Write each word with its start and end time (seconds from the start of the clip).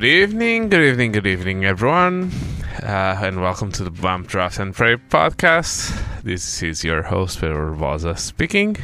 Good 0.00 0.08
evening, 0.08 0.70
good 0.70 0.82
evening, 0.82 1.12
good 1.12 1.26
evening, 1.26 1.66
everyone, 1.66 2.30
uh, 2.82 3.20
and 3.20 3.42
welcome 3.42 3.70
to 3.72 3.84
the 3.84 3.90
Bump 3.90 4.28
Draft 4.28 4.58
and 4.58 4.74
Pray 4.74 4.96
podcast. 4.96 6.22
This 6.22 6.62
is 6.62 6.82
your 6.82 7.02
host, 7.02 7.38
Pedro 7.38 7.76
Vaza, 7.76 8.18
speaking, 8.18 8.78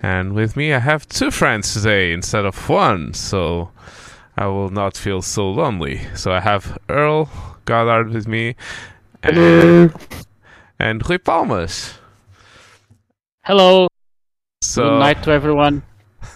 and 0.00 0.34
with 0.34 0.56
me 0.56 0.72
I 0.72 0.78
have 0.78 1.08
two 1.08 1.32
friends 1.32 1.74
today 1.74 2.12
instead 2.12 2.44
of 2.44 2.68
one, 2.68 3.12
so 3.12 3.72
I 4.36 4.46
will 4.46 4.70
not 4.70 4.96
feel 4.96 5.20
so 5.20 5.50
lonely. 5.50 6.02
So 6.14 6.30
I 6.30 6.38
have 6.38 6.78
Earl 6.88 7.28
Goddard 7.64 8.10
with 8.10 8.28
me, 8.28 8.54
and, 9.24 9.92
and 10.78 11.08
Rui 11.08 11.18
Palmas. 11.18 11.94
Hello. 13.42 13.88
So 14.62 14.90
Good 14.90 14.98
night 15.00 15.22
to 15.24 15.32
everyone. 15.32 15.82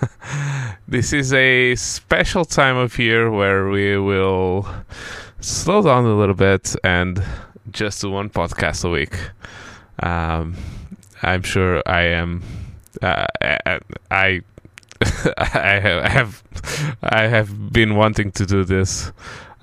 this 0.88 1.12
is 1.12 1.32
a 1.32 1.74
special 1.76 2.44
time 2.44 2.76
of 2.76 2.98
year 2.98 3.30
where 3.30 3.68
we 3.68 3.98
will 3.98 4.66
slow 5.40 5.82
down 5.82 6.04
a 6.04 6.16
little 6.16 6.34
bit 6.34 6.74
and 6.84 7.22
just 7.70 8.00
do 8.00 8.10
one 8.10 8.30
podcast 8.30 8.84
a 8.84 8.90
week. 8.90 9.16
Um, 10.02 10.56
I'm 11.22 11.42
sure 11.42 11.82
I 11.86 12.02
am. 12.02 12.42
Uh, 13.02 13.26
I 14.10 14.40
I 15.00 16.00
I 16.04 16.08
have 16.08 16.42
I 17.02 17.26
have 17.26 17.72
been 17.72 17.94
wanting 17.96 18.32
to 18.32 18.46
do 18.46 18.64
this 18.64 19.12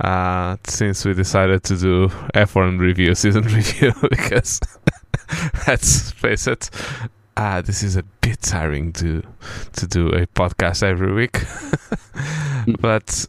uh, 0.01 0.57
since 0.65 1.05
we 1.05 1.13
decided 1.13 1.63
to 1.63 1.77
do 1.77 2.07
F1 2.33 2.79
review, 2.79 3.15
season 3.15 3.43
review, 3.43 3.93
because 4.09 4.59
let's 5.67 6.11
face 6.11 6.47
it, 6.47 6.69
ah, 7.37 7.61
this 7.61 7.83
is 7.83 7.95
a 7.95 8.03
bit 8.21 8.41
tiring 8.41 8.91
to 8.93 9.21
to 9.73 9.87
do 9.87 10.09
a 10.09 10.25
podcast 10.27 10.83
every 10.83 11.13
week. 11.13 11.43
but 12.79 13.25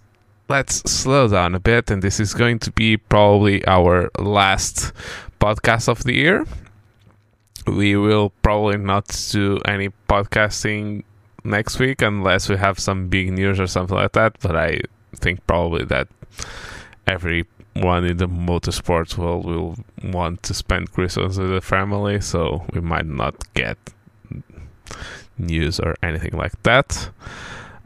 let's 0.48 0.90
slow 0.90 1.28
down 1.28 1.54
a 1.54 1.60
bit, 1.60 1.90
and 1.90 2.02
this 2.02 2.18
is 2.18 2.34
going 2.34 2.58
to 2.60 2.70
be 2.72 2.96
probably 2.96 3.64
our 3.66 4.10
last 4.18 4.92
podcast 5.40 5.88
of 5.88 6.04
the 6.04 6.14
year. 6.14 6.46
We 7.66 7.96
will 7.96 8.30
probably 8.42 8.78
not 8.78 9.08
do 9.30 9.58
any 9.66 9.90
podcasting 10.08 11.04
next 11.44 11.78
week 11.78 12.00
unless 12.02 12.48
we 12.48 12.56
have 12.56 12.78
some 12.78 13.08
big 13.08 13.32
news 13.32 13.60
or 13.60 13.66
something 13.66 13.96
like 13.96 14.12
that. 14.12 14.40
But 14.40 14.56
I 14.56 14.80
think 15.14 15.46
probably 15.46 15.84
that 15.86 16.08
everyone 17.06 18.04
in 18.04 18.16
the 18.16 18.28
motorsports 18.28 19.18
world 19.18 19.44
will 19.44 19.76
want 20.02 20.42
to 20.44 20.54
spend 20.54 20.92
Christmas 20.92 21.36
with 21.36 21.50
the 21.50 21.60
family, 21.60 22.20
so 22.22 22.64
we 22.72 22.80
might 22.80 23.06
not 23.06 23.34
get 23.52 23.76
news 25.36 25.80
or 25.80 25.96
anything 26.02 26.36
like 26.36 26.60
that. 26.62 27.10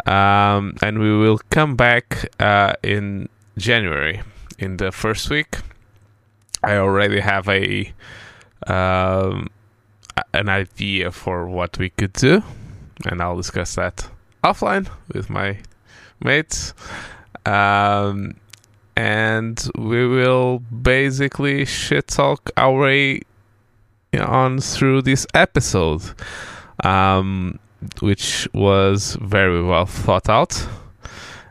Um, 0.06 0.76
and 0.82 0.98
we 0.98 1.16
will 1.16 1.38
come 1.50 1.76
back 1.76 2.30
uh, 2.40 2.74
in 2.82 3.28
January 3.56 4.22
in 4.58 4.78
the 4.78 4.90
first 4.90 5.30
week. 5.30 5.58
I 6.62 6.76
already 6.76 7.20
have 7.20 7.48
a 7.48 7.92
um, 8.66 9.48
an 10.32 10.48
idea 10.48 11.10
for 11.10 11.48
what 11.48 11.78
we 11.78 11.90
could 11.90 12.12
do, 12.12 12.42
and 13.06 13.20
I'll 13.20 13.36
discuss 13.36 13.74
that 13.74 14.08
offline 14.44 14.88
with 15.12 15.28
my 15.30 15.58
mates. 16.22 16.74
Um, 17.44 18.36
and 18.96 19.68
we 19.76 20.06
will 20.06 20.60
basically 20.60 21.64
shit 21.64 22.08
talk 22.08 22.50
our 22.56 22.78
way 22.78 23.22
on 24.18 24.60
through 24.60 25.02
this 25.02 25.26
episode, 25.34 26.02
um, 26.82 27.58
which 28.00 28.48
was 28.52 29.16
very 29.20 29.62
well 29.62 29.86
thought 29.86 30.28
out 30.28 30.66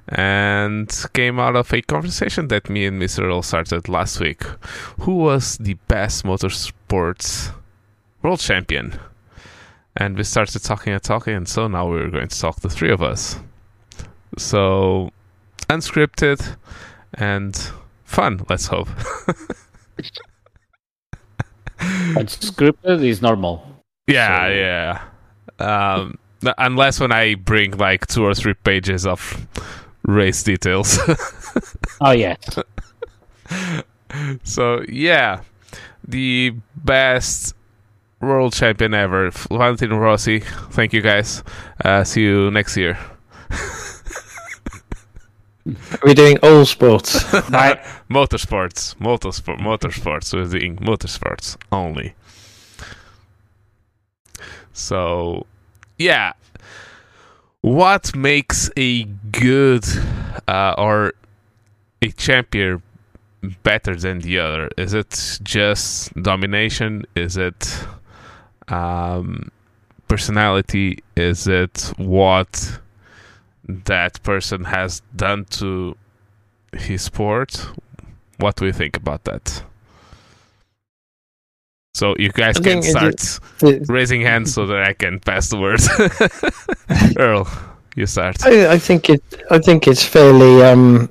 and 0.07 1.05
came 1.13 1.39
out 1.39 1.55
of 1.55 1.71
a 1.73 1.81
conversation 1.81 2.47
that 2.49 2.69
me 2.69 2.85
and 2.85 3.01
Mr. 3.01 3.23
Earl 3.23 3.41
started 3.41 3.87
last 3.87 4.19
week. 4.19 4.43
Who 5.01 5.15
was 5.15 5.57
the 5.57 5.75
best 5.87 6.23
motorsports 6.25 7.53
world 8.21 8.39
champion? 8.39 8.99
And 9.95 10.17
we 10.17 10.23
started 10.23 10.59
talking 10.63 10.93
and 10.93 11.03
talking, 11.03 11.33
and 11.35 11.47
so 11.47 11.67
now 11.67 11.89
we're 11.89 12.09
going 12.09 12.27
to 12.29 12.39
talk 12.39 12.61
the 12.61 12.69
three 12.69 12.91
of 12.91 13.01
us. 13.01 13.37
So, 14.37 15.11
unscripted 15.69 16.55
and 17.13 17.55
fun, 18.05 18.45
let's 18.49 18.67
hope. 18.67 18.87
Unscripted 21.79 23.03
is 23.03 23.21
normal. 23.21 23.65
Yeah, 24.07 24.47
So- 24.47 24.53
yeah. 24.53 25.01
Um, 25.61 26.17
unless 26.57 26.99
when 26.99 27.11
I 27.11 27.35
bring 27.35 27.77
like 27.77 28.07
two 28.07 28.23
or 28.25 28.33
three 28.33 28.53
pages 28.55 29.05
of 29.05 29.45
race 30.03 30.43
details. 30.43 30.99
Oh 32.03 32.11
yeah. 32.11 32.35
so 34.43 34.81
yeah, 34.89 35.41
the 36.07 36.55
best 36.75 37.53
world 38.19 38.53
champion 38.53 38.93
ever, 38.95 39.29
Valentino 39.29 39.97
Rossi. 39.97 40.39
Thank 40.71 40.93
you 40.93 41.01
guys. 41.01 41.43
Uh, 41.83 42.03
see 42.03 42.21
you 42.23 42.49
next 42.49 42.75
year. 42.77 42.97
We're 46.03 46.15
doing 46.15 46.37
all 46.41 46.65
sports. 46.65 47.23
Right. 47.51 47.79
motorsports, 48.09 48.95
motorsport, 48.95 49.59
motorsports. 49.59 50.33
We're 50.33 50.45
doing 50.59 50.77
motorsports 50.77 51.55
only. 51.71 52.15
So, 54.73 55.45
yeah. 56.01 56.33
What 57.61 58.15
makes 58.15 58.69
a 58.75 59.03
good 59.03 59.85
uh, 60.47 60.73
or 60.77 61.13
a 62.01 62.09
champion 62.11 62.81
better 63.63 63.95
than 63.95 64.19
the 64.19 64.39
other? 64.39 64.69
Is 64.77 64.93
it 64.93 65.39
just 65.43 66.13
domination? 66.21 67.05
Is 67.15 67.37
it 67.37 67.85
um, 68.67 69.51
personality? 70.07 71.03
Is 71.15 71.47
it 71.47 71.93
what 71.97 72.79
that 73.67 74.21
person 74.23 74.63
has 74.65 75.01
done 75.15 75.45
to 75.45 75.95
his 76.73 77.03
sport? 77.03 77.67
What 78.37 78.55
do 78.55 78.65
you 78.65 78.73
think 78.73 78.97
about 78.97 79.25
that? 79.25 79.63
So 81.93 82.15
you 82.17 82.29
guys 82.29 82.57
I 82.57 82.63
can 82.63 82.77
it- 82.79 83.19
start 83.19 83.39
raising 83.89 84.21
hands 84.21 84.53
so 84.53 84.65
that 84.67 84.83
I 84.83 84.93
can 84.93 85.19
pass 85.19 85.49
the 85.49 85.57
word. 85.57 85.81
Earl, 87.17 87.47
you 87.95 88.05
start. 88.05 88.43
I, 88.45 88.73
I 88.73 88.77
think 88.79 89.09
it. 89.09 89.21
I 89.51 89.59
think 89.59 89.87
it's 89.87 90.03
fairly 90.03 90.63
um, 90.63 91.09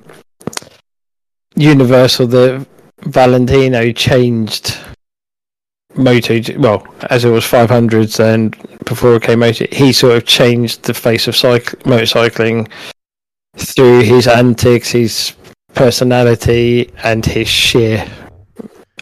universal 1.55 2.27
that 2.27 2.65
Valentino 3.03 3.91
changed 3.91 4.77
Moto. 5.95 6.39
Well, 6.57 6.85
as 7.09 7.25
it 7.25 7.29
was 7.29 7.43
500s 7.45 8.19
and 8.19 8.55
before 8.85 9.15
it 9.15 9.23
came 9.23 9.39
Moto, 9.39 9.65
he 9.71 9.93
sort 9.93 10.17
of 10.17 10.25
changed 10.25 10.83
the 10.83 10.93
face 10.93 11.27
of 11.27 11.35
cyc- 11.35 11.75
motorcycling 11.83 12.69
through 13.55 13.99
his 14.01 14.27
antics, 14.27 14.89
his 14.89 15.33
personality, 15.75 16.91
and 17.03 17.25
his 17.25 17.47
sheer 17.47 18.09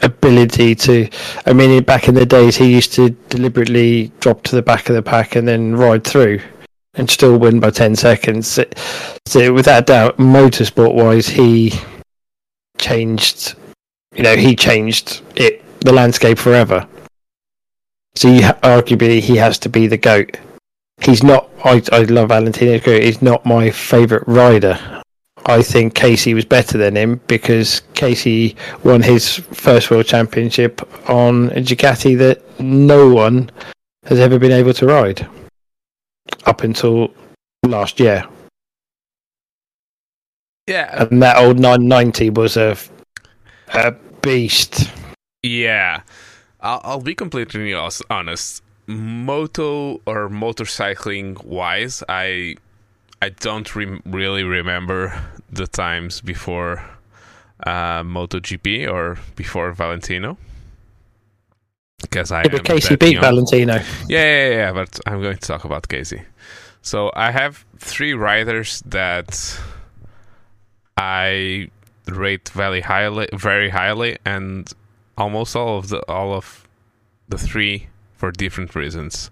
ability 0.02 0.76
to. 0.76 1.10
I 1.46 1.54
mean, 1.54 1.84
back 1.84 2.08
in 2.08 2.16
the 2.16 2.26
days, 2.26 2.56
he 2.56 2.74
used 2.74 2.94
to 2.94 3.10
deliberately 3.30 4.12
drop 4.20 4.44
to 4.44 4.56
the 4.56 4.62
back 4.62 4.90
of 4.90 4.96
the 4.96 5.02
pack 5.02 5.36
and 5.36 5.48
then 5.48 5.76
ride 5.76 6.04
through 6.04 6.42
and 6.96 7.10
still 7.10 7.38
win 7.38 7.60
by 7.60 7.70
10 7.70 7.96
seconds. 7.96 8.60
So, 9.26 9.54
without 9.54 9.86
doubt, 9.86 10.18
motorsport 10.18 10.94
wise, 10.94 11.28
he 11.28 11.74
changed, 12.78 13.56
you 14.16 14.24
know, 14.24 14.36
he 14.36 14.56
changed 14.56 15.22
it, 15.36 15.64
the 15.82 15.94
landscape 15.94 16.38
forever. 16.38 16.88
So 18.16 18.28
you 18.28 18.42
arguably 18.42 19.22
he 19.22 19.38
has 19.38 19.58
to 19.60 19.70
be 19.70 19.88
the 19.88 19.98
GOAT. 19.98 20.38
He's 21.02 21.24
not, 21.24 21.50
I, 21.64 21.82
I 21.92 22.00
love 22.04 22.30
Valentino 22.30 22.78
he's 22.80 23.22
not 23.22 23.46
my 23.46 23.70
favourite 23.72 24.28
rider. 24.28 25.02
I 25.46 25.62
think 25.62 25.96
Casey 25.96 26.34
was 26.34 26.44
better 26.44 26.78
than 26.78 26.98
him 26.98 27.22
because 27.28 27.82
Casey 28.00 28.56
won 28.86 29.02
his 29.02 29.36
first 29.36 29.92
world 29.92 30.06
championship 30.06 30.82
on 31.10 31.50
a 31.52 31.62
Ducati 31.62 32.18
that 32.18 32.42
no 32.60 33.14
one 33.14 33.52
has 34.06 34.20
ever 34.20 34.40
been 34.40 34.54
able 34.54 34.74
to 34.76 34.86
ride 34.86 35.28
up 36.46 36.64
until 36.64 37.14
last 37.66 38.00
year. 38.00 38.24
Yeah, 40.68 41.08
And 41.10 41.22
that 41.22 41.38
old 41.38 41.60
990 41.60 42.30
was 42.30 42.56
a, 42.56 42.78
a 43.74 43.92
beast. 44.22 44.90
yeah. 45.44 46.02
I'll, 46.62 46.82
I'll 46.84 47.02
be 47.02 47.16
completely 47.16 47.74
honest. 47.74 48.64
Moto 48.88 50.02
or 50.06 50.30
motorcycling 50.30 51.44
wise, 51.44 52.04
I 52.10 52.56
I 53.22 53.30
don't 53.30 53.76
rem- 53.76 54.02
really 54.06 54.44
remember 54.44 55.22
the 55.52 55.68
times 55.68 56.22
before 56.22 56.84
uh, 57.66 58.04
MotoGP 58.04 58.92
or 58.92 59.18
before 59.36 59.72
Valentino. 59.74 60.38
Because 62.02 62.32
I 62.32 62.44
Yeah, 62.44 62.50
but 62.50 62.64
Casey 62.64 62.96
beat 62.96 63.14
young. 63.14 63.22
Valentino. 63.22 63.74
Yeah, 64.08 64.24
yeah, 64.24 64.50
yeah, 64.50 64.72
but 64.72 65.00
I'm 65.06 65.22
going 65.22 65.38
to 65.38 65.48
talk 65.48 65.66
about 65.66 65.88
Casey. 65.88 66.22
So 66.82 67.12
I 67.14 67.32
have 67.32 67.66
three 67.78 68.14
riders 68.14 68.82
that 68.86 69.60
I 70.96 71.70
rate 72.08 72.50
very 72.50 72.82
highly, 72.82 73.28
very 73.34 73.70
highly, 73.70 74.18
and 74.26 74.72
almost 75.18 75.56
all 75.56 75.78
of 75.78 75.90
the 75.90 76.00
all 76.10 76.34
of 76.34 76.68
the 77.28 77.38
three 77.38 77.88
for 78.16 78.32
different 78.32 78.76
reasons. 78.76 79.30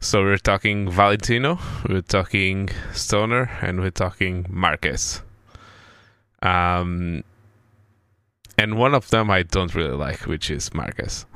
So 0.00 0.22
we're 0.22 0.36
talking 0.36 0.90
Valentino, 0.90 1.58
we're 1.88 2.02
talking 2.02 2.68
Stoner, 2.92 3.50
and 3.62 3.80
we're 3.80 3.90
talking 3.90 4.46
Marquez. 4.50 5.22
Um, 6.42 7.24
and 8.58 8.78
one 8.78 8.94
of 8.94 9.10
them 9.10 9.30
I 9.30 9.42
don't 9.42 9.74
really 9.74 9.96
like, 9.96 10.26
which 10.26 10.50
is 10.50 10.72
Marquez. 10.74 11.26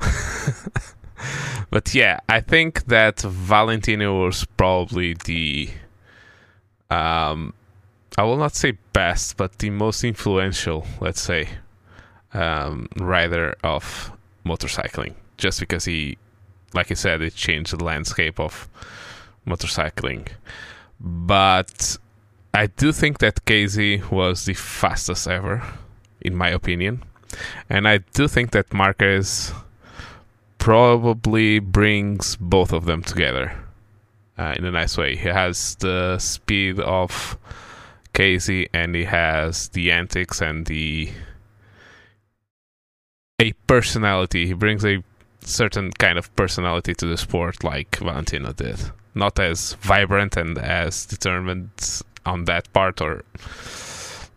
but 1.69 1.93
yeah, 1.93 2.19
I 2.29 2.39
think 2.41 2.85
that 2.85 3.21
Valentino 3.21 4.25
was 4.25 4.45
probably 4.57 5.13
the 5.13 5.69
um, 6.89 7.53
I 8.17 8.23
will 8.23 8.37
not 8.37 8.55
say 8.55 8.71
best, 8.93 9.37
but 9.37 9.59
the 9.59 9.69
most 9.69 10.03
influential, 10.03 10.85
let's 10.99 11.21
say, 11.21 11.47
um, 12.33 12.87
rider 12.97 13.55
of 13.63 14.11
motorcycling. 14.45 15.13
Just 15.37 15.59
because 15.59 15.85
he, 15.85 16.17
like 16.73 16.91
I 16.91 16.95
said, 16.95 17.21
it 17.21 17.35
changed 17.35 17.77
the 17.77 17.83
landscape 17.83 18.39
of 18.39 18.67
motorcycling. 19.47 20.27
But 20.99 21.97
I 22.53 22.67
do 22.67 22.91
think 22.91 23.19
that 23.19 23.45
Casey 23.45 24.01
was 24.11 24.45
the 24.45 24.53
fastest 24.53 25.27
ever, 25.27 25.63
in 26.19 26.35
my 26.35 26.49
opinion. 26.49 27.03
And 27.69 27.87
I 27.87 27.99
do 28.13 28.27
think 28.27 28.51
that 28.51 28.73
Marquez 28.73 29.53
probably 30.57 31.59
brings 31.59 32.35
both 32.35 32.73
of 32.73 32.85
them 32.85 33.01
together 33.01 33.53
uh, 34.37 34.53
in 34.57 34.65
a 34.65 34.71
nice 34.71 34.97
way. 34.97 35.15
He 35.15 35.27
has 35.27 35.75
the 35.75 36.17
speed 36.19 36.79
of 36.79 37.37
Casey 38.13 38.67
and 38.73 38.95
he 38.95 39.05
has 39.05 39.69
the 39.69 39.91
antics 39.91 40.41
and 40.41 40.65
the 40.65 41.11
a 43.39 43.53
personality. 43.67 44.45
He 44.47 44.53
brings 44.53 44.83
a 44.83 45.03
certain 45.41 45.91
kind 45.91 46.17
of 46.17 46.33
personality 46.35 46.93
to 46.95 47.05
the 47.05 47.17
sport 47.17 47.63
like 47.63 47.97
Valentino 47.97 48.51
did. 48.51 48.79
Not 49.15 49.39
as 49.39 49.73
vibrant 49.75 50.37
and 50.37 50.57
as 50.57 51.05
determined 51.05 51.69
on 52.25 52.45
that 52.45 52.71
part 52.73 53.01
or 53.01 53.23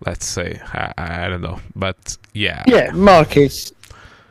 let's 0.06 0.26
say 0.26 0.60
I, 0.72 0.92
I 0.98 1.28
don't 1.28 1.42
know. 1.42 1.60
But 1.76 2.16
yeah. 2.32 2.62
Yeah, 2.66 2.90
Marquez 2.92 3.72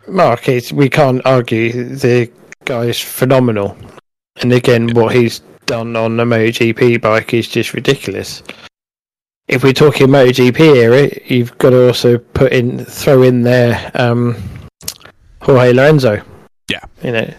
Marquez 0.07 0.71
we 0.73 0.89
can't 0.89 1.21
argue 1.25 1.71
the 1.95 2.31
guy 2.65 2.83
is 2.85 2.99
phenomenal. 2.99 3.77
And 4.41 4.53
again 4.53 4.89
Yeah. 4.89 4.93
what 4.95 5.15
he's 5.15 5.39
done 5.65 5.95
on 5.95 6.17
the 6.17 6.25
MotoGP 6.25 7.01
bike 7.01 7.33
is 7.33 7.47
just 7.47 7.73
ridiculous. 7.73 8.43
If 9.47 9.63
we're 9.63 9.73
talking 9.73 10.07
MotoGP 10.07 10.59
era, 10.77 11.09
you've 11.25 11.57
got 11.57 11.71
to 11.71 11.87
also 11.87 12.17
put 12.17 12.51
in 12.53 12.85
throw 12.85 13.23
in 13.23 13.41
there 13.41 13.91
um, 13.95 14.35
Jorge 15.41 15.73
Lorenzo. 15.73 16.21
Yeah. 16.69 16.83
You 17.03 17.11
know, 17.11 17.33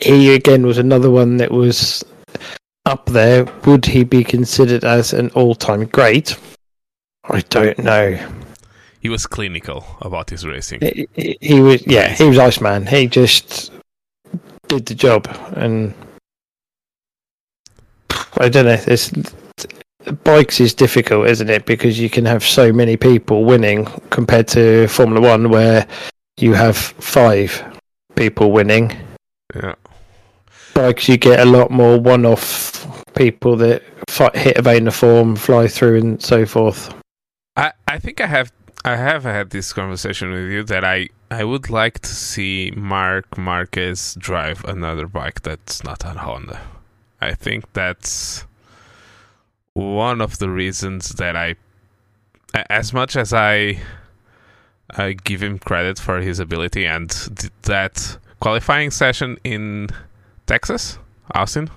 he 0.00 0.34
again 0.34 0.66
was 0.66 0.78
another 0.78 1.10
one 1.10 1.36
that 1.36 1.50
was 1.50 2.02
up 2.86 3.06
there. 3.06 3.44
Would 3.66 3.84
he 3.84 4.04
be 4.04 4.24
considered 4.24 4.84
as 4.84 5.12
an 5.12 5.30
all-time 5.30 5.84
great? 5.86 6.36
I 7.24 7.40
don't 7.42 7.78
know. 7.78 8.18
He 9.00 9.08
was 9.08 9.26
clinical 9.26 9.84
about 10.00 10.30
his 10.30 10.46
racing. 10.46 10.80
He, 10.80 11.08
he- 11.14 11.38
he 11.40 11.60
was, 11.60 11.84
yeah, 11.86 12.08
he 12.08 12.24
was 12.24 12.38
Iceman. 12.38 12.86
He 12.86 13.06
just 13.08 13.72
did 14.68 14.86
the 14.86 14.94
job, 14.94 15.26
and 15.56 15.92
I 18.38 18.48
don't 18.48 18.66
know. 18.66 18.78
It's 18.86 19.12
bikes 20.24 20.60
is 20.60 20.74
difficult, 20.74 21.28
isn't 21.28 21.50
it? 21.50 21.66
Because 21.66 21.98
you 21.98 22.10
can 22.10 22.24
have 22.24 22.44
so 22.44 22.72
many 22.72 22.96
people 22.96 23.44
winning 23.44 23.86
compared 24.10 24.48
to 24.48 24.86
Formula 24.88 25.20
One, 25.20 25.50
where 25.50 25.86
you 26.38 26.54
have 26.54 26.76
five 26.76 27.62
people 28.16 28.52
winning. 28.52 28.96
Yeah. 29.54 29.74
Bikes, 30.74 31.08
you 31.08 31.16
get 31.18 31.40
a 31.40 31.44
lot 31.44 31.70
more 31.70 32.00
one-off 32.00 33.04
people 33.14 33.56
that 33.56 33.82
fi- 34.08 34.30
hit 34.34 34.56
a 34.56 34.62
vein 34.62 34.88
of 34.88 34.94
form, 34.94 35.36
fly 35.36 35.68
through, 35.68 35.98
and 35.98 36.22
so 36.22 36.46
forth. 36.46 36.94
I, 37.56 37.72
I 37.86 37.98
think 37.98 38.20
I 38.20 38.26
have 38.26 38.52
I 38.84 38.96
have 38.96 39.22
had 39.22 39.50
this 39.50 39.72
conversation 39.72 40.32
with 40.32 40.50
you 40.50 40.64
that 40.64 40.84
I, 40.84 41.08
I 41.30 41.44
would 41.44 41.70
like 41.70 42.00
to 42.00 42.08
see 42.08 42.72
Marc 42.76 43.38
Marquez 43.38 44.16
drive 44.18 44.64
another 44.64 45.06
bike 45.06 45.42
that's 45.42 45.84
not 45.84 46.04
on 46.04 46.16
Honda. 46.16 46.60
I 47.20 47.34
think 47.34 47.72
that's 47.74 48.44
one 49.74 50.20
of 50.20 50.38
the 50.38 50.50
reasons 50.50 51.10
that 51.10 51.36
I, 51.36 51.54
as 52.68 52.92
much 52.92 53.14
as 53.14 53.32
I 53.32 53.80
I 54.96 55.12
give 55.12 55.42
him 55.42 55.58
credit 55.58 55.98
for 55.98 56.20
his 56.20 56.40
ability 56.40 56.84
and 56.84 57.08
that 57.62 58.18
qualifying 58.40 58.90
session 58.90 59.38
in 59.44 59.88
Texas, 60.46 60.98
Austin, 61.34 61.70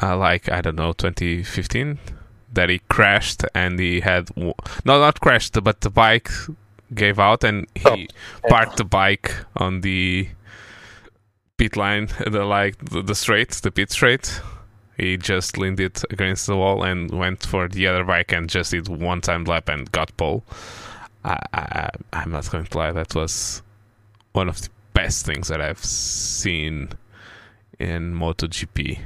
uh, 0.00 0.16
like 0.16 0.48
I 0.48 0.60
don't 0.60 0.76
know, 0.76 0.92
2015, 0.92 1.98
that 2.52 2.68
he 2.68 2.80
crashed 2.88 3.44
and 3.54 3.78
he 3.78 4.00
had 4.00 4.34
no, 4.36 4.54
not 4.84 5.20
crashed, 5.20 5.62
but 5.62 5.80
the 5.80 5.90
bike 5.90 6.30
gave 6.94 7.18
out 7.18 7.44
and 7.44 7.66
he 7.74 8.08
parked 8.48 8.76
the 8.76 8.84
bike 8.84 9.34
on 9.56 9.80
the 9.80 10.28
pit 11.56 11.76
line, 11.76 12.08
the 12.26 12.44
like 12.44 12.78
the, 12.78 13.02
the 13.02 13.14
straight, 13.14 13.50
the 13.50 13.70
pit 13.70 13.90
straight. 13.90 14.40
He 14.96 15.16
just 15.16 15.56
leaned 15.56 15.80
it 15.80 16.02
against 16.10 16.46
the 16.46 16.56
wall 16.56 16.82
and 16.82 17.10
went 17.10 17.44
for 17.46 17.66
the 17.66 17.86
other 17.86 18.04
bike 18.04 18.30
and 18.32 18.48
just 18.48 18.72
did 18.72 18.88
one 18.88 19.20
time 19.20 19.44
lap 19.44 19.68
and 19.68 19.90
got 19.90 20.16
pole. 20.16 20.44
I, 21.24 21.38
I, 21.54 21.90
I'm 22.12 22.30
not 22.30 22.50
going 22.50 22.66
to 22.66 22.78
lie, 22.78 22.92
that 22.92 23.14
was 23.14 23.62
one 24.32 24.48
of 24.48 24.60
the 24.60 24.68
best 24.92 25.24
things 25.24 25.48
that 25.48 25.60
I've 25.60 25.84
seen 25.84 26.90
in 27.78 28.14
MotoGP. 28.14 29.00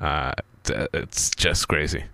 Uh, 0.00 0.32
it's 0.92 1.30
just 1.30 1.68
crazy, 1.68 2.04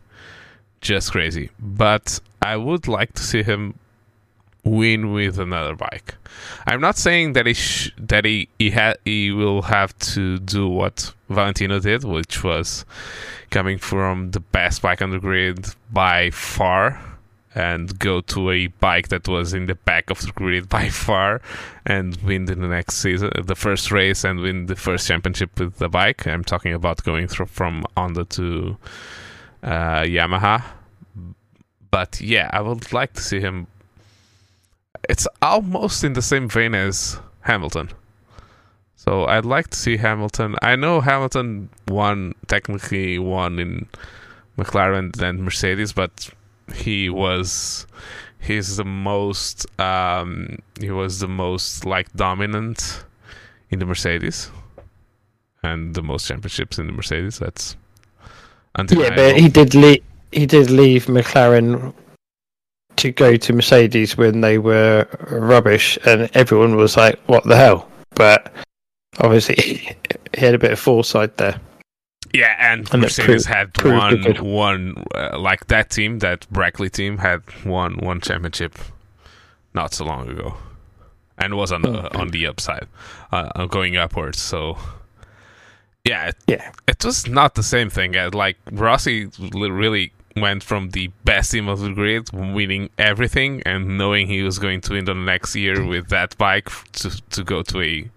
just 0.81 1.13
crazy. 1.13 1.51
But 1.59 2.21
I 2.43 2.57
would 2.57 2.89
like 2.89 3.13
to 3.15 3.23
see 3.23 3.43
him 3.43 3.75
win 4.65 5.13
with 5.13 5.39
another 5.39 5.75
bike. 5.75 6.15
I'm 6.67 6.81
not 6.81 6.97
saying 6.97 7.33
that 7.33 7.47
he 7.47 7.55
sh- 7.55 7.93
that 7.99 8.25
he 8.25 8.49
he, 8.59 8.71
ha- 8.71 8.97
he 9.05 9.31
will 9.31 9.63
have 9.63 9.99
to 10.15 10.39
do 10.39 10.69
what 10.69 11.13
Valentino 11.29 11.81
did, 11.81 12.05
which 12.05 12.45
was 12.45 12.85
coming 13.51 13.79
from 13.79 14.31
the 14.31 14.41
best 14.41 14.83
bike 14.83 15.03
on 15.03 15.11
the 15.11 15.19
grid 15.19 15.67
by 15.93 16.31
far 16.31 17.01
and 17.55 17.99
go 17.99 18.21
to 18.21 18.51
a 18.51 18.69
bike 18.69 19.09
that 19.09 19.27
was 19.27 19.53
in 19.53 19.67
the 19.67 19.75
back 19.75 20.09
of 20.11 20.21
the 20.21 20.33
grid 20.33 20.69
by 20.69 20.89
far 21.07 21.41
and 21.85 22.17
win 22.19 22.45
the 22.45 22.55
next 22.55 22.97
season 22.97 23.31
the 23.45 23.57
first 23.57 23.91
race 23.91 24.23
and 24.23 24.39
win 24.39 24.67
the 24.67 24.77
first 24.77 25.09
championship 25.09 25.59
with 25.59 25.77
the 25.79 25.89
bike 25.89 26.27
i'm 26.29 26.45
talking 26.45 26.73
about 26.73 27.03
going 27.03 27.27
through 27.27 27.47
from 27.47 27.85
honda 27.97 28.25
to 28.25 28.77
uh, 29.63 30.03
yamaha. 30.03 30.63
But 31.91 32.21
yeah 32.21 32.49
i 32.53 32.61
would 32.61 32.93
like 32.93 33.13
to 33.15 33.23
see 33.23 33.41
him. 33.41 33.67
It's 35.09 35.27
almost 35.43 36.05
in 36.05 36.13
the 36.13 36.23
same 36.23 36.49
vein 36.49 36.75
as 36.75 37.19
hamilton. 37.41 37.91
So 38.97 39.25
i'd 39.27 39.45
like 39.45 39.69
to 39.71 39.79
see 39.79 39.97
hamilton. 39.97 40.57
I 40.63 40.77
know 40.77 41.01
hamilton 41.01 41.69
won 41.89 42.35
technically 42.47 43.19
won 43.19 43.59
in 43.59 43.89
mclaren 44.59 45.19
and 45.23 45.43
mercedes 45.43 45.93
but 45.93 46.29
he 46.75 47.09
was 47.09 47.87
he's 48.39 48.77
the 48.77 48.85
most 48.85 49.67
um 49.81 50.59
he 50.79 50.91
was 50.91 51.21
the 51.21 51.29
most 51.29 51.87
like 51.87 52.13
dominant 52.13 53.05
in 53.71 53.79
the 53.79 53.87
mercedes 53.87 54.51
and 55.63 55.95
the 55.95 56.03
most 56.03 56.27
championships 56.27 56.79
in 56.79 56.87
the 56.87 56.93
mercedes. 56.93 57.39
That's 57.39 57.77
Yeah, 58.79 59.15
but 59.15 59.37
he 59.37 59.49
did 59.49 59.75
leave. 59.75 60.03
He 60.33 60.47
did 60.47 60.71
leave 60.71 61.07
McLaren 61.07 61.93
to 62.97 63.11
go 63.11 63.37
to 63.37 63.53
Mercedes 63.53 64.17
when 64.17 64.41
they 64.41 64.59
were 64.59 65.07
rubbish, 65.31 65.99
and 66.07 66.31
everyone 66.35 66.77
was 66.77 66.97
like, 66.97 67.19
"What 67.27 67.45
the 67.45 67.57
hell?" 67.57 67.89
But 68.15 68.53
obviously, 69.19 69.55
he 69.57 69.97
had 70.37 70.55
a 70.55 70.59
bit 70.59 70.73
of 70.73 70.79
foresight 70.79 71.37
there. 71.37 71.61
Yeah, 72.33 72.55
and, 72.61 72.89
And 72.93 73.03
Mercedes 73.03 73.45
proved- 73.45 73.47
had 73.47 73.75
proved 73.75 73.97
one 73.99 74.21
good. 74.23 74.41
one 74.41 75.05
uh, 75.17 75.37
like 75.39 75.67
that 75.67 75.91
team, 75.91 76.21
that 76.21 76.47
Brackley 76.51 76.89
team 76.89 77.19
had 77.19 77.43
won 77.65 77.97
one 77.99 78.21
championship 78.21 78.79
not 79.75 79.93
so 79.95 80.05
long 80.05 80.29
ago, 80.29 80.55
and 81.39 81.55
was 81.57 81.73
on 81.73 81.83
the 81.83 82.17
on 82.17 82.29
the 82.29 82.47
upside, 82.47 82.87
uh, 83.33 83.67
going 83.67 83.97
upwards. 83.97 84.39
So 84.39 84.79
yeah, 86.05 86.29
it, 86.29 86.37
Yeah. 86.47 86.71
it 86.87 87.05
was 87.05 87.27
not 87.27 87.55
the 87.55 87.63
same 87.63 87.91
thing. 87.91 88.17
Uh, 88.17 88.31
Like 88.33 88.57
Rossi 88.73 89.29
really 89.53 90.13
went 90.37 90.63
from 90.63 90.91
the 90.91 91.11
best 91.25 91.51
team 91.53 91.69
of 91.69 91.81
the 91.81 91.91
grid, 91.91 92.31
winning 92.33 92.91
everything, 92.99 93.63
and 93.67 93.99
knowing 93.99 94.27
he 94.29 94.43
was 94.43 94.59
going 94.59 94.81
to 94.83 94.93
win 94.95 95.05
the 95.05 95.15
next 95.15 95.57
year 95.57 95.85
with 95.85 96.09
that 96.09 96.37
bike 96.39 96.69
to 96.93 97.11
to 97.31 97.45
go 97.45 97.63
to 97.63 97.81
a 97.83 98.11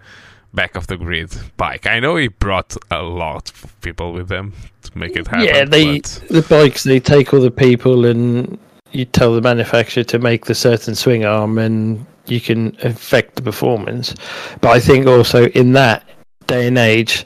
back 0.53 0.75
of 0.75 0.85
the 0.87 0.97
grid 0.97 1.31
bike. 1.57 1.87
I 1.87 1.99
know 1.99 2.15
he 2.15 2.27
brought 2.27 2.77
a 2.91 3.01
lot 3.01 3.49
of 3.49 3.81
people 3.81 4.13
with 4.13 4.27
them 4.27 4.53
to 4.83 4.97
make 4.97 5.15
it 5.15 5.27
happen. 5.27 5.45
yeah, 5.45 5.65
they 5.65 5.99
but 5.99 6.23
the 6.29 6.43
bikes 6.43 6.83
they 6.83 6.99
take 6.99 7.33
all 7.33 7.41
the 7.41 7.51
people, 7.51 8.05
and 8.05 8.57
you 8.91 9.05
tell 9.05 9.33
the 9.33 9.41
manufacturer 9.41 10.03
to 10.03 10.19
make 10.19 10.45
the 10.45 10.53
certain 10.55 10.93
swing 10.95 11.25
arm 11.25 11.57
and 11.57 12.05
you 12.27 12.39
can 12.39 12.77
affect 12.83 13.35
the 13.35 13.41
performance. 13.41 14.13
But 14.61 14.69
I 14.69 14.79
think 14.79 15.07
also 15.07 15.47
in 15.49 15.73
that 15.73 16.03
day 16.45 16.67
and 16.67 16.77
age, 16.77 17.25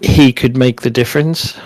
he 0.00 0.32
could 0.32 0.56
make 0.56 0.82
the 0.82 0.90
difference 0.90 1.58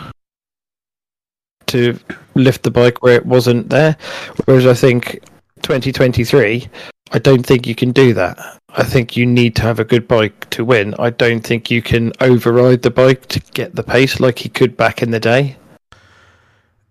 to 1.66 1.98
lift 2.34 2.62
the 2.62 2.70
bike 2.70 3.02
where 3.02 3.16
it 3.16 3.26
wasn't 3.26 3.68
there. 3.68 3.96
Whereas 4.44 4.66
I 4.66 4.74
think 4.74 5.20
2023, 5.62 6.68
I 7.12 7.18
don't 7.18 7.44
think 7.44 7.66
you 7.66 7.74
can 7.74 7.92
do 7.92 8.12
that. 8.14 8.38
I 8.70 8.84
think 8.84 9.16
you 9.16 9.26
need 9.26 9.56
to 9.56 9.62
have 9.62 9.80
a 9.80 9.84
good 9.84 10.06
bike 10.06 10.48
to 10.50 10.64
win. 10.64 10.94
I 10.98 11.10
don't 11.10 11.40
think 11.40 11.70
you 11.70 11.82
can 11.82 12.12
override 12.20 12.82
the 12.82 12.90
bike 12.90 13.26
to 13.26 13.40
get 13.52 13.74
the 13.74 13.82
pace 13.82 14.20
like 14.20 14.38
he 14.38 14.48
could 14.48 14.76
back 14.76 15.02
in 15.02 15.10
the 15.10 15.20
day. 15.20 15.56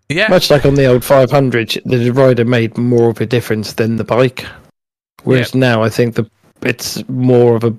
Yeah, 0.08 0.28
Much 0.28 0.50
like 0.50 0.66
on 0.66 0.74
the 0.74 0.86
old 0.86 1.04
500, 1.04 1.82
the 1.84 2.10
rider 2.10 2.44
made 2.44 2.76
more 2.76 3.10
of 3.10 3.20
a 3.20 3.26
difference 3.26 3.74
than 3.74 3.96
the 3.96 4.04
bike. 4.04 4.44
Whereas 5.22 5.54
now, 5.54 5.82
I 5.82 5.88
think 5.88 6.16
the 6.16 6.28
it's 6.62 7.08
more 7.08 7.54
of 7.56 7.64
a 7.64 7.74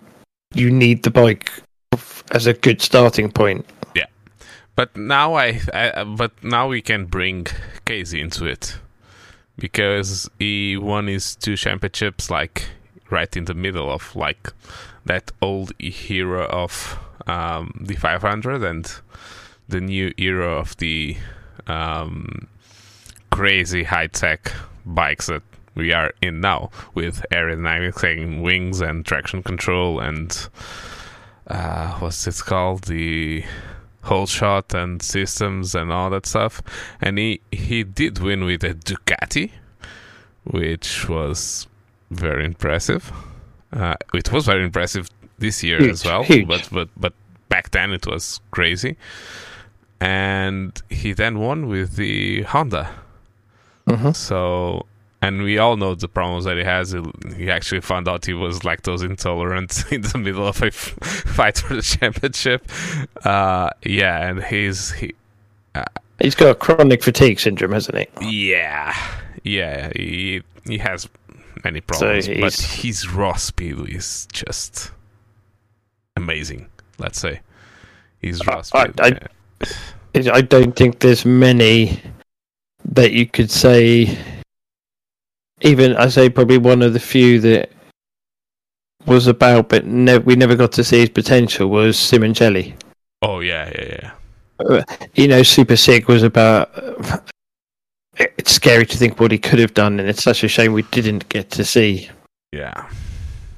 you 0.54 0.72
need 0.72 1.04
the 1.04 1.12
bike 1.12 1.52
as 2.32 2.48
a 2.48 2.54
good 2.54 2.82
starting 2.82 3.32
point. 3.32 3.66
Yeah, 3.96 4.08
but 4.76 4.96
now 4.96 5.36
I, 5.36 5.60
I, 5.74 6.04
but 6.04 6.44
now 6.44 6.68
we 6.68 6.82
can 6.82 7.06
bring 7.06 7.48
Casey 7.86 8.22
into 8.22 8.46
it 8.46 8.78
because 9.58 10.30
he 10.40 10.78
won 10.78 11.08
his 11.08 11.36
two 11.36 11.56
championships 11.56 12.30
like 12.30 12.70
right 13.10 13.36
in 13.36 13.46
the 13.46 13.54
middle 13.54 13.92
of 13.92 14.16
like 14.16 14.52
that 15.06 15.32
old 15.42 15.74
era 15.80 16.44
of 16.44 16.98
um, 17.28 17.74
the 17.80 17.96
500 17.96 18.64
and 18.64 18.92
the 19.68 19.82
new 19.82 20.14
era 20.18 20.48
of 20.48 20.76
the 20.78 21.18
um, 21.68 22.48
crazy 23.30 23.84
high 23.84 24.08
tech 24.08 24.52
bikes 24.86 25.28
that 25.28 25.44
we 25.76 25.94
are 25.94 26.14
in 26.22 26.42
now 26.42 26.70
with 26.94 27.26
aerodynamics 27.32 28.42
wings 28.42 28.82
and 28.82 29.06
traction 29.06 29.42
control 29.42 30.00
and 30.00 30.50
uh, 31.52 31.94
what's 32.00 32.26
it 32.28 32.40
called? 32.46 32.84
The 32.86 33.44
whole 34.04 34.26
shot 34.26 34.74
and 34.74 35.02
systems 35.02 35.76
and 35.76 35.92
all 35.92 36.10
that 36.10 36.26
stuff. 36.26 36.62
And 37.02 37.18
he 37.18 37.42
he 37.52 37.84
did 37.84 38.20
win 38.20 38.44
with 38.46 38.64
a 38.64 38.74
Ducati 38.74 39.52
which 40.44 41.08
was 41.08 41.68
very 42.10 42.44
impressive. 42.46 43.12
Uh, 43.72 43.94
it 44.14 44.32
was 44.32 44.46
very 44.48 44.64
impressive 44.64 45.08
this 45.38 45.64
year 45.64 45.78
Huge, 45.80 45.92
as 45.92 46.06
well 46.06 46.24
huge. 46.24 46.48
but 46.48 46.68
but 46.72 46.90
but 46.98 47.14
back 47.50 47.70
then 47.72 47.92
it 47.92 48.08
was 48.08 48.40
crazy. 48.52 48.98
And 50.00 50.82
he 50.90 51.14
then 51.14 51.38
won 51.40 51.68
with 51.68 51.96
the 51.96 52.42
Honda. 52.44 52.90
Mhm. 53.88 54.16
so, 54.16 54.86
and 55.22 55.44
we 55.44 55.58
all 55.58 55.78
know 55.78 55.94
the 55.96 56.08
problems 56.08 56.46
that 56.46 56.58
he 56.58 56.64
has. 56.64 56.92
He- 57.38 57.50
actually 57.52 57.82
found 57.82 58.08
out 58.08 58.26
he 58.26 58.34
was 58.34 58.60
lactose 58.60 59.04
intolerant 59.04 59.84
in 59.92 60.02
the 60.02 60.18
middle 60.18 60.48
of 60.48 60.62
a 60.62 60.68
f- 60.68 60.74
fight 61.36 61.58
for 61.60 61.76
the 61.76 61.82
championship. 61.82 62.68
Uh, 63.24 63.70
yeah, 63.84 64.28
and 64.30 64.44
he's 64.44 64.92
he, 64.94 65.14
He's 66.20 66.36
got 66.36 66.50
a 66.52 66.56
chronic 66.56 67.04
fatigue 67.04 67.40
syndrome, 67.40 67.72
hasn't 67.72 67.98
he? 68.20 68.52
yeah, 68.52 68.96
yeah, 69.44 69.92
he 69.96 70.42
he 70.66 70.78
has 70.78 71.10
many 71.64 71.82
problems, 71.82 72.28
but 72.28 72.36
he's- 72.38 72.62
his 72.82 73.10
raw 73.10 73.34
speed 73.36 73.78
is 73.90 74.28
just 74.32 74.92
amazing. 76.16 76.68
Let's 77.00 77.20
say 77.20 77.42
his 78.22 78.46
raw 78.46 78.58
I- 78.58 78.62
speed. 78.62 79.02
I- 79.02 79.20
yeah. 80.14 80.32
I 80.34 80.42
don't 80.42 80.76
think 80.76 81.00
there's 81.00 81.26
many 81.26 82.02
that 82.86 83.12
you 83.14 83.26
could 83.26 83.50
say. 83.50 84.18
Even 85.62 85.96
I 85.96 86.08
say 86.10 86.30
probably 86.30 86.58
one 86.58 86.82
of 86.82 86.94
the 86.94 87.00
few 87.00 87.40
that 87.42 87.72
was 89.06 89.28
about, 89.28 89.70
but 89.70 89.86
ne- 89.86 90.18
we 90.20 90.36
never 90.36 90.56
got 90.56 90.72
to 90.74 90.84
see 90.84 91.00
his 91.00 91.10
potential 91.10 91.68
was 91.70 91.98
Simoncelli. 91.98 92.74
oh 93.22 93.40
yeah, 93.40 93.72
yeah, 93.76 93.98
yeah. 94.02 94.12
Uh, 94.60 94.84
you 95.16 95.28
know, 95.28 95.44
Super 95.44 95.76
Sic 95.76 96.08
was 96.08 96.24
about. 96.24 96.70
It's 98.18 98.52
scary 98.52 98.86
to 98.86 98.98
think 98.98 99.20
what 99.20 99.32
he 99.32 99.38
could 99.40 99.58
have 99.60 99.74
done, 99.74 100.00
and 100.00 100.08
it's 100.08 100.22
such 100.24 100.44
a 100.44 100.48
shame 100.48 100.74
we 100.74 100.84
didn't 100.84 101.28
get 101.30 101.50
to 101.52 101.64
see 101.66 102.10
Yeah, 102.52 102.88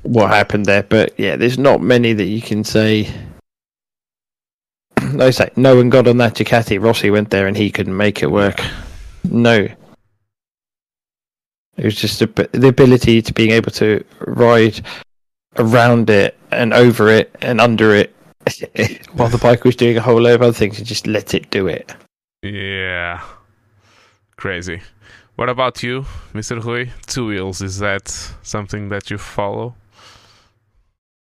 what 0.04 0.30
happened 0.30 0.66
there. 0.66 0.84
But 0.84 1.14
yeah, 1.20 1.36
there's 1.36 1.58
not 1.58 1.82
many 1.82 2.14
that 2.14 2.26
you 2.26 2.42
can 2.42 2.64
say. 2.64 3.10
Like 5.14 5.22
I 5.28 5.32
say, 5.32 5.50
no 5.58 5.76
one 5.76 5.90
got 5.90 6.08
on 6.08 6.18
that 6.18 6.36
Ducati. 6.36 6.82
Rossi 6.82 7.10
went 7.12 7.30
there 7.30 7.48
and 7.48 7.58
he 7.58 7.70
couldn't 7.72 7.98
make 7.98 8.24
it 8.24 8.32
work. 8.32 8.62
No. 9.26 9.68
It 11.78 11.86
was 11.86 11.96
just 11.96 12.22
a, 12.22 12.28
the 12.28 12.68
ability 12.68 13.22
to 13.22 13.34
being 13.34 13.52
able 13.52 13.72
to 13.72 14.04
ride 14.20 14.82
around 15.58 16.10
it 16.10 16.38
and 16.52 16.74
over 16.74 17.10
it 17.10 17.36
and 17.42 17.60
under 17.60 17.96
it 17.96 18.16
while 19.14 19.30
the 19.30 19.40
bike 19.42 19.64
was 19.64 19.76
doing 19.76 19.98
a 19.98 20.02
whole 20.02 20.22
load 20.22 20.36
of 20.36 20.42
other 20.42 20.54
things 20.54 20.78
and 20.78 20.88
just 20.88 21.08
let 21.08 21.34
it 21.34 21.50
do 21.50 21.68
it. 21.68 21.94
Yeah. 22.42 23.22
Crazy. 24.36 24.82
What 25.36 25.50
about 25.50 25.82
you, 25.82 26.06
Mr. 26.34 26.64
Rui? 26.64 26.90
Two 27.08 27.28
wheels, 27.28 27.62
is 27.62 27.80
that 27.80 28.10
something 28.44 28.90
that 28.90 29.10
you 29.10 29.18
follow? 29.18 29.76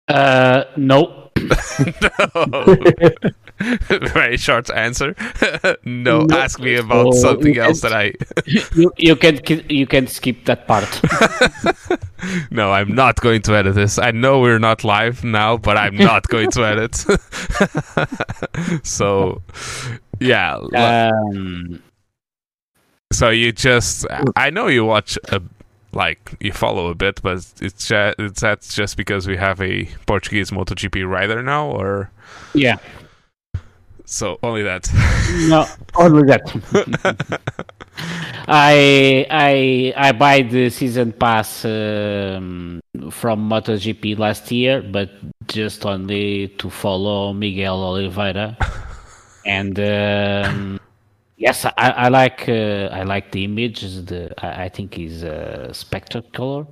Uh, 0.08 0.66
no. 0.78 1.32
no. 1.38 2.78
Very 3.90 4.38
short 4.38 4.70
answer. 4.70 5.16
no, 5.86 6.26
No. 6.26 6.36
ask 6.38 6.60
me 6.60 6.76
about 6.76 7.08
Oh, 7.08 7.12
something 7.12 7.58
else 7.58 7.82
that 7.82 7.94
I. 7.94 8.14
you 8.46 8.92
you 8.98 9.16
can 9.16 9.40
you 9.70 9.88
can 9.88 10.08
skip 10.08 10.46
that 10.46 10.68
part. 10.68 11.02
no, 12.52 12.72
I'm 12.72 12.94
not 12.94 13.22
going 13.22 13.42
to 13.44 13.56
edit 13.56 13.76
this. 13.76 13.98
I 13.98 14.12
know 14.12 14.40
we're 14.42 14.60
not 14.60 14.84
live 14.84 15.24
now, 15.24 15.58
but 15.58 15.78
I'm 15.78 15.96
not 15.96 16.28
going 16.28 16.52
to 16.52 16.66
edit. 16.66 16.96
so, 18.86 19.42
yeah. 20.20 20.58
Um, 20.76 21.82
So 23.14 23.30
you 23.30 23.52
just, 23.52 24.06
I 24.36 24.50
know 24.50 24.68
you 24.68 24.84
watch 24.84 25.18
a, 25.30 25.42
like 25.94 26.36
you 26.42 26.52
follow 26.52 26.88
a 26.90 26.96
bit, 26.96 27.22
but 27.22 27.38
it's 27.62 27.88
just, 27.88 28.20
it's 28.20 28.42
that's 28.42 28.76
just 28.76 28.98
because 28.98 29.28
we 29.28 29.38
have 29.38 29.62
a 29.62 29.86
Portuguese 30.06 30.52
MotoGP 30.52 31.08
rider 31.10 31.42
now, 31.42 31.68
or 31.68 32.12
yeah. 32.54 32.78
So 34.06 34.38
only 34.44 34.64
that. 34.64 34.90
No, 35.48 35.66
only 35.96 36.24
that. 36.24 37.42
I 38.48 39.26
I 39.30 39.94
I 39.96 40.12
buy 40.12 40.42
the 40.44 40.70
season 40.70 41.12
pass 41.14 41.66
um, 41.66 42.80
from 43.10 43.50
MotoGP 43.50 44.18
last 44.20 44.52
year, 44.52 44.82
but 44.82 45.10
just 45.48 45.86
only 45.86 46.50
to 46.60 46.70
follow 46.70 47.34
Miguel 47.34 47.84
Oliveira. 47.84 48.58
and 49.46 49.80
um, 49.80 50.80
yes, 51.38 51.66
I, 51.66 51.72
I 51.78 52.08
like 52.10 52.48
uh, 52.48 52.90
I 52.92 53.04
like 53.04 53.32
the 53.32 53.44
image. 53.44 53.82
The 53.82 54.34
I, 54.38 54.66
I 54.66 54.70
think 54.70 55.00
is 55.00 55.24
uh, 55.24 55.74
spectacular. 55.74 56.68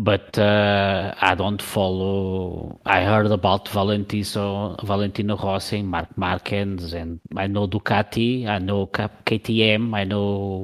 But 0.00 0.38
uh, 0.38 1.12
I 1.20 1.34
don't 1.34 1.60
follow. 1.60 2.80
I 2.86 3.02
heard 3.02 3.26
about 3.26 3.68
Valentino, 3.68 4.76
Valentino 4.84 5.36
Rossi, 5.36 5.82
Marc 5.82 6.16
Marquez, 6.16 6.92
and 6.92 7.18
I 7.36 7.48
know 7.48 7.66
Ducati, 7.66 8.46
I 8.46 8.58
know 8.58 8.86
KTM, 8.86 9.92
I 9.96 10.04
know 10.04 10.62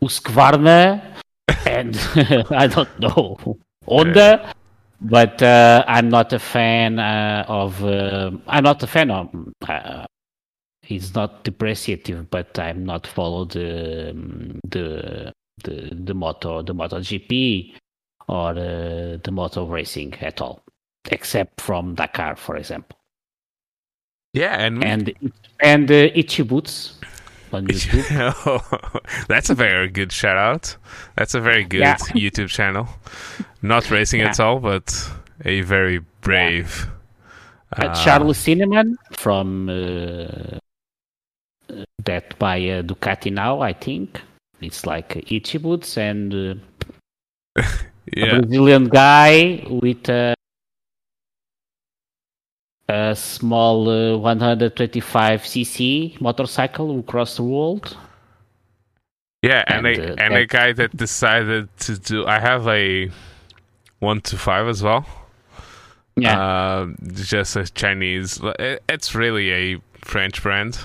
Husqvarna, 0.00 1.02
and 1.66 1.98
I 2.52 2.68
don't 2.68 3.00
know 3.00 3.58
Honda. 3.84 4.54
But 5.00 5.42
uh, 5.42 5.84
I'm 5.88 6.08
not 6.08 6.32
a 6.32 6.38
fan 6.38 7.00
uh, 7.00 7.44
of. 7.48 7.82
Uh, 7.82 8.30
I'm 8.46 8.62
not 8.62 8.80
a 8.84 8.86
fan 8.86 9.10
of. 9.10 9.34
Uh, 9.68 10.06
it's 10.84 11.12
not 11.12 11.42
depreciative, 11.42 12.30
but 12.30 12.56
I'm 12.56 12.84
not 12.84 13.04
follow 13.04 13.46
the 13.46 14.14
the 14.68 15.32
the 15.64 15.90
the 15.92 16.14
moto 16.14 16.62
the 16.62 16.72
MotoGP 16.72 17.74
or 18.28 18.50
uh, 18.50 19.18
the 19.22 19.30
motor 19.30 19.64
racing 19.64 20.14
at 20.20 20.40
all, 20.40 20.62
except 21.10 21.60
from 21.60 21.94
Dakar, 21.94 22.36
for 22.36 22.56
example. 22.56 22.98
Yeah, 24.34 24.54
and 24.60 24.84
And 24.84 25.32
and 25.60 25.90
uh, 25.90 26.10
Itchy 26.14 26.42
Boots 26.42 26.98
on 27.52 27.66
YouTube. 27.66 29.26
that's 29.28 29.50
a 29.50 29.54
very 29.54 29.88
good 29.88 30.12
shout 30.12 30.36
out. 30.36 30.76
That's 31.16 31.34
a 31.34 31.40
very 31.40 31.64
good 31.64 31.80
Yeah. 31.80 31.96
YouTube 31.96 32.48
channel. 32.48 32.88
Not 33.62 33.90
racing 33.90 34.20
at 34.20 34.38
all, 34.38 34.60
but 34.60 35.10
a 35.44 35.62
very 35.62 36.00
brave. 36.20 36.88
Uh, 37.72 37.94
Charly 38.04 38.34
Sinewan 38.34 38.96
from 39.12 39.68
uh, 39.68 40.58
that 42.04 42.38
by 42.38 42.58
uh, 42.68 42.82
Ducati 42.82 43.32
now, 43.32 43.60
I 43.60 43.72
think. 43.72 44.20
It's 44.60 44.86
like 44.86 45.16
Itchy 45.30 45.58
Boots 45.58 45.96
and 45.96 46.60
uh, 48.16 48.36
a 48.36 48.40
Brazilian 48.40 48.88
guy 48.88 49.64
with 49.68 50.08
a, 50.08 50.34
a 52.88 53.14
small 53.16 53.88
uh, 53.88 54.18
125cc 54.34 56.20
motorcycle 56.20 56.92
who 56.92 57.02
crossed 57.02 57.36
the 57.36 57.42
world. 57.44 57.96
Yeah, 59.42 59.62
and, 59.66 59.86
And, 59.86 59.98
a 59.98 60.12
uh, 60.12 60.16
and 60.18 60.34
a 60.34 60.46
guy 60.46 60.72
that 60.72 60.96
decided 60.96 61.68
to 61.80 61.98
do. 61.98 62.26
I 62.26 62.40
have 62.40 62.66
a 62.66 63.10
one 64.00 64.20
to 64.22 64.36
five 64.36 64.66
as 64.68 64.82
well. 64.82 65.06
Yeah. 66.16 66.40
Uh, 66.40 66.86
just 67.14 67.54
a 67.56 67.64
Chinese. 67.66 68.40
it- 68.58 68.82
It's 68.88 69.14
really 69.14 69.52
a 69.52 69.80
French 70.04 70.42
brand, 70.42 70.78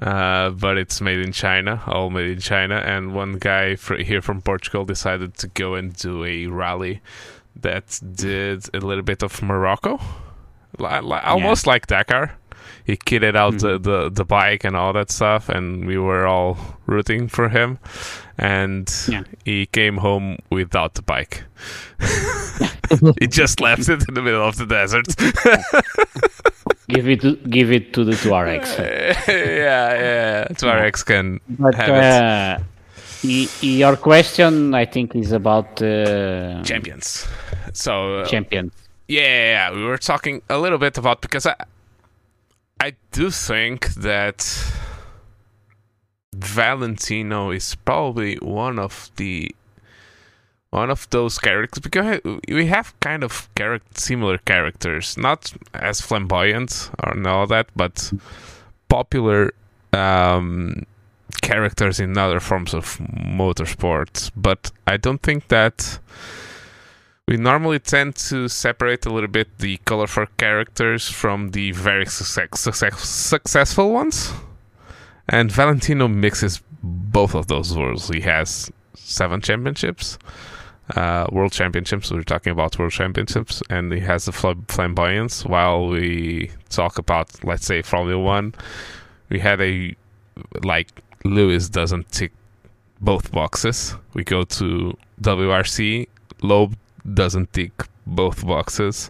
uh, 0.00 0.50
but 0.50 0.76
it's 0.78 1.00
made 1.00 1.18
in 1.20 1.32
China, 1.32 1.82
all 1.86 2.10
made 2.10 2.30
in 2.30 2.38
China. 2.40 2.76
And 2.76 3.14
one 3.14 3.34
guy 3.34 3.76
fr- 3.76 3.96
here 3.96 4.22
from 4.22 4.40
Portugal 4.42 4.84
decided 4.84 5.36
to 5.38 5.48
go 5.48 5.74
and 5.74 5.94
do 5.94 6.24
a 6.24 6.46
rally 6.46 7.00
that 7.56 8.00
did 8.14 8.64
a 8.74 8.78
little 8.80 9.02
bit 9.04 9.22
of 9.22 9.42
Morocco, 9.42 9.98
li- 10.78 11.00
li- 11.00 11.20
almost 11.24 11.66
like 11.66 11.86
Dakar. 11.86 12.32
He 12.84 12.96
kitted 12.96 13.36
out 13.36 13.58
the, 13.58 13.78
the, 13.78 14.08
the 14.10 14.24
bike 14.24 14.64
and 14.64 14.74
all 14.74 14.92
that 14.94 15.10
stuff, 15.10 15.48
and 15.48 15.86
we 15.86 15.98
were 15.98 16.26
all 16.26 16.56
rooting 16.86 17.28
for 17.28 17.48
him. 17.50 17.78
And 18.38 18.90
Yeah. 19.06 19.22
he 19.44 19.66
came 19.66 19.98
home 19.98 20.38
without 20.50 20.94
the 20.94 21.02
bike. 21.02 21.44
he 23.20 23.26
just 23.26 23.60
left 23.60 23.88
it 23.88 24.08
in 24.08 24.14
the 24.14 24.22
middle 24.22 24.42
of 24.42 24.56
the 24.56 24.66
desert. 24.66 25.06
give 26.92 27.08
it 27.08 27.20
to, 27.22 27.36
give 27.36 27.70
it 27.72 27.92
to 27.94 28.04
the 28.04 28.12
Tuaregs. 28.12 28.78
yeah, 29.28 29.94
yeah. 29.94 30.46
Tuaregs 30.54 31.04
can 31.04 31.40
But 31.48 31.74
have 31.74 31.88
it. 31.88 32.02
uh, 32.02 32.58
y- 33.24 33.48
your 33.60 33.96
question, 33.96 34.74
I 34.74 34.84
think, 34.86 35.14
is 35.14 35.32
about 35.32 35.80
uh, 35.82 36.62
champions. 36.62 37.26
So 37.72 38.20
uh, 38.20 38.26
champion. 38.26 38.70
yeah, 39.08 39.22
yeah, 39.22 39.50
yeah, 39.70 39.74
we 39.76 39.84
were 39.84 39.98
talking 39.98 40.42
a 40.48 40.58
little 40.58 40.78
bit 40.78 40.98
about 40.98 41.20
because 41.20 41.46
I, 41.46 41.54
I 42.80 42.92
do 43.12 43.30
think 43.30 43.88
that 43.94 44.38
Valentino 46.34 47.50
is 47.50 47.74
probably 47.84 48.36
one 48.36 48.78
of 48.78 49.10
the 49.16 49.54
one 50.70 50.90
of 50.90 51.08
those 51.10 51.38
characters 51.38 51.80
because 51.80 52.20
we 52.48 52.66
have 52.66 52.98
kind 53.00 53.24
of 53.24 53.48
charac- 53.54 53.82
similar 53.94 54.38
characters, 54.38 55.16
not 55.16 55.52
as 55.74 56.00
flamboyant 56.00 56.90
or 57.02 57.28
all 57.28 57.46
that, 57.48 57.66
but 57.74 58.12
popular 58.88 59.52
um, 59.92 60.86
characters 61.42 61.98
in 61.98 62.16
other 62.16 62.40
forms 62.40 62.72
of 62.72 62.98
motorsports. 62.98 64.30
But 64.36 64.70
I 64.86 64.96
don't 64.96 65.22
think 65.22 65.48
that 65.48 65.98
we 67.26 67.36
normally 67.36 67.78
tend 67.78 68.16
to 68.16 68.48
separate 68.48 69.06
a 69.06 69.10
little 69.12 69.28
bit 69.28 69.58
the 69.58 69.78
colorful 69.84 70.26
characters 70.36 71.08
from 71.08 71.50
the 71.50 71.72
very 71.72 72.06
success, 72.06 72.48
success, 72.60 73.00
successful 73.00 73.92
ones. 73.92 74.32
And 75.28 75.50
Valentino 75.50 76.08
mixes 76.08 76.60
both 76.82 77.34
of 77.34 77.46
those 77.46 77.76
worlds. 77.76 78.08
He 78.08 78.20
has 78.22 78.72
seven 78.94 79.40
championships, 79.40 80.18
uh, 80.96 81.26
world 81.30 81.52
championships. 81.52 82.10
We're 82.10 82.22
talking 82.22 82.52
about 82.52 82.78
world 82.78 82.92
championships, 82.92 83.62
and 83.70 83.92
he 83.92 84.00
has 84.00 84.24
the 84.24 84.32
flamboyance. 84.32 85.44
While 85.44 85.88
we 85.88 86.50
talk 86.68 86.98
about, 86.98 87.44
let's 87.44 87.66
say, 87.66 87.82
Formula 87.82 88.20
One, 88.20 88.54
we 89.28 89.38
had 89.38 89.60
a 89.60 89.94
like 90.62 90.88
Lewis 91.24 91.68
doesn't 91.68 92.10
tick 92.12 92.32
both 93.00 93.30
boxes. 93.32 93.94
We 94.14 94.24
go 94.24 94.44
to 94.44 94.96
WRC, 95.22 96.08
Loeb 96.42 96.76
doesn't 97.14 97.52
tick 97.52 97.72
both 98.06 98.46
boxes, 98.46 99.08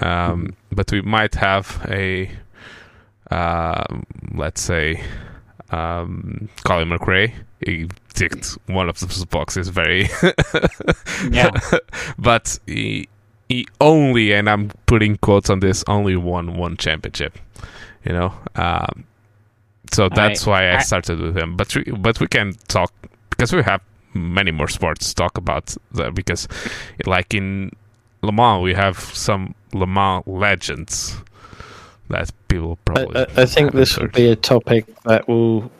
um, 0.00 0.54
but 0.70 0.90
we 0.92 1.02
might 1.02 1.34
have 1.34 1.84
a, 1.88 2.30
uh, 3.30 3.84
let's 4.34 4.60
say, 4.60 5.02
um, 5.70 6.48
Colin 6.64 6.88
McRae. 6.88 7.32
He 7.64 7.88
ticked 8.16 8.58
one 8.66 8.88
of 8.88 8.98
those 8.98 9.24
boxes 9.26 9.68
very, 9.68 10.08
Yeah. 11.30 11.50
but 12.18 12.58
he 12.66 13.08
he 13.48 13.68
only, 13.80 14.32
and 14.32 14.50
I'm 14.50 14.70
putting 14.86 15.16
quotes 15.18 15.48
on 15.50 15.60
this, 15.60 15.84
only 15.86 16.16
won 16.16 16.56
one 16.56 16.76
championship. 16.76 17.38
You 18.04 18.12
know, 18.12 18.34
um, 18.56 19.04
so 19.92 20.08
that's 20.08 20.46
I- 20.46 20.50
why 20.50 20.68
I 20.70 20.76
I- 20.76 20.82
started 20.82 21.20
with 21.20 21.36
him. 21.36 21.56
But 21.56 21.74
we, 21.76 21.84
but 21.84 22.18
we 22.20 22.26
can 22.26 22.54
talk 22.68 22.92
because 23.30 23.52
we 23.52 23.62
have 23.62 23.80
many 24.14 24.50
more 24.50 24.68
sports 24.68 25.08
to 25.10 25.14
talk 25.14 25.38
about. 25.38 25.76
That 25.92 26.14
because, 26.14 26.48
like 27.04 27.34
in 27.34 27.70
Le 28.22 28.32
Mans, 28.32 28.62
we 28.62 28.74
have 28.74 28.98
some 28.98 29.54
Le 29.72 29.86
Mans 29.86 30.24
legends 30.26 31.16
that 32.08 32.30
people 32.48 32.78
I, 32.88 32.92
probably. 32.92 33.16
I, 33.20 33.22
I 33.42 33.46
think 33.46 33.66
haven't 33.66 33.76
this 33.76 33.96
will 33.96 34.04
heard. 34.06 34.12
be 34.12 34.28
a 34.30 34.36
topic 34.36 34.86
that 35.04 35.28
will. 35.28 35.70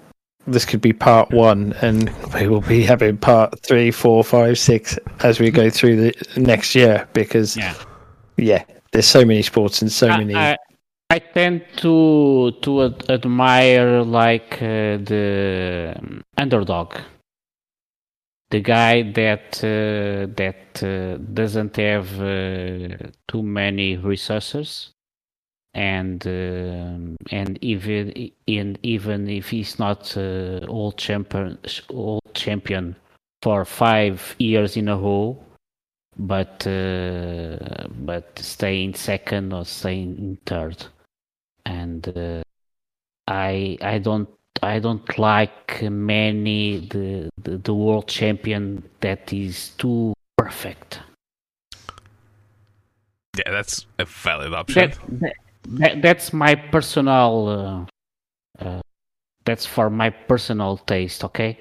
This 0.46 0.64
could 0.64 0.80
be 0.80 0.92
part 0.92 1.30
one, 1.32 1.72
and 1.82 2.08
we 2.34 2.46
will 2.46 2.60
be 2.60 2.82
having 2.82 3.16
part 3.18 3.58
three, 3.60 3.90
four, 3.90 4.22
five, 4.22 4.58
six 4.58 4.96
as 5.24 5.40
we 5.40 5.50
go 5.50 5.70
through 5.70 5.96
the 5.96 6.40
next 6.40 6.74
year. 6.74 7.08
Because 7.12 7.56
Yeah. 7.56 7.74
yeah, 8.36 8.64
there's 8.92 9.06
so 9.08 9.24
many 9.24 9.42
sports 9.42 9.82
and 9.82 9.90
so 9.90 10.08
I- 10.08 10.18
many. 10.18 10.34
I, 10.34 10.56
I 11.10 11.18
tend 11.20 11.62
to 11.78 12.52
to 12.62 12.84
ad- 12.84 13.04
admire 13.10 14.02
like 14.02 14.54
uh, 14.62 14.98
the 15.10 15.94
um, 15.98 16.22
underdog, 16.36 16.94
the 18.50 18.60
guy 18.60 19.02
that 19.12 19.58
uh, 19.64 20.26
that 20.36 20.82
uh, 20.82 21.16
doesn't 21.34 21.76
have 21.76 22.20
uh, 22.20 23.08
too 23.28 23.42
many 23.42 23.96
resources, 23.96 24.92
and 25.76 26.26
um 26.26 27.16
and 27.30 27.58
even 27.60 28.30
in 28.46 28.78
even 28.82 29.28
if 29.28 29.50
he's 29.50 29.78
not 29.78 30.16
uh, 30.16 30.64
old 30.68 30.96
champion 30.96 31.58
old 31.90 32.22
champion 32.32 32.96
for 33.42 33.64
five 33.64 34.34
years 34.38 34.76
in 34.76 34.88
a 34.88 34.96
row, 34.96 35.36
but 36.16 36.66
uh, 36.66 37.86
but 38.04 38.38
stay 38.38 38.82
in 38.82 38.94
second 38.94 39.52
or 39.52 39.64
stay 39.66 40.00
in 40.00 40.38
third, 40.46 40.86
and 41.66 42.08
uh, 42.16 42.42
I 43.28 43.76
I 43.82 43.98
don't 43.98 44.28
I 44.62 44.78
don't 44.78 45.18
like 45.18 45.82
many 45.82 46.88
the, 46.88 47.28
the 47.42 47.58
the 47.58 47.74
world 47.74 48.08
champion 48.08 48.82
that 49.00 49.30
is 49.32 49.70
too 49.76 50.14
perfect. 50.38 51.00
yeah, 53.36 53.50
that's 53.50 53.86
a 53.98 54.06
valid 54.06 54.54
option. 54.54 54.90
That, 54.90 55.20
that, 55.20 55.34
that 55.80 56.02
that's 56.02 56.32
my 56.32 56.54
personal. 56.54 57.86
Uh, 58.60 58.64
uh, 58.64 58.80
that's 59.44 59.66
for 59.66 59.90
my 59.90 60.10
personal 60.10 60.78
taste. 60.78 61.24
Okay. 61.24 61.58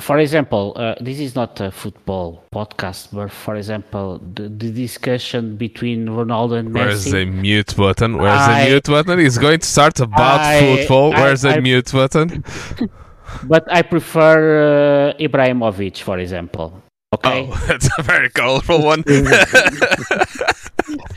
For 0.00 0.18
example, 0.18 0.72
uh, 0.76 0.94
this 1.00 1.20
is 1.20 1.34
not 1.36 1.60
a 1.60 1.70
football 1.70 2.44
podcast, 2.52 3.08
but 3.12 3.30
for 3.30 3.56
example, 3.56 4.18
the, 4.34 4.48
the 4.48 4.70
discussion 4.70 5.56
between 5.56 6.06
Ronaldo 6.06 6.58
and 6.58 6.72
Where's 6.74 7.06
Messi. 7.06 7.10
the 7.12 7.24
mute 7.26 7.76
button? 7.76 8.16
Where's 8.16 8.40
I- 8.40 8.64
the 8.64 8.70
mute 8.70 8.84
button? 8.84 9.18
He's 9.18 9.36
going 9.38 9.60
to 9.60 9.66
start 9.66 10.00
about 10.00 10.40
I- 10.40 10.60
football. 10.60 11.14
I- 11.14 11.20
Where's 11.20 11.42
the 11.42 11.50
I- 11.56 11.60
mute 11.60 11.92
button? 11.92 12.42
But 13.44 13.64
I 13.72 13.80
prefer 13.80 15.10
uh, 15.10 15.14
Ibrahimovic, 15.18 15.98
for 16.02 16.18
example. 16.18 16.82
Okay. 17.14 17.48
Oh, 17.50 17.64
that's 17.68 17.88
a 17.98 18.02
very 18.02 18.28
colorful 18.30 18.82
one. 18.82 19.04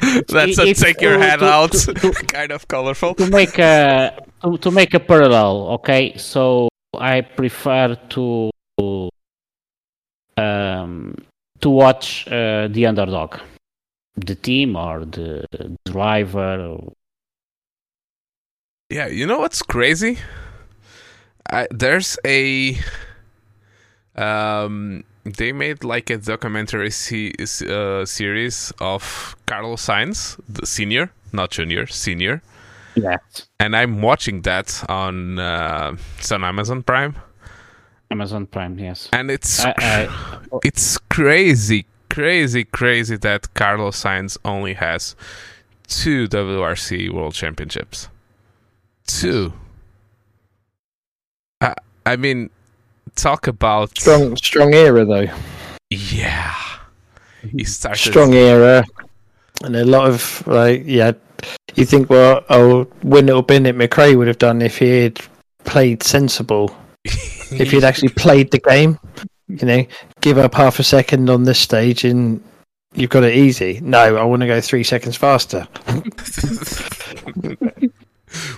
that's 0.27 0.57
a 0.59 0.73
take 0.73 1.01
your 1.01 1.17
to- 1.17 1.23
head 1.25 1.39
to- 1.39 1.45
out 1.45 1.71
to- 1.71 1.93
to- 1.93 2.11
kind 2.37 2.51
of 2.51 2.67
colorful. 2.67 3.13
to 3.15 3.27
make 3.29 3.57
a 3.59 4.11
to, 4.41 4.57
to 4.57 4.71
make 4.71 4.93
a 4.93 4.99
parallel 4.99 5.67
okay 5.77 6.13
so 6.17 6.69
i 6.99 7.21
prefer 7.21 7.95
to 8.09 8.49
um 10.37 11.15
to 11.61 11.69
watch 11.69 12.27
uh, 12.27 12.67
the 12.69 12.85
underdog 12.85 13.39
the 14.17 14.35
team 14.35 14.75
or 14.75 15.05
the 15.05 15.45
driver 15.85 16.77
Yeah, 18.89 19.07
you 19.07 19.25
know 19.25 19.39
what's 19.39 19.61
crazy? 19.63 20.19
I, 21.51 21.67
there's 21.71 22.17
a 22.25 22.77
um 24.15 25.03
they 25.25 25.51
made 25.51 25.83
like 25.83 26.09
a 26.09 26.17
documentary 26.17 26.91
se- 26.91 27.33
uh, 27.67 28.05
series 28.05 28.71
of 28.79 29.35
Carlos 29.45 29.85
Sainz, 29.85 30.39
the 30.47 30.65
senior, 30.65 31.11
not 31.33 31.51
junior, 31.51 31.87
senior, 31.87 32.41
yeah 32.95 33.17
and 33.59 33.75
I'm 33.75 34.01
watching 34.01 34.41
that 34.43 34.83
on 34.89 35.37
uh, 35.39 35.95
it's 36.17 36.31
on 36.31 36.43
Amazon 36.43 36.83
Prime, 36.83 37.15
amazon 38.11 38.47
prime 38.47 38.79
yes. 38.79 39.09
And 39.11 39.29
it's 39.29 39.63
I, 39.63 39.73
I, 39.77 40.39
it's 40.63 40.97
crazy, 41.09 41.85
crazy, 42.09 42.63
crazy 42.63 43.17
that 43.17 43.53
Carlos 43.53 44.03
Sainz 44.03 44.37
only 44.45 44.73
has 44.73 45.15
two 45.87 46.27
WRC 46.27 47.09
World 47.11 47.33
Championships. 47.33 48.09
Two. 49.07 49.53
I, 51.61 51.73
I 52.05 52.15
mean, 52.15 52.49
talk 53.15 53.47
about 53.47 53.97
strong, 53.97 54.35
strong 54.37 54.73
era 54.73 55.05
though. 55.05 55.27
Yeah, 55.89 56.55
he 57.41 57.63
started. 57.63 57.99
Strong 57.99 58.33
era, 58.33 58.83
and 59.63 59.75
a 59.75 59.85
lot 59.85 60.07
of 60.07 60.45
like 60.47 60.83
yeah. 60.85 61.13
You 61.75 61.85
think 61.85 62.09
well, 62.09 62.43
oh, 62.49 62.87
win 63.03 63.29
it 63.29 63.33
or 63.33 63.43
bin 63.43 63.65
it, 63.65 63.75
McRae 63.75 64.15
would 64.15 64.27
have 64.27 64.37
done 64.37 64.61
if 64.61 64.77
he 64.77 65.03
had 65.03 65.19
played 65.65 66.01
sensible 66.01 66.75
if 67.05 67.71
you'd 67.71 67.83
actually 67.83 68.09
played 68.09 68.51
the 68.51 68.59
game, 68.59 68.99
you 69.47 69.65
know, 69.65 69.85
give 70.21 70.37
up 70.37 70.55
half 70.55 70.79
a 70.79 70.83
second 70.83 71.29
on 71.29 71.43
this 71.43 71.59
stage 71.59 72.03
and 72.03 72.43
you've 72.93 73.09
got 73.09 73.23
it 73.23 73.35
easy. 73.35 73.79
No, 73.81 74.15
I 74.15 74.23
want 74.23 74.41
to 74.41 74.47
go 74.47 74.59
three 74.59 74.83
seconds 74.83 75.15
faster. 75.15 75.67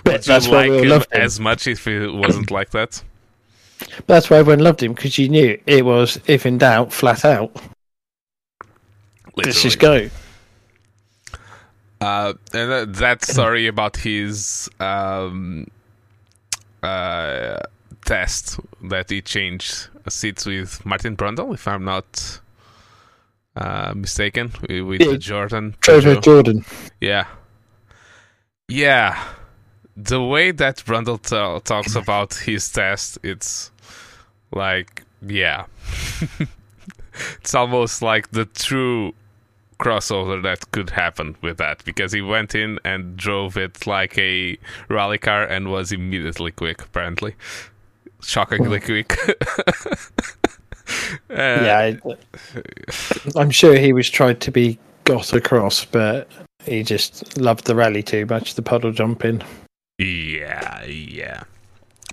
Would 0.04 0.22
that's 0.22 0.46
you 0.46 0.52
like 0.52 0.70
we 0.70 0.90
him 0.90 0.92
him. 0.92 1.02
as 1.12 1.38
much 1.38 1.66
if 1.66 1.86
it 1.86 2.10
wasn't 2.10 2.50
like 2.50 2.70
that? 2.70 3.02
That's 4.06 4.30
why 4.30 4.38
everyone 4.38 4.60
loved 4.60 4.82
him 4.82 4.94
because 4.94 5.18
you 5.18 5.28
knew 5.28 5.60
it 5.66 5.84
was, 5.84 6.20
if 6.26 6.46
in 6.46 6.58
doubt, 6.58 6.92
flat 6.92 7.24
out. 7.24 7.54
Let's 9.36 9.62
just 9.62 9.78
go. 9.78 10.08
Uh, 12.00 12.34
and 12.52 12.94
that, 12.94 13.24
story 13.24 13.66
about 13.66 13.96
his 13.96 14.68
um, 14.78 15.66
uh, 16.82 17.58
test 18.04 18.60
that 18.84 19.10
he 19.10 19.20
changed 19.20 19.88
seats 20.08 20.46
with 20.46 20.84
Martin 20.86 21.16
Brundle, 21.16 21.54
if 21.54 21.66
I'm 21.66 21.84
not 21.84 22.40
uh, 23.56 23.92
mistaken, 23.94 24.52
with, 24.68 25.00
Yeah. 25.00 25.16
Jordan. 25.16 25.74
Trevor 25.80 26.20
Jordan. 26.20 26.64
Yeah. 27.00 27.26
Yeah. 28.68 29.22
The 29.96 30.22
way 30.22 30.52
that 30.52 30.76
Brundle 30.78 31.20
ta- 31.20 31.58
talks 31.58 31.96
about 31.96 32.34
his 32.34 32.70
test, 32.70 33.18
it's 33.24 33.72
like, 34.52 35.04
yeah. 35.26 35.66
it's 37.40 37.54
almost 37.54 38.02
like 38.02 38.30
the 38.30 38.44
true 38.44 39.14
crossover 39.78 40.42
that 40.42 40.70
could 40.72 40.90
happen 40.90 41.36
with 41.40 41.56
that 41.58 41.84
because 41.84 42.12
he 42.12 42.20
went 42.20 42.54
in 42.54 42.78
and 42.84 43.16
drove 43.16 43.56
it 43.56 43.86
like 43.86 44.18
a 44.18 44.58
rally 44.88 45.18
car 45.18 45.44
and 45.44 45.70
was 45.70 45.92
immediately 45.92 46.50
quick, 46.50 46.82
apparently. 46.82 47.34
Shockingly 48.22 48.80
quick. 49.04 49.16
Uh, 51.28 51.34
yeah, 51.36 51.78
I, 51.78 52.16
I'm 53.36 53.50
sure 53.50 53.76
he 53.76 53.92
was 53.92 54.08
tried 54.08 54.40
to 54.40 54.50
be 54.50 54.78
got 55.04 55.34
across, 55.34 55.84
but 55.84 56.26
he 56.64 56.82
just 56.82 57.36
loved 57.38 57.66
the 57.66 57.74
rally 57.74 58.02
too 58.02 58.24
much, 58.24 58.54
the 58.54 58.62
puddle 58.62 58.92
jumping. 58.92 59.42
Yeah, 59.98 60.84
yeah. 60.84 61.42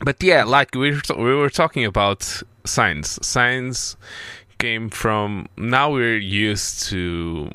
But 0.05 0.21
yeah, 0.21 0.43
like 0.43 0.75
we 0.75 0.91
we 1.17 1.33
were 1.33 1.49
talking 1.49 1.83
about 1.83 2.19
Sainz. 2.63 3.17
Sainz 3.21 3.95
came 4.59 4.91
from. 4.91 5.47
Now 5.57 5.91
we're 5.91 6.19
used 6.19 6.83
to 6.89 7.49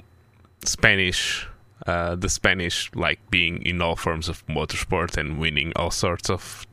Spanish, 0.64 1.46
uh, 1.86 2.16
the 2.16 2.28
Spanish 2.28 2.90
like 2.92 3.20
being 3.30 3.62
in 3.62 3.80
all 3.80 3.94
forms 3.94 4.28
of 4.28 4.44
motorsport 4.48 5.16
and 5.16 5.38
winning 5.38 5.72
all 5.76 5.92
sorts 5.92 6.28
of 6.28 6.66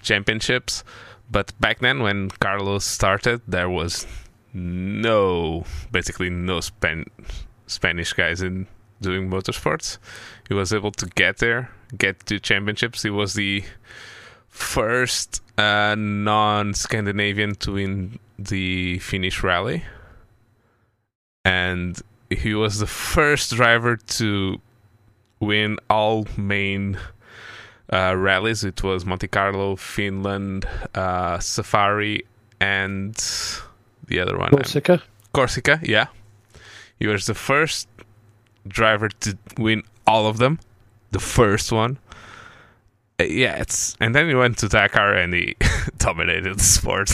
championships. 0.00 0.84
But 1.28 1.58
back 1.58 1.80
then, 1.80 2.04
when 2.04 2.30
Carlos 2.30 2.84
started, 2.84 3.40
there 3.48 3.68
was 3.68 4.06
no, 4.52 5.64
basically 5.90 6.30
no 6.30 6.60
Span- 6.60 7.10
Spanish 7.66 8.12
guys 8.12 8.42
in 8.42 8.68
doing 9.00 9.28
motorsports. 9.28 9.98
He 10.46 10.54
was 10.54 10.72
able 10.72 10.92
to 10.92 11.06
get 11.06 11.38
there, 11.38 11.70
get 11.98 12.26
to 12.26 12.38
championships. 12.38 13.02
He 13.02 13.10
was 13.10 13.34
the 13.34 13.64
first 14.50 15.42
uh, 15.56 15.94
non-Scandinavian 15.96 17.54
to 17.56 17.72
win 17.72 18.18
the 18.38 18.98
Finnish 18.98 19.42
rally, 19.42 19.84
and 21.44 22.00
he 22.28 22.54
was 22.54 22.78
the 22.78 22.86
first 22.86 23.52
driver 23.52 23.96
to 23.96 24.60
win 25.40 25.78
all 25.88 26.26
main 26.36 26.98
uh, 27.92 28.14
rallies. 28.16 28.62
It 28.62 28.82
was 28.82 29.04
Monte 29.06 29.28
Carlo, 29.28 29.76
Finland, 29.76 30.66
uh, 30.94 31.38
Safari, 31.38 32.24
and 32.60 33.14
the 34.06 34.20
other 34.20 34.38
one. 34.38 34.50
Corsica. 34.50 35.02
Corsica, 35.32 35.80
yeah. 35.82 36.06
He 36.98 37.06
was 37.06 37.26
the 37.26 37.34
first 37.34 37.88
driver 38.68 39.08
to 39.08 39.38
win 39.56 39.82
all 40.06 40.26
of 40.26 40.38
them. 40.38 40.58
The 41.12 41.20
first 41.20 41.72
one. 41.72 41.98
Uh, 43.20 43.24
yeah, 43.24 43.56
it's 43.56 43.96
and 44.00 44.14
then 44.14 44.28
he 44.28 44.34
went 44.34 44.56
to 44.58 44.68
Dakar 44.68 45.12
and 45.14 45.34
he 45.34 45.56
dominated 45.98 46.58
the 46.58 46.62
sport. 46.64 47.12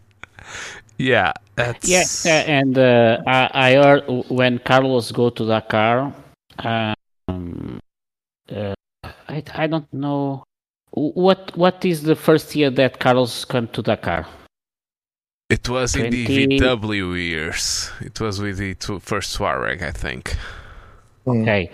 yeah, 0.98 1.32
that's 1.54 1.86
Yeah, 1.86 2.04
uh, 2.24 2.28
and 2.28 2.78
uh, 2.78 3.18
I, 3.26 3.50
I 3.52 3.74
heard 3.74 4.04
when 4.30 4.58
Carlos 4.60 5.12
go 5.12 5.28
to 5.28 5.46
Dakar, 5.46 6.14
um, 6.58 7.78
uh, 8.50 8.74
I 9.28 9.42
I 9.54 9.66
don't 9.66 9.92
know 9.92 10.44
what 10.92 11.54
what 11.56 11.84
is 11.84 12.02
the 12.02 12.16
first 12.16 12.56
year 12.56 12.70
that 12.70 12.98
Carlos 12.98 13.44
come 13.44 13.68
to 13.68 13.82
Dakar. 13.82 14.26
It 15.50 15.68
was 15.68 15.94
in 15.94 16.10
the 16.10 16.24
VW 16.26 17.18
years. 17.18 17.90
It 18.00 18.18
was 18.18 18.40
with 18.40 18.56
the 18.56 18.74
tw- 18.74 19.02
first 19.02 19.36
Touareg, 19.36 19.82
I 19.82 19.90
think. 19.90 20.38
Mm. 21.26 21.42
Okay, 21.42 21.70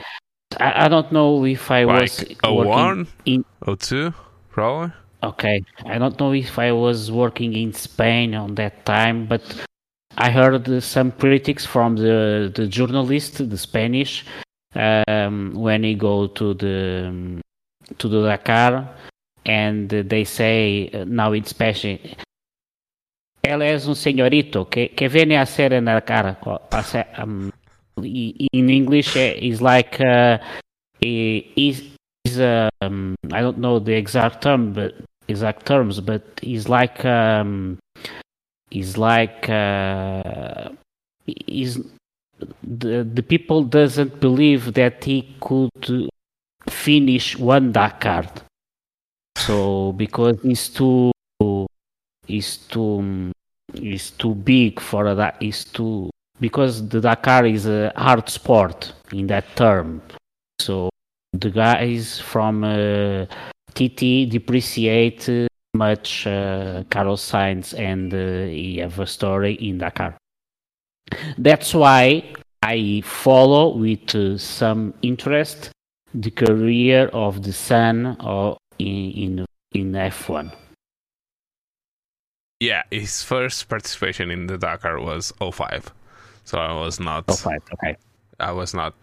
I, 0.57 0.85
I 0.87 0.89
don't 0.89 1.13
know 1.13 1.45
if 1.45 1.71
I 1.71 1.85
was 1.85 2.25
a 2.43 2.53
working 2.55 2.71
one, 2.71 3.07
in. 3.27 3.45
oh 3.67 3.75
two, 3.75 4.15
probably. 4.51 4.93
Okay, 5.23 5.63
I 5.85 5.99
don't 5.99 6.19
know 6.19 6.33
if 6.33 6.59
I 6.59 6.73
was 6.73 7.11
working 7.11 7.53
in 7.55 7.73
Spain 7.73 8.35
on 8.35 8.55
that 8.55 8.87
time, 8.87 9.27
but 9.27 9.43
I 10.17 10.31
heard 10.31 10.83
some 10.83 11.13
critics 11.13 11.67
from 11.67 11.97
the 11.97 12.51
the 12.55 12.67
journalist, 12.67 13.39
the 13.51 13.59
Spanish, 13.59 14.25
um, 14.75 15.53
when 15.55 15.83
he 15.85 15.95
go 15.95 16.29
to 16.29 16.55
the 16.55 17.41
to 17.99 18.09
the 18.09 18.23
Dakar, 18.23 18.89
and 19.45 19.89
they 19.91 20.25
say 20.25 20.89
uh, 20.95 21.05
now 21.05 21.33
in 21.33 21.45
Spanish. 21.45 22.17
Él 23.43 23.63
es 23.63 23.87
un 23.87 23.95
señorito 23.95 24.69
que, 24.69 24.91
que 24.95 25.09
viene 25.09 25.39
a 25.39 25.43
hacer 25.43 25.73
en 25.73 25.89
el 25.89 25.95
Dakar. 25.95 26.39
O- 26.45 26.61
a 26.71 26.79
hacer, 26.79 27.07
um, 27.23 27.51
in 28.05 28.71
English, 28.71 29.17
uh, 29.17 29.35
is 29.37 29.61
like 29.61 30.01
uh, 30.01 30.39
he's 31.01 31.83
um, 32.39 33.15
I 33.33 33.41
don't 33.41 33.59
know 33.59 33.79
the 33.79 33.95
exact 33.95 34.43
term, 34.43 34.73
but 34.73 34.95
exact 35.29 35.67
terms, 35.67 36.01
but 36.01 36.23
he's 36.43 36.69
like 36.69 37.05
um, 37.05 37.79
he's 38.71 38.97
like 38.97 39.49
uh, 39.49 40.71
he's 41.27 41.79
the 42.63 43.05
the 43.05 43.23
people 43.23 43.63
doesn't 43.65 44.21
believe 44.21 44.75
that 44.75 45.05
he 45.05 45.35
could 45.41 46.09
finish 46.69 47.37
one 47.37 47.73
Dakar. 47.73 48.27
So 49.37 49.93
because 49.93 50.41
he's 50.43 50.69
too 50.69 51.13
is 52.27 52.59
too 52.69 53.33
is 53.75 54.11
too 54.13 54.35
big 54.35 54.81
for 54.81 55.15
that 55.15 55.43
is 55.43 55.65
too 55.65 56.11
because 56.41 56.89
the 56.89 57.01
Dakar 57.01 57.47
is 57.47 57.67
a 57.67 57.93
hard 57.97 58.29
sport 58.29 58.93
in 59.13 59.27
that 59.29 59.45
term. 59.57 60.03
So 60.61 60.91
the 61.33 61.51
guys 61.51 62.21
from 62.21 62.65
uh, 62.65 63.27
TT 63.75 64.29
depreciate 64.29 65.29
uh, 65.29 65.47
much 65.75 66.27
uh, 66.27 66.85
Carlos 66.91 67.31
Sainz 67.31 67.79
and 67.79 68.13
uh, 68.13 68.51
he 68.51 68.79
have 68.79 68.99
a 68.99 69.07
story 69.07 69.55
in 69.55 69.79
Dakar. 69.79 70.17
That's 71.39 71.75
why 71.75 72.33
I 72.63 73.03
follow 73.05 73.77
with 73.77 74.15
uh, 74.15 74.39
some 74.39 74.95
interest 75.03 75.71
the 76.15 76.31
career 76.31 77.09
of 77.13 77.43
the 77.43 77.53
son 77.53 78.17
in 78.79 79.11
in, 79.11 79.47
in 79.73 79.93
F1. 79.93 80.53
Yeah, 82.61 82.83
his 82.91 83.23
first 83.23 83.69
participation 83.69 84.31
in 84.31 84.49
the 84.49 84.59
Dakar 84.59 84.99
was 85.01 85.33
05. 85.41 85.93
So 86.49 86.57
I 86.57 86.73
was 86.73 86.99
not 86.99 87.25
Oh, 87.29 87.37
fine, 87.37 87.61
okay. 87.75 87.95
I 88.41 88.53
was 88.53 88.73
not 88.73 88.95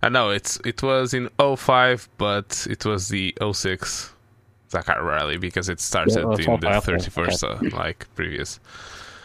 I 0.00 0.08
know 0.08 0.30
it's 0.30 0.60
it 0.64 0.80
was 0.80 1.12
in 1.12 1.28
05 1.40 2.08
but 2.18 2.66
it 2.70 2.84
was 2.84 3.08
the 3.08 3.34
06 3.52 4.12
Dakar 4.70 5.02
rally 5.02 5.36
because 5.36 5.68
it 5.68 5.80
started 5.80 6.16
Yeah, 6.20 6.24
was 6.24 6.38
in 6.38 6.60
the 6.60 6.68
05, 6.68 6.88
okay, 6.88 6.92
31st 6.92 7.42
uh, 7.42 7.76
like 7.76 8.06
previous. 8.14 8.60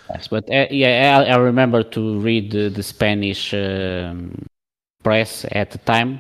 Yes, 0.10 0.28
but 0.30 0.50
uh, 0.50 0.66
yeah, 0.72 1.20
I, 1.20 1.34
I 1.34 1.38
remember 1.38 1.84
to 1.84 2.20
read 2.20 2.50
the, 2.52 2.70
the 2.70 2.82
Spanish 2.82 3.54
um, 3.54 4.34
press 5.04 5.46
at 5.52 5.70
the 5.70 5.78
time. 5.78 6.20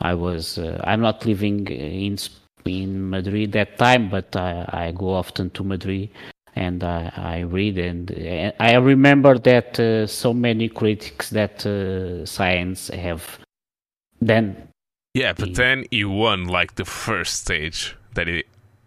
I 0.00 0.14
was 0.14 0.58
uh, 0.58 0.80
I'm 0.82 1.00
not 1.00 1.24
living 1.24 1.68
in 1.68 2.18
in 2.64 3.08
Madrid 3.08 3.52
that 3.52 3.78
time, 3.78 4.10
but 4.10 4.34
I, 4.34 4.66
I 4.68 4.92
go 4.92 5.10
often 5.14 5.50
to 5.50 5.62
Madrid 5.62 6.10
and 6.54 6.84
I, 6.84 7.12
I 7.16 7.38
read 7.40 7.78
and 7.78 8.10
uh, 8.10 8.52
I 8.62 8.74
remember 8.74 9.38
that 9.38 9.78
uh, 9.80 10.06
so 10.06 10.32
many 10.34 10.68
critics 10.68 11.30
that 11.30 11.64
uh, 11.66 12.24
Sainz 12.26 12.92
have 12.94 13.38
then 14.20 14.68
Yeah, 15.14 15.32
but 15.32 15.54
then 15.54 15.84
he 15.90 16.04
won 16.04 16.46
like 16.46 16.74
the 16.76 16.84
first 16.84 17.42
stage 17.42 17.96
that 18.14 18.26
he 18.28 18.44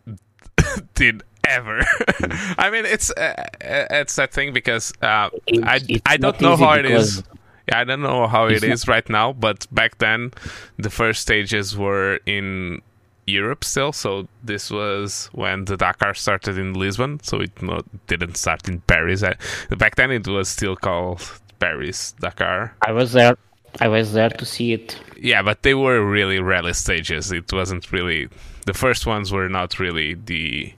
did 0.95 1.23
ever. 1.47 1.81
I 2.57 2.69
mean, 2.71 2.85
it's 2.85 3.11
uh, 3.11 3.45
it's 3.61 4.15
that 4.15 4.31
thing 4.33 4.53
because 4.53 4.93
uh, 5.01 5.29
It- 5.47 5.63
I 5.63 5.79
I 6.13 6.17
don't 6.17 6.39
know 6.41 6.55
how 6.55 6.73
it 6.73 6.85
is. 6.85 7.23
Yeah, 7.67 7.79
I 7.79 7.83
don't 7.83 8.01
know 8.01 8.27
how 8.27 8.45
It's 8.47 8.87
right 8.87 9.09
now, 9.09 9.33
but 9.33 9.65
back 9.71 9.97
then 9.97 10.31
the 10.77 10.89
first 10.91 11.21
stages 11.21 11.75
were 11.75 12.19
in 12.25 12.81
Europe 13.27 13.63
still. 13.63 13.91
So 13.91 14.27
this 14.43 14.69
was 14.69 15.29
when 15.33 15.65
the 15.65 15.77
Dakar 15.77 16.13
started 16.13 16.57
in 16.57 16.73
Lisbon. 16.73 17.19
So 17.23 17.41
it 17.41 17.61
not, 17.61 17.85
didn't 18.07 18.37
start 18.37 18.67
in 18.67 18.81
Paris. 18.81 19.23
I, 19.23 19.35
back 19.75 19.95
then 19.95 20.11
it 20.11 20.27
was 20.27 20.49
still 20.49 20.75
called 20.75 21.21
Paris 21.59 22.13
Dakar. 22.19 22.75
I 22.81 22.91
was 22.91 23.13
there. 23.13 23.37
I 23.81 23.87
was 23.89 24.13
there 24.13 24.29
to 24.29 24.45
see 24.45 24.73
it. 24.73 24.99
Yeah, 25.17 25.41
but 25.41 25.63
they 25.63 25.73
were 25.73 26.05
really 26.05 26.39
rally 26.39 26.73
stages. 26.73 27.31
It 27.31 27.51
wasn't 27.51 27.91
really 27.91 28.29
the 28.65 28.73
first 28.73 29.05
ones 29.05 29.31
were 29.31 29.49
not 29.49 29.79
really 29.79 30.15
the 30.15 30.73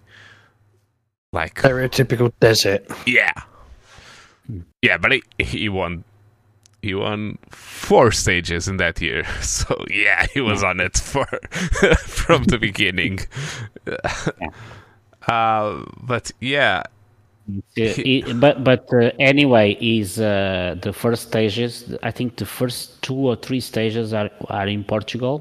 like 1.33 1.62
They're 1.62 1.79
a 1.79 1.89
typical 1.89 2.33
desert. 2.39 2.86
yeah 3.05 3.33
hmm. 4.45 4.62
yeah 4.81 4.97
but 4.97 5.12
he, 5.12 5.23
he 5.39 5.69
won 5.69 6.03
he 6.88 6.93
won 6.95 7.38
four 7.52 8.12
stages 8.12 8.67
in 8.67 8.78
that 8.78 9.02
year. 9.02 9.23
So 9.41 9.73
yeah 10.04 10.21
he 10.34 10.41
was 10.41 10.63
on 10.63 10.80
it 10.88 10.97
for 11.12 11.26
from 12.21 12.41
the 12.52 12.58
beginning. 12.67 13.19
Uh 15.28 15.84
but 16.12 16.32
yeah. 16.39 16.84
It- 17.76 18.39
but 18.39 18.63
but 18.63 18.84
uh, 18.93 19.12
anyway, 19.19 19.78
is 19.82 20.19
uh, 20.19 20.76
the 20.82 20.93
first 20.93 21.28
stages? 21.30 21.71
I 22.04 22.12
think 22.12 22.30
the 22.38 22.45
first 22.45 23.02
two 23.02 23.15
or 23.30 23.36
three 23.36 23.60
stages 23.71 24.13
are 24.13 24.30
are 24.50 24.67
in 24.76 24.84
Portugal. 24.84 25.36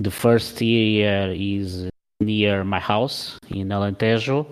The 0.00 0.10
first 0.10 0.60
year 0.60 1.32
is 1.34 1.88
near 2.20 2.64
my 2.64 2.80
house 2.80 3.38
in 3.50 3.68
Alentejo, 3.76 4.46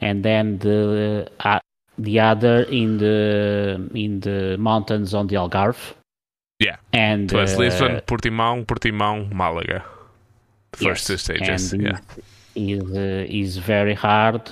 and 0.00 0.24
then 0.24 0.58
the 0.58 1.28
uh, 1.40 1.60
the 1.98 2.20
other 2.20 2.62
in 2.64 2.98
the 2.98 3.88
in 3.94 4.20
the 4.20 4.56
mountains 4.58 5.14
on 5.14 5.26
the 5.26 5.36
Algarve. 5.36 5.94
Yeah. 6.58 6.76
and 6.92 7.30
it 7.30 7.36
was 7.36 7.54
uh, 7.54 7.58
lisbon 7.58 8.00
portimão 8.06 8.64
portimão 8.64 9.28
malaga 9.30 9.84
the 10.72 10.84
first 10.86 10.86
Yes, 10.86 11.06
two 11.06 11.16
stages 11.18 11.72
and 11.74 11.82
yeah 11.82 11.98
is 12.54 12.82
uh, 12.96 13.26
is 13.28 13.58
very 13.58 13.92
hard 13.94 14.50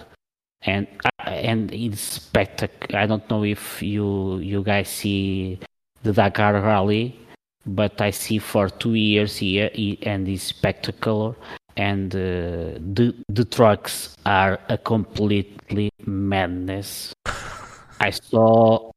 and 0.63 0.87
uh, 1.05 1.31
and 1.31 1.73
it's 1.73 2.19
spectac 2.19 2.95
I 2.95 3.07
don't 3.07 3.29
know 3.31 3.43
if 3.45 3.83
you 3.83 4.37
you 4.39 4.63
guys 4.63 4.89
see 4.89 5.59
the 6.03 6.13
Dakar 6.13 6.61
Rally 6.61 7.19
but 7.67 8.01
I 8.01 8.11
see 8.11 8.39
for 8.39 8.69
two 8.69 8.95
years 8.95 9.39
here 9.39 9.71
and 10.03 10.29
it's 10.29 10.43
spectacular 10.45 11.35
and 11.77 12.15
uh, 12.15 12.79
the 12.95 13.15
the 13.29 13.45
trucks 13.45 14.17
are 14.27 14.59
a 14.69 14.79
completely 14.79 15.91
madness 16.07 17.13
I 18.01 18.11
saw 18.11 18.91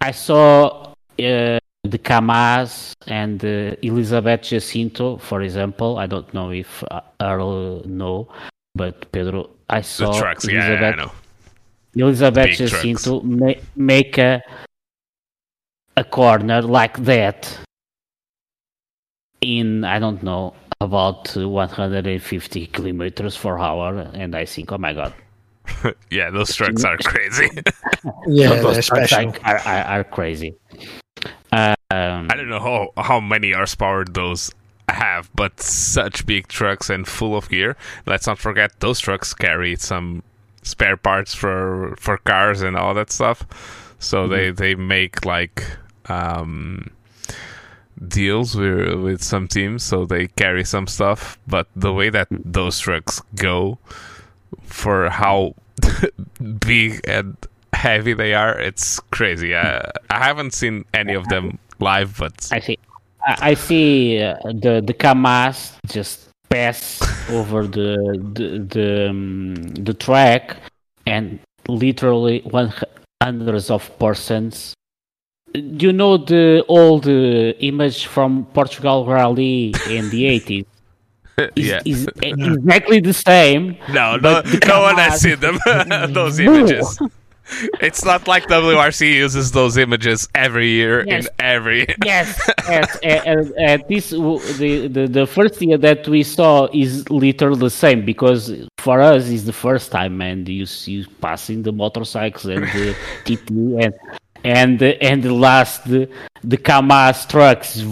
I 0.00 0.10
saw 0.12 0.92
uh, 1.18 1.58
the 1.84 1.98
Kamaz 1.98 2.92
and 3.06 3.42
uh, 3.44 3.76
Elisabete 3.82 4.42
Jacinto, 4.42 5.16
for 5.18 5.42
example. 5.42 5.98
I 5.98 6.06
don't 6.06 6.32
know 6.34 6.50
if 6.50 6.82
uh, 6.90 7.00
Earl 7.20 7.82
know, 7.86 8.28
but 8.74 9.10
Pedro, 9.12 9.50
I 9.68 9.80
the 9.80 9.84
saw 9.84 10.18
trucks 10.18 10.46
yeah, 10.46 10.52
yeah, 10.54 10.88
i 10.88 10.92
Elisabete, 10.92 10.96
know 10.96 11.12
Elisabete. 11.96 12.56
Jacinto 12.56 13.20
ma- 13.22 13.60
make 13.76 14.18
a 14.18 14.42
a 15.96 16.04
corner 16.04 16.62
like 16.62 16.96
that 17.04 17.58
in 19.40 19.84
I 19.84 19.98
don't 19.98 20.22
know 20.22 20.54
about 20.80 21.36
uh, 21.36 21.48
150 21.48 22.66
kilometers 22.68 23.36
per 23.36 23.58
hour, 23.58 23.98
and 24.14 24.34
I 24.34 24.44
think, 24.46 24.72
oh 24.72 24.78
my 24.78 24.92
god, 24.94 25.14
yeah 26.10 26.30
those 26.30 26.54
trucks 26.54 26.84
are 26.84 26.96
crazy 26.98 27.48
Yeah, 28.26 28.60
those 28.60 28.74
they're 28.74 28.82
trucks 28.82 29.10
special. 29.10 29.34
are, 29.44 29.56
are, 29.56 29.58
are, 29.58 29.84
are 30.00 30.04
crazy. 30.04 30.54
Um, 31.52 32.28
I 32.30 32.34
don't 32.36 32.48
know 32.48 32.60
how 32.60 33.02
how 33.02 33.20
many 33.20 33.52
horsepower 33.52 34.04
those 34.04 34.52
have, 34.88 35.30
but 35.34 35.60
such 35.60 36.26
big 36.26 36.48
trucks 36.48 36.90
and 36.90 37.06
full 37.06 37.36
of 37.36 37.48
gear. 37.48 37.76
Let's 38.06 38.26
not 38.26 38.38
forget 38.38 38.80
those 38.80 39.00
trucks 39.00 39.34
carry 39.34 39.76
some 39.76 40.22
spare 40.62 40.96
parts 40.96 41.34
for 41.34 41.94
for 41.98 42.18
cars 42.18 42.62
and 42.62 42.76
all 42.76 42.94
that 42.94 43.10
stuff. 43.10 43.44
So 43.98 44.28
they 44.28 44.50
they 44.50 44.74
make 44.74 45.24
like 45.24 45.64
um, 46.08 46.90
deals 48.08 48.56
with 48.56 48.94
with 49.00 49.22
some 49.22 49.48
teams, 49.48 49.82
so 49.84 50.04
they 50.04 50.28
carry 50.28 50.64
some 50.64 50.86
stuff. 50.86 51.38
But 51.46 51.68
the 51.76 51.92
way 51.92 52.10
that 52.10 52.28
those 52.30 52.78
trucks 52.78 53.20
go 53.34 53.78
for 54.62 55.10
how 55.10 55.54
big 56.60 57.00
and 57.04 57.36
heavy 57.72 58.14
they 58.14 58.34
are, 58.34 58.58
it's 58.58 59.00
crazy. 59.10 59.54
I, 59.54 59.90
I 60.10 60.24
haven't 60.24 60.54
seen 60.54 60.84
any 60.94 61.14
of 61.14 61.28
them 61.28 61.58
live, 61.78 62.16
but 62.18 62.48
I 62.52 62.60
see. 62.60 62.78
I 63.26 63.54
see 63.54 64.22
uh, 64.22 64.36
the 64.44 64.82
the 64.84 64.94
Kamaz 64.94 65.76
just 65.86 66.28
pass 66.48 67.00
over 67.30 67.66
the 67.66 67.96
the 68.34 68.58
the, 68.58 69.10
um, 69.10 69.54
the 69.74 69.94
track, 69.94 70.56
and 71.06 71.38
literally 71.68 72.40
one 72.50 72.72
hundreds 73.22 73.70
of 73.70 73.86
persons. 73.98 74.74
You 75.54 75.92
know 75.92 76.16
the 76.16 76.64
old 76.68 77.06
uh, 77.08 77.10
image 77.58 78.06
from 78.06 78.46
Portugal 78.54 79.04
Rally 79.06 79.74
in 79.88 80.08
the 80.10 80.26
eighties. 80.34 80.64
Is, 81.56 81.66
yeah. 81.68 81.80
is 81.84 82.06
eh, 82.22 82.34
exactly 82.36 83.00
the 83.00 83.14
same. 83.14 83.76
No, 83.90 84.16
no, 84.16 84.42
no 84.66 84.80
one 84.82 84.96
has 84.96 85.20
seen 85.22 85.40
them. 85.40 85.58
those 86.12 86.38
images. 86.38 86.98
It's 87.80 88.04
not 88.04 88.28
like 88.28 88.46
WRC 88.46 89.12
uses 89.14 89.50
those 89.50 89.76
images 89.76 90.28
every 90.36 90.68
year 90.68 91.04
Yes. 91.06 91.26
in 91.26 91.30
every. 91.40 91.86
yes, 92.04 92.38
yes. 92.68 92.96
And, 93.02 93.26
and, 93.26 93.52
and 93.58 93.84
this 93.88 94.10
the, 94.10 94.88
the 94.88 95.08
the 95.08 95.26
first 95.26 95.60
year 95.60 95.78
that 95.78 96.06
we 96.06 96.22
saw 96.22 96.68
is 96.72 97.08
literally 97.10 97.58
the 97.58 97.70
same 97.70 98.04
because 98.04 98.52
for 98.78 99.00
us 99.00 99.24
is 99.28 99.46
the 99.46 99.52
first 99.52 99.90
time, 99.90 100.20
and 100.20 100.48
you 100.48 100.64
see 100.66 101.04
passing 101.20 101.62
the 101.64 101.72
motorcycles 101.72 102.44
and 102.44 102.64
the 102.66 102.94
TT 103.24 103.50
and 103.84 103.94
and 104.44 104.82
and 104.82 105.22
the 105.22 105.32
last 105.34 105.84
the, 105.88 106.08
the 106.42 106.56
Kamaz 106.58 107.28
trucks. 107.28 107.82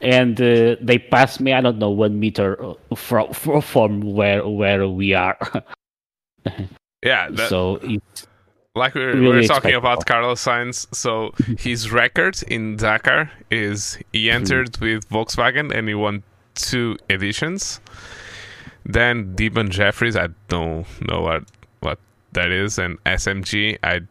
And 0.00 0.40
uh, 0.40 0.74
they 0.80 0.98
passed 0.98 1.40
me. 1.40 1.52
I 1.52 1.60
don't 1.60 1.78
know 1.78 1.90
one 1.90 2.18
meter 2.18 2.74
from 2.96 3.32
from 3.62 4.00
where 4.00 4.46
where 4.48 4.88
we 4.88 5.14
are. 5.14 5.38
Yeah, 7.04 7.30
that, 7.30 7.48
so 7.48 7.80
like 8.76 8.94
we 8.94 9.00
were, 9.00 9.06
really 9.08 9.20
we 9.22 9.28
were 9.38 9.42
talking 9.42 9.74
about. 9.74 10.06
Carlos 10.06 10.44
Sainz. 10.44 10.86
So 10.94 11.32
his 11.58 11.90
record 11.90 12.40
in 12.46 12.76
Dakar 12.76 13.30
is 13.50 13.98
he 14.12 14.28
Hmm. 14.28 14.36
entered 14.36 14.78
with 14.78 15.08
Volkswagen 15.08 15.72
and 15.74 15.88
he 15.88 15.94
won 15.94 16.22
two 16.54 16.96
editions. 17.10 17.80
Then 18.84 19.34
Demon 19.34 19.70
Jefferies, 19.70 20.16
I 20.16 20.28
don't 20.48 20.86
know 21.08 21.22
what 21.22 21.44
what 21.80 21.98
that 22.32 22.50
is, 22.52 22.78
and 22.78 23.02
SMG, 23.04 23.78
I 23.82 24.02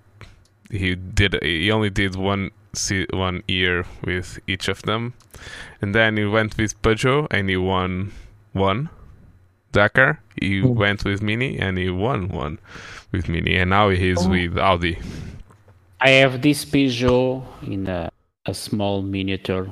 he 0.71 0.95
did 0.95 1.37
he 1.43 1.71
only 1.71 1.89
did 1.89 2.15
one 2.15 2.51
one 3.13 3.43
year 3.47 3.85
with 4.03 4.39
each 4.47 4.67
of 4.69 4.81
them, 4.83 5.13
and 5.81 5.93
then 5.93 6.17
he 6.17 6.25
went 6.25 6.57
with 6.57 6.81
Peugeot 6.81 7.27
and 7.31 7.49
he 7.49 7.57
won 7.57 8.11
one 8.53 8.89
Dakar. 9.73 10.19
He 10.39 10.61
Mm. 10.61 10.75
went 10.75 11.03
with 11.05 11.21
Mini 11.21 11.57
and 11.59 11.77
he 11.77 11.89
won 11.89 12.29
one 12.29 12.59
with 13.11 13.27
Mini, 13.29 13.55
and 13.57 13.69
now 13.69 13.89
he's 13.89 14.25
Oh. 14.25 14.29
with 14.29 14.57
Audi. 14.57 14.97
I 15.99 16.09
have 16.21 16.41
this 16.41 16.65
Peugeot 16.65 17.43
in 17.67 17.87
a, 17.87 18.09
a 18.45 18.53
small 18.53 19.01
miniature 19.01 19.67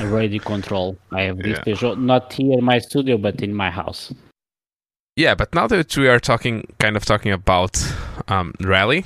radio 0.00 0.42
control. 0.42 0.96
I 1.12 1.22
have 1.22 1.38
this 1.38 1.58
Yeah. 1.58 1.64
Peugeot 1.64 1.98
not 1.98 2.32
here 2.32 2.58
in 2.58 2.64
my 2.64 2.78
studio, 2.80 3.16
but 3.18 3.40
in 3.42 3.54
my 3.54 3.70
house. 3.70 4.12
Yeah, 5.16 5.34
but 5.36 5.54
now 5.54 5.68
that 5.68 5.96
we 5.96 6.08
are 6.08 6.18
talking, 6.18 6.74
kind 6.80 6.96
of 6.96 7.04
talking 7.04 7.30
about 7.32 7.76
um, 8.26 8.52
rally, 8.60 9.04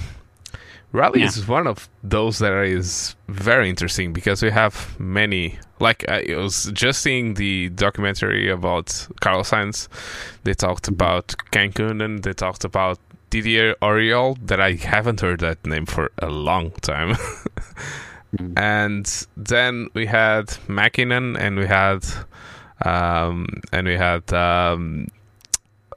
rally 0.93 1.21
Yeah. 1.21 1.27
is 1.27 1.47
one 1.49 1.67
of 1.67 1.89
those 2.03 2.39
that 2.39 2.53
is 2.65 3.15
very 3.29 3.69
interesting 3.69 4.13
because 4.13 4.43
we 4.43 4.51
have 4.51 4.99
many. 4.99 5.59
Like 5.81 6.09
I 6.09 6.35
was 6.37 6.71
just 6.73 7.03
seeing 7.03 7.35
the 7.35 7.69
documentary 7.71 8.51
about 8.51 9.07
Carlos 9.21 9.51
Sainz. 9.51 9.89
They 10.45 10.55
talked 10.55 10.89
about 10.89 11.35
Kankkunen 11.53 12.03
and 12.05 12.23
they 12.23 12.33
talked 12.33 12.65
about 12.65 12.99
Didier 13.31 13.75
Auriol 13.83 14.37
that 14.47 14.61
I 14.61 14.73
haven't 14.73 15.21
heard 15.21 15.41
that 15.41 15.65
name 15.67 15.87
for 15.87 16.11
a 16.19 16.31
long 16.31 16.71
time. 16.81 17.15
Mm. 18.37 18.53
and 18.57 19.27
then 19.37 19.89
we 19.95 20.07
had 20.07 20.47
Mäkinen 20.67 21.37
and 21.39 21.59
we 21.59 21.67
had 21.67 22.05
um, 22.85 23.47
and 23.73 23.87
we 23.87 23.97
had 23.97 24.33
um, 24.33 25.09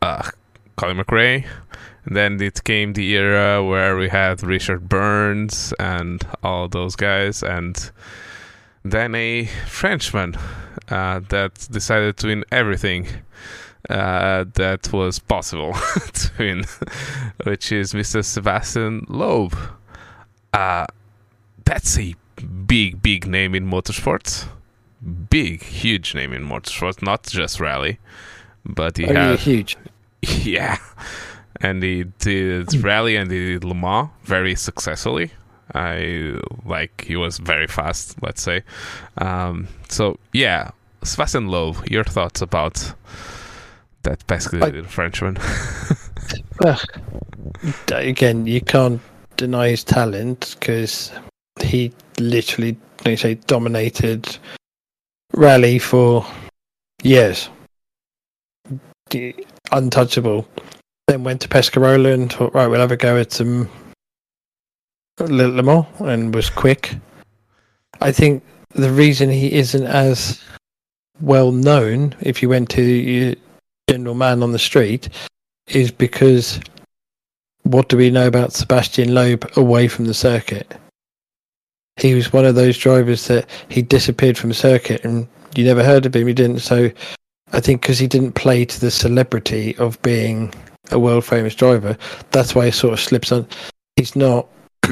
uh, 0.02 0.30
Colin 0.76 0.98
McRae. 0.98 1.46
And 2.06 2.16
then 2.16 2.42
it 2.42 2.64
came 2.64 2.94
the 2.94 3.12
era 3.16 3.64
where 3.64 3.96
we 3.96 4.10
had 4.10 4.42
Richard 4.44 4.90
Burns 4.90 5.74
and 5.80 6.26
all 6.44 6.68
those 6.68 6.96
guys, 6.96 7.44
and 7.44 7.92
then 8.84 9.14
a 9.14 9.46
Frenchman 9.68 10.36
uh, 10.90 11.20
that 11.30 11.68
decided 11.72 12.18
to 12.18 12.28
win 12.28 12.44
everything 12.52 13.08
uh, 13.90 14.46
that 14.56 14.92
was 14.92 15.20
possible 15.20 15.74
to 16.14 16.32
win, 16.40 16.64
which 17.44 17.72
is 17.72 17.94
Mr. 17.94 18.24
Sebastian 18.26 19.06
Loeb. 19.08 19.56
Uh, 20.54 20.88
that's 21.66 21.98
a 22.00 22.16
big, 22.66 23.02
big 23.04 23.28
name 23.28 23.54
in 23.54 23.70
motorsports. 23.70 24.48
Big, 25.30 25.62
huge 25.64 26.16
name 26.16 26.34
in 26.34 26.44
motorsports, 26.44 27.02
not 27.02 27.24
just 27.24 27.60
rally. 27.60 28.00
but 28.66 28.98
he 28.98 29.06
Oh, 29.06 29.12
yeah, 29.14 29.30
had 29.32 29.40
huge. 29.40 29.78
yeah, 30.22 30.78
and 31.62 31.84
he 31.84 32.06
did 32.20 32.74
rally 32.84 33.16
and 33.16 33.32
he 33.32 33.54
did 33.54 33.64
Le 33.64 33.76
Mans 33.76 34.10
very 34.24 34.56
successfully. 34.56 35.32
I 35.74 36.38
like 36.66 37.06
he 37.08 37.16
was 37.16 37.38
very 37.38 37.68
fast. 37.68 38.22
Let's 38.22 38.42
say, 38.42 38.64
um, 39.18 39.68
so 39.90 40.18
yeah. 40.34 40.72
Sebastian 41.04 41.48
Loeb, 41.48 41.88
your 41.90 42.04
thoughts 42.04 42.42
about 42.42 42.94
that 44.04 44.26
pesky 44.28 44.60
Frenchman? 44.84 45.38
Ugh. 46.66 46.80
Again, 47.92 48.46
you 48.46 48.62
can't 48.62 49.02
deny 49.38 49.70
his 49.70 49.84
talent 49.84 50.56
because 50.60 51.12
he 51.62 51.92
literally, 52.20 52.78
like 53.06 53.20
say, 53.20 53.36
dominated 53.36 54.38
rally 55.34 55.80
for 55.80 56.26
years. 57.04 57.50
The- 59.10 59.46
Untouchable. 59.72 60.48
Then 61.12 61.26
went 61.26 61.42
to 61.42 61.50
Pescarolo 61.50 62.14
and 62.14 62.32
thought, 62.32 62.54
right, 62.54 62.68
we'll 62.68 62.80
have 62.80 62.94
a 62.94 62.96
go 62.96 63.18
at 63.18 63.34
some 63.34 63.70
Le 65.20 65.44
Le 65.44 65.62
Mans 65.62 65.86
and 66.00 66.34
was 66.34 66.50
quick. 66.50 66.96
I 68.00 68.14
think 68.14 68.42
the 68.70 68.90
reason 68.90 69.30
he 69.30 69.52
isn't 69.52 69.86
as 69.86 70.42
well 71.20 71.52
known, 71.52 72.16
if 72.22 72.42
you 72.42 72.48
went 72.48 72.70
to 72.70 72.82
your 72.82 73.36
general 73.90 74.16
man 74.16 74.42
on 74.42 74.54
the 74.54 74.58
street, 74.58 75.10
is 75.68 75.92
because 75.92 76.62
what 77.64 77.90
do 77.90 77.98
we 77.98 78.10
know 78.10 78.28
about 78.28 78.54
Sebastian 78.54 79.14
Loeb 79.14 79.52
away 79.58 79.90
from 79.90 80.06
the 80.06 80.14
circuit? 80.14 80.80
He 81.98 82.14
was 82.14 82.32
one 82.32 82.46
of 82.46 82.56
those 82.56 82.78
drivers 82.78 83.28
that 83.28 83.50
he 83.68 83.82
disappeared 83.82 84.38
from 84.38 84.52
the 84.52 84.56
circuit 84.56 85.04
and 85.04 85.28
you 85.58 85.66
never 85.66 85.84
heard 85.84 86.06
of 86.06 86.16
him. 86.16 86.28
He 86.28 86.34
didn't. 86.34 86.60
So 86.60 86.90
I 87.52 87.60
think 87.60 87.82
because 87.82 88.00
he 88.00 88.08
didn't 88.08 88.36
play 88.36 88.64
to 88.64 88.80
the 88.80 88.92
celebrity 88.92 89.76
of 89.76 90.02
being 90.04 90.54
a 90.90 91.00
world 91.00 91.26
famous 91.26 91.56
driver, 91.56 91.98
that's 92.32 92.56
why 92.56 92.66
he 92.66 92.72
sort 92.72 92.94
of 92.94 93.00
slips 93.00 93.32
on. 93.32 93.48
He's 93.96 94.16
not 94.16 94.48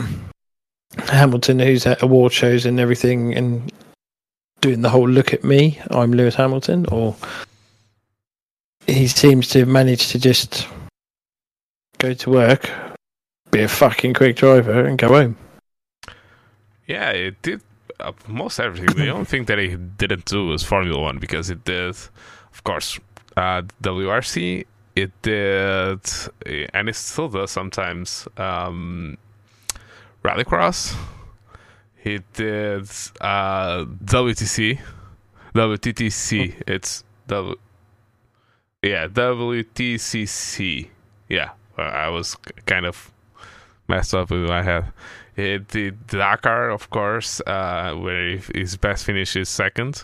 Hamilton, 1.08 1.60
who's 1.60 1.86
at 1.86 2.02
award 2.02 2.32
shows 2.32 2.66
and 2.66 2.80
everything 2.80 3.34
and 3.36 3.72
doing 4.62 4.82
the 4.82 4.90
whole 4.90 5.08
look 5.08 5.34
at 5.34 5.44
me, 5.44 5.80
I'm 5.90 6.12
Lewis 6.12 6.36
Hamilton, 6.36 6.86
or 6.88 7.16
he 8.86 9.08
seems 9.08 9.48
to 9.50 9.60
have 9.60 9.68
managed 9.68 10.12
to 10.12 10.20
just 10.20 10.68
go 11.98 12.14
to 12.14 12.30
work, 12.30 12.70
be 13.52 13.62
a 13.62 13.68
fucking 13.68 14.14
quick 14.14 14.36
driver, 14.36 14.86
and 14.86 14.98
go 14.98 15.08
home. 15.08 15.38
Yeah, 16.88 17.12
it 17.12 17.42
did 17.42 17.62
uh, 18.00 18.14
most 18.28 18.60
everything. 18.60 18.96
the 18.96 19.10
only 19.10 19.26
thing 19.26 19.46
that 19.46 19.60
he 19.60 19.76
didn't 19.76 20.26
do 20.26 20.48
was 20.48 20.64
Formula 20.64 21.00
One 21.00 21.20
because 21.20 21.50
it 21.50 21.64
did, 21.64 21.90
of 21.90 22.64
course, 22.64 23.00
uh, 23.38 23.62
WRC. 23.84 24.66
It 25.00 25.14
did, 25.22 26.02
and 26.74 26.90
it 26.90 26.96
still 26.96 27.30
does 27.30 27.52
sometimes. 27.52 28.28
Um, 28.36 29.18
Rallycross. 30.26 30.94
He 31.96 32.20
did 32.34 32.84
uh, 33.22 33.86
WTC, 34.04 34.78
WTTC. 35.56 36.64
It's 36.68 37.06
W. 37.28 37.56
Yeah, 38.84 39.08
WTCC. 39.08 40.90
Yeah, 41.30 41.52
I 41.78 42.10
was 42.10 42.36
kind 42.66 42.86
of 42.86 43.10
messed 43.88 44.14
up 44.14 44.32
with 44.32 44.50
my 44.50 44.64
head. 44.64 44.92
He 45.34 45.60
did 45.60 46.08
Dakar, 46.08 46.72
of 46.72 46.90
course, 46.90 47.40
uh, 47.48 47.94
where 47.94 48.38
his 48.54 48.76
best 48.76 49.06
finish 49.06 49.38
is 49.38 49.48
second. 49.48 50.04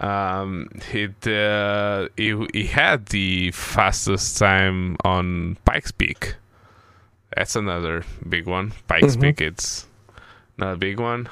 Um, 0.00 0.68
he 0.90 1.08
did, 1.20 2.10
he 2.16 2.46
he 2.52 2.66
had 2.66 3.06
the 3.06 3.50
fastest 3.52 4.38
time 4.38 4.96
on 5.04 5.56
Pikes 5.64 5.90
Peak. 5.92 6.34
That's 7.34 7.56
another 7.56 8.04
big 8.28 8.46
one. 8.46 8.72
Pikes 8.88 9.16
Mhm. 9.16 9.20
Peak, 9.22 9.40
it's 9.40 9.86
not 10.58 10.74
a 10.74 10.76
big 10.76 11.00
one. 11.00 11.28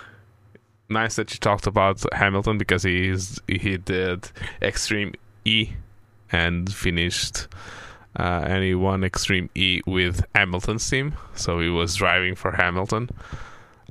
Nice 0.89 1.17
that 1.17 1.33
you 1.33 1.39
talked 1.41 1.67
about 1.67 2.03
Hamilton 2.15 2.57
because 2.59 2.83
he's 2.83 3.39
he 3.49 3.77
did 3.77 4.31
Extreme 4.63 5.15
E 5.45 5.71
and 6.33 6.73
finished 6.73 7.49
uh, 8.19 8.45
and 8.47 8.63
he 8.65 8.75
won 8.75 9.03
Extreme 9.05 9.51
E 9.55 9.81
with 9.87 10.25
Hamilton's 10.35 10.89
team, 10.89 11.15
so 11.35 11.59
he 11.61 11.69
was 11.69 11.97
driving 11.97 12.35
for 12.35 12.53
Hamilton. 12.53 13.11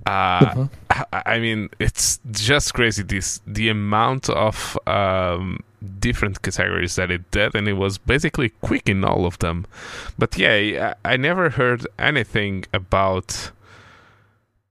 Uh, 0.05 0.39
Mhm. 0.53 0.69
I, 1.11 1.39
mean, 1.39 1.69
it's 1.79 2.19
just 2.31 2.73
crazy 2.73 3.03
this 3.03 3.41
the 3.47 3.69
amount 3.69 4.29
of 4.29 4.77
um, 4.87 5.59
different 5.99 6.41
categories 6.41 6.95
that 6.95 7.11
it 7.11 7.29
did, 7.31 7.55
and 7.55 7.67
it 7.67 7.73
was 7.73 7.97
basically 7.97 8.49
quick 8.61 8.89
in 8.89 9.03
all 9.03 9.25
of 9.25 9.39
them. 9.39 9.65
But 10.17 10.37
yeah, 10.37 10.95
I, 11.03 11.13
I 11.13 11.17
never 11.17 11.49
heard 11.49 11.87
anything 11.97 12.65
about 12.73 13.51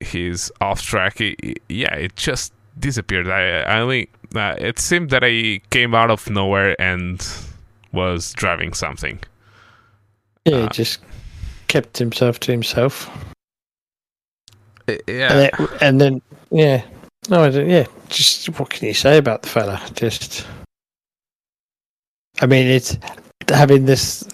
his 0.00 0.52
off 0.60 0.82
track. 0.82 1.18
Yeah, 1.68 1.94
it 1.94 2.16
just 2.16 2.52
disappeared. 2.78 3.28
I, 3.28 3.60
I 3.60 3.80
only 3.80 4.08
uh, 4.34 4.56
it 4.58 4.78
seemed 4.78 5.10
that 5.10 5.22
I 5.24 5.60
came 5.70 5.94
out 5.94 6.10
of 6.10 6.28
nowhere 6.30 6.80
and 6.80 7.26
was 7.92 8.32
driving 8.32 8.72
something. 8.72 9.20
Yeah, 10.44 10.56
Uh, 10.56 10.62
he 10.62 10.68
just 10.68 11.00
kept 11.68 11.98
himself 11.98 12.40
to 12.40 12.52
himself. 12.52 13.10
Yeah, 15.06 15.32
And, 15.32 15.40
it, 15.40 15.82
and 15.82 16.00
then, 16.00 16.22
yeah. 16.50 16.82
No, 17.28 17.44
I 17.44 17.50
don't, 17.50 17.68
yeah. 17.68 17.86
Just 18.08 18.48
what 18.58 18.70
can 18.70 18.88
you 18.88 18.94
say 18.94 19.18
about 19.18 19.42
the 19.42 19.48
fella? 19.48 19.80
Just, 19.94 20.46
I 22.40 22.46
mean, 22.46 22.66
it's 22.66 22.98
having 23.48 23.84
this 23.86 24.28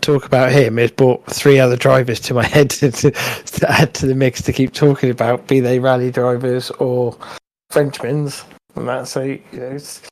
talk 0.00 0.24
about 0.24 0.52
him. 0.52 0.76
has 0.78 0.90
brought 0.90 1.24
three 1.26 1.58
other 1.58 1.76
drivers 1.76 2.20
to 2.20 2.34
my 2.34 2.44
head 2.46 2.70
to, 2.70 2.90
to, 2.90 3.10
to 3.10 3.70
add 3.70 3.94
to 3.94 4.06
the 4.06 4.14
mix 4.14 4.42
to 4.42 4.52
keep 4.52 4.72
talking 4.72 5.10
about, 5.10 5.46
be 5.46 5.60
they 5.60 5.78
rally 5.78 6.10
drivers 6.10 6.70
or 6.72 7.16
Frenchmen's. 7.70 8.44
And 8.76 8.88
that's 8.88 9.16
a, 9.16 9.26
you 9.28 9.42
know, 9.52 9.66
it's, 9.66 10.02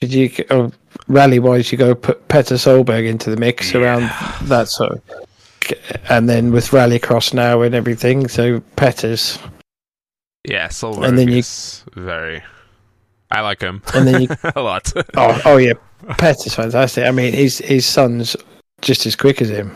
did 0.00 0.12
you 0.12 0.30
uh, 0.50 0.70
rally 1.08 1.38
wise? 1.38 1.72
You 1.72 1.78
go 1.78 1.94
put 1.94 2.28
Petter 2.28 2.54
Solberg 2.54 3.06
into 3.08 3.30
the 3.30 3.36
mix 3.36 3.74
around 3.74 4.02
that 4.48 4.68
sort 4.68 4.92
of 4.92 5.02
and 6.08 6.28
then 6.28 6.52
with 6.52 6.68
Rallycross 6.68 7.34
now 7.34 7.62
and 7.62 7.74
everything, 7.74 8.28
so 8.28 8.60
Petter's, 8.76 9.38
yeah. 10.48 10.68
Solberg 10.68 11.06
And 11.08 11.18
then 11.18 11.28
you- 11.28 11.42
very. 11.94 12.42
I 13.30 13.40
like 13.40 13.62
him 13.62 13.82
and 13.94 14.06
then 14.06 14.22
you, 14.22 14.28
a 14.56 14.60
lot. 14.60 14.92
oh, 15.16 15.40
oh 15.46 15.56
yeah, 15.56 15.72
Petter's 16.18 16.54
fantastic. 16.54 17.04
I 17.06 17.10
mean, 17.12 17.32
his 17.32 17.58
his 17.58 17.86
son's 17.86 18.36
just 18.82 19.06
as 19.06 19.16
quick 19.16 19.40
as 19.40 19.48
him. 19.48 19.70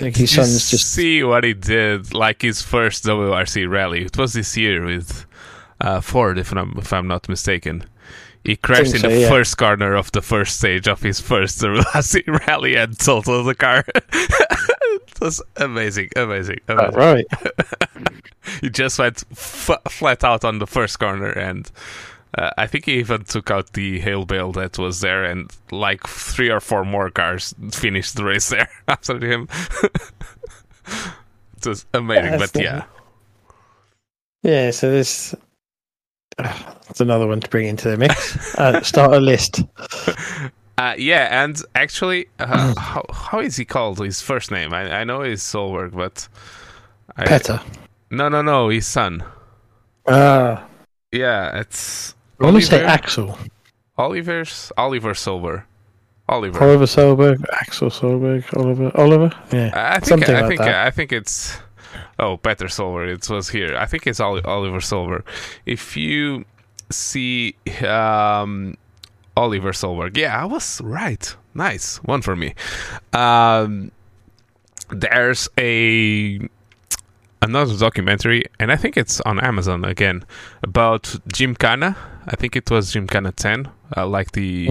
Did 0.00 0.16
his 0.16 0.20
you 0.20 0.26
son's 0.42 0.70
just- 0.70 0.92
see 0.92 1.22
what 1.22 1.44
he 1.44 1.54
did? 1.54 2.12
Like 2.14 2.42
his 2.42 2.60
first 2.62 3.04
WRC 3.04 3.70
rally. 3.70 4.04
It 4.04 4.16
was 4.16 4.32
this 4.32 4.56
year 4.56 4.84
with 4.84 5.24
uh, 5.80 6.00
Ford, 6.00 6.38
if 6.38 6.50
I'm 6.52 6.74
if 6.78 6.92
I'm 6.92 7.06
not 7.06 7.28
mistaken. 7.28 7.84
He 8.44 8.56
crashed 8.56 8.94
in 8.94 9.00
so, 9.00 9.08
the 9.08 9.20
yeah. 9.20 9.28
first 9.28 9.56
corner 9.56 9.94
of 9.94 10.10
the 10.12 10.22
first 10.22 10.58
stage 10.58 10.88
of 10.88 11.00
his 11.00 11.20
first 11.20 11.62
rally 12.48 12.74
and 12.76 12.98
totaled 12.98 13.46
the 13.46 13.54
car. 13.54 13.84
it 14.12 15.20
was 15.20 15.40
amazing, 15.56 16.10
amazing, 16.16 16.58
Oh, 16.68 16.76
amazing. 16.76 16.98
right, 16.98 17.26
he 18.60 18.68
just 18.70 18.98
went 18.98 19.22
f- 19.30 19.70
flat 19.88 20.24
out 20.24 20.44
on 20.44 20.58
the 20.58 20.66
first 20.66 20.98
corner 20.98 21.30
and 21.30 21.70
uh, 22.36 22.50
I 22.58 22.66
think 22.66 22.86
he 22.86 22.94
even 22.94 23.24
took 23.24 23.50
out 23.50 23.74
the 23.74 24.00
hail 24.00 24.24
bale 24.24 24.52
that 24.52 24.78
was 24.78 25.00
there 25.00 25.22
and 25.24 25.50
like 25.70 26.04
three 26.06 26.50
or 26.50 26.60
four 26.60 26.84
more 26.84 27.10
cars 27.10 27.54
finished 27.70 28.16
the 28.16 28.24
race 28.24 28.48
there 28.48 28.68
after 28.88 29.18
him. 29.24 29.48
it 31.56 31.66
was 31.66 31.86
amazing, 31.94 32.38
That's 32.38 32.52
but 32.52 32.62
yeah. 32.62 32.84
yeah. 34.42 34.70
So 34.70 34.90
this. 34.90 35.34
Uh, 36.38 36.72
that's 36.86 37.00
another 37.00 37.26
one 37.26 37.40
to 37.40 37.48
bring 37.48 37.66
into 37.66 37.88
the 37.90 37.96
mix. 37.96 38.54
Uh, 38.58 38.80
start 38.82 39.12
a 39.14 39.20
list. 39.20 39.62
Uh, 40.78 40.94
yeah, 40.98 41.44
and 41.44 41.62
actually, 41.76 42.26
uh, 42.40 42.74
how, 42.78 43.04
how 43.12 43.38
is 43.38 43.56
he 43.56 43.64
called? 43.64 43.98
His 44.02 44.20
first 44.22 44.50
name? 44.50 44.72
I, 44.72 44.90
I 45.00 45.04
know 45.04 45.20
his 45.20 45.40
Solberg, 45.42 45.92
but 45.92 46.26
I, 47.14 47.26
Petter. 47.26 47.60
no, 48.10 48.28
no, 48.30 48.42
no, 48.42 48.68
his 48.70 48.84
son. 48.86 49.22
Ah, 50.08 50.64
Yeah, 51.12 51.60
it's 51.60 52.14
I 52.40 52.44
want 52.44 52.56
to 52.56 52.62
say 52.62 52.82
Axel. 52.84 53.38
Oliver's 53.96 54.72
Oliver 54.76 55.12
Solberg. 55.12 55.62
Oliver. 56.28 56.60
Oliver 56.64 56.86
Solberg, 56.86 57.44
Axel 57.52 57.90
Solberg, 57.90 58.42
Oliver, 58.56 58.90
Oliver. 58.96 59.30
Yeah, 59.52 59.70
I 59.76 60.00
think 60.00 60.06
Something 60.06 60.34
I 60.34 60.40
like 60.40 60.48
think 60.48 60.60
that. 60.62 60.86
I 60.86 60.90
think 60.90 61.12
it's 61.12 61.58
oh 62.18 62.36
Petter 62.36 62.66
Solberg. 62.66 63.08
It 63.14 63.28
was 63.30 63.48
here. 63.50 63.76
I 63.76 63.86
think 63.86 64.06
it's 64.06 64.20
Oli- 64.20 64.42
Oliver 64.44 64.78
Solberg. 64.80 65.22
If 65.66 65.96
you 65.96 66.44
see 66.90 67.54
um, 67.86 68.76
Oliver 69.36 69.72
Solberg, 69.72 70.16
yeah, 70.16 70.40
I 70.40 70.44
was 70.44 70.80
right. 70.82 71.34
Nice 71.54 71.96
one 71.98 72.22
for 72.22 72.34
me. 72.36 72.54
Um, 73.12 73.90
there's 74.90 75.48
a 75.58 76.40
another 77.40 77.76
documentary, 77.76 78.44
and 78.60 78.70
I 78.70 78.76
think 78.76 78.96
it's 78.96 79.20
on 79.22 79.40
Amazon 79.40 79.84
again 79.84 80.24
about 80.62 81.14
Gymkhana. 81.28 81.96
I 82.26 82.36
think 82.36 82.54
it 82.56 82.70
was 82.70 82.92
Gymkhana 82.92 83.32
10 83.32 83.68
uh, 83.96 84.06
like 84.06 84.32
the 84.32 84.68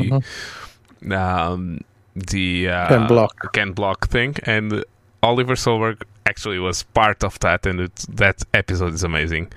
Mhm. 1.02 1.12
um, 1.18 1.82
the 2.16 2.70
uh, 2.70 2.88
Ken 2.88 3.08
Block. 3.08 3.54
Ken 3.54 3.72
Block 3.74 4.08
thing, 4.08 4.36
and 4.44 4.84
Oliver 5.24 5.56
Solberg 5.56 6.02
actually 6.26 6.60
was 6.60 6.84
part 6.84 7.24
of 7.24 7.38
that, 7.40 7.66
and 7.66 7.80
it's, 7.80 8.06
that 8.08 8.44
episode 8.54 8.94
is 8.94 9.04
amazing. 9.04 9.52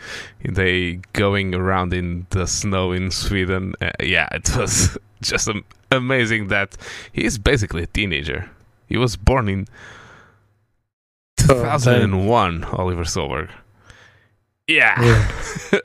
They 0.45 1.01
going 1.15 1.55
around 1.55 1.93
in 1.95 2.27
the 2.31 2.47
snow 2.47 2.93
in 2.93 3.11
Sweden. 3.11 3.75
Uh, 3.81 3.91
yeah, 4.01 4.29
it 4.33 4.55
was 4.57 4.97
just 5.23 5.49
am- 5.49 5.65
amazing 5.91 6.49
that 6.49 6.77
he's 7.13 7.39
basically 7.39 7.83
a 7.83 7.87
teenager. 7.87 8.51
He 8.89 8.97
was 8.97 9.17
born 9.17 9.49
in 9.49 9.67
Oh, 11.49 11.55
2001, 11.63 12.65
Oliver 12.65 13.05
Solberg. 13.05 13.51
Yeah. 14.67 15.31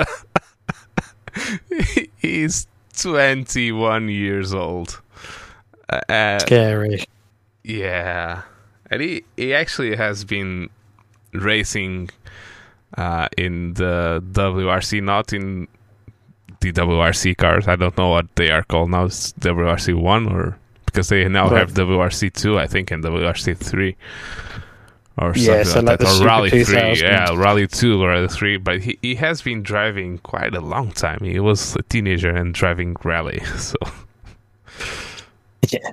he's 2.18 2.68
21 2.98 4.10
years 4.10 4.54
old. 4.54 5.02
Uh, 5.90 6.00
uh, 6.10 6.40
Scary. 6.40 7.04
yeah, 7.64 8.42
and 8.92 9.02
he 9.02 9.24
he 9.38 9.54
actually 9.54 9.96
has 9.96 10.24
been 10.26 10.70
racing 11.34 12.10
uh, 12.98 13.28
in 13.38 13.74
the 13.76 14.24
WRC, 14.32 15.02
not 15.04 15.34
in 15.34 15.68
the 16.62 16.72
WRC 16.72 17.38
cars. 17.38 17.68
I 17.68 17.76
don't 17.76 17.98
know 17.98 18.10
what 18.10 18.28
they 18.36 18.50
are 18.52 18.64
called 18.64 18.90
now. 18.90 19.06
It's 19.06 19.34
WRC 19.34 19.94
one 19.96 20.28
or 20.28 20.58
because 20.86 21.10
they 21.10 21.28
now 21.30 21.50
Right. 21.50 21.60
have 21.60 21.74
WRC 21.74 22.34
two, 22.34 22.58
I 22.58 22.68
think, 22.68 22.92
and 22.92 23.04
WRC 23.04 23.56
three. 23.56 23.96
Or 25.18 25.34
Yeah, 25.36 25.64
something 25.64 25.66
so 25.66 25.80
like 25.82 26.00
like 26.02 26.08
or 26.08 26.26
Rally 26.26 26.50
3, 26.50 26.94
yeah, 27.02 27.36
Rally 27.36 27.68
2, 27.68 28.06
Rally 28.06 28.28
3. 28.30 28.56
But 28.58 28.82
he, 28.82 28.98
he 29.02 29.16
has 29.16 29.42
been 29.42 29.62
driving 29.64 30.20
quite 30.20 30.56
a 30.56 30.62
long 30.62 30.92
time. 30.94 31.20
He 31.22 31.40
was 31.42 31.76
a 31.76 31.82
teenager 31.84 32.30
and 32.30 32.54
driving 32.54 32.96
Rally. 33.04 33.42
So 33.58 33.76
Yeah. 35.70 35.92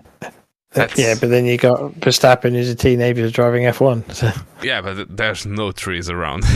That's- 0.76 0.98
Yeah, 0.98 1.14
but 1.18 1.30
then 1.30 1.44
you 1.46 1.56
got 1.58 1.80
Verstappen 2.00 2.52
who's 2.52 2.68
a 2.70 2.74
teenager 2.74 3.30
driving 3.30 3.64
F1. 3.64 4.04
So. 4.14 4.30
Yeah, 4.62 4.80
but 4.82 5.16
there's 5.16 5.44
no 5.46 5.72
trees 5.72 6.08
around. 6.10 6.44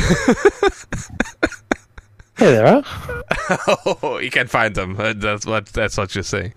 Yeah, 2.38 2.50
there 2.52 2.66
are. 2.66 2.82
oh, 4.02 4.18
you 4.22 4.30
can 4.30 4.46
find 4.46 4.74
them. 4.74 4.98
Uh, 4.98 5.12
That's 5.14 5.44
what 5.44 5.66
that's 5.66 5.98
what 5.98 6.14
you're 6.14 6.24
saying. 6.24 6.54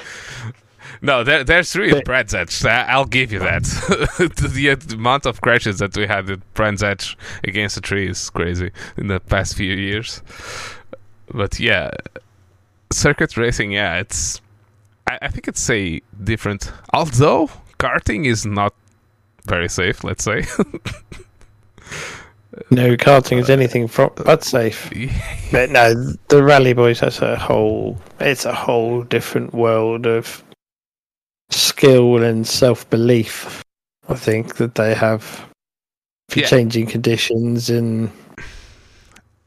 No, 1.01 1.25
there, 1.25 1.43
there's 1.43 1.69
trees, 1.73 1.91
But- 1.93 2.05
Brands 2.05 2.31
Hatch. 2.31 2.63
I'll 2.63 3.03
give 3.03 3.33
you 3.33 3.39
that. 3.39 3.63
the, 4.17 4.47
the 4.87 4.95
amount 4.95 5.25
of 5.25 5.41
crashes 5.41 5.79
that 5.79 5.97
we 5.97 6.07
had 6.07 6.29
at 6.29 6.53
Brands 6.53 6.81
Hatch 6.81 7.17
against 7.43 7.75
the 7.75 7.81
tree 7.81 8.07
is 8.07 8.29
crazy 8.29 8.71
in 8.95 9.07
the 9.07 9.19
past 9.19 9.57
few 9.57 9.73
years. 9.73 10.21
But 11.33 11.59
yeah, 11.59 11.91
circuit 12.93 13.35
racing, 13.35 13.73
yeah, 13.73 13.95
it's. 13.99 14.39
I, 15.07 15.19
I 15.23 15.27
think 15.29 15.47
it's 15.47 15.69
a 15.69 16.01
different. 16.23 16.71
Although 16.93 17.49
karting 17.79 18.25
is 18.25 18.45
not 18.45 18.73
very 19.45 19.69
safe, 19.69 20.03
let's 20.03 20.23
say. 20.23 20.43
No 22.69 22.95
karting 22.95 23.39
is 23.39 23.49
uh, 23.49 23.53
anything 23.53 23.87
from 23.87 24.11
but 24.15 24.43
safe. 24.43 24.91
But 25.51 25.71
no, 25.71 25.93
the 26.27 26.43
Rally 26.43 26.73
Boys. 26.73 26.99
That's 26.99 27.19
a 27.21 27.35
whole. 27.35 27.97
It's 28.19 28.45
a 28.45 28.53
whole 28.53 29.01
different 29.03 29.53
world 29.53 30.05
of 30.05 30.43
skill 31.49 32.21
and 32.23 32.45
self 32.47 32.87
belief. 32.91 33.63
I 34.07 34.15
think 34.15 34.55
that 34.57 34.75
they 34.75 34.93
have 34.93 35.23
for 36.29 36.39
Yeah. 36.39 36.45
changing 36.47 36.87
conditions 36.87 37.69
and 37.69 38.11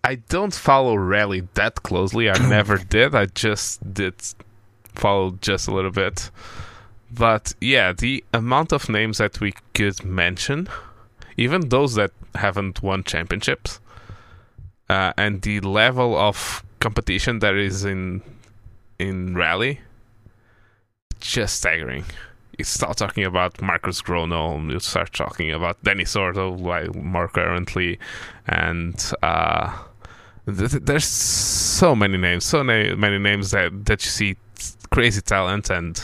I 0.03 0.17
don't 0.17 0.55
follow 0.55 0.97
rally 0.97 1.49
that 1.55 1.83
closely. 1.83 2.29
I 2.31 2.39
never 2.49 2.77
did. 2.79 3.15
I 3.15 3.27
just 3.27 3.95
did 3.95 4.15
follow 4.99 5.39
just 5.41 5.69
a 5.69 5.75
little 5.75 5.91
bit. 5.91 6.31
But 7.11 7.55
yeah, 7.61 7.93
the 7.93 8.25
amount 8.33 8.73
of 8.73 8.89
names 8.89 9.19
that 9.19 9.41
we 9.41 9.55
could 9.75 10.05
mention, 10.05 10.69
even 11.37 11.69
those 11.69 11.95
that 11.95 12.11
haven't 12.35 12.83
won 12.83 13.05
championships, 13.05 13.81
uh, 14.89 15.13
and 15.17 15.43
the 15.43 15.61
level 15.61 16.17
of 16.17 16.65
competition 16.81 17.39
that 17.41 17.55
is 17.55 17.85
in 17.85 18.23
in 18.99 19.35
rally, 19.35 19.81
just 21.21 21.57
staggering. 21.57 22.05
You 22.59 22.65
start 22.65 22.97
talking 22.97 23.25
about 23.25 23.61
Marcus 23.61 24.01
Gronholm, 24.01 24.73
you 24.73 24.81
start 24.81 25.13
talking 25.13 25.53
about 25.53 25.83
Dani 25.85 26.07
Sordo, 26.07 26.59
like 26.59 26.95
more 26.95 27.29
currently, 27.29 27.99
and 28.47 29.13
uh, 29.23 29.77
th- 30.47 30.71
there's 30.83 31.05
so 31.05 31.95
many 31.95 32.17
names, 32.17 32.45
so 32.45 32.63
na- 32.63 32.97
many 32.97 33.19
names 33.19 33.51
that 33.51 33.85
that 33.85 34.05
you 34.05 34.11
see 34.11 34.37
crazy 34.97 35.21
talent 35.21 35.71
and. 35.71 35.95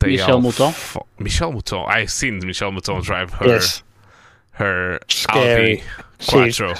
They 0.00 0.14
Michèle 0.16 0.40
Mouton? 0.40 0.72
fo- 0.72 1.06
Michèle 1.18 1.52
Mouton. 1.52 1.84
I've 1.88 2.10
seen 2.10 2.40
Michèle 2.40 2.72
Mouton 2.72 3.02
drive 3.02 3.32
her 3.34 3.46
yes, 3.46 3.82
her 4.52 5.00
Scary. 5.08 5.80
Audi 5.80 5.82
Quattro. 6.28 6.74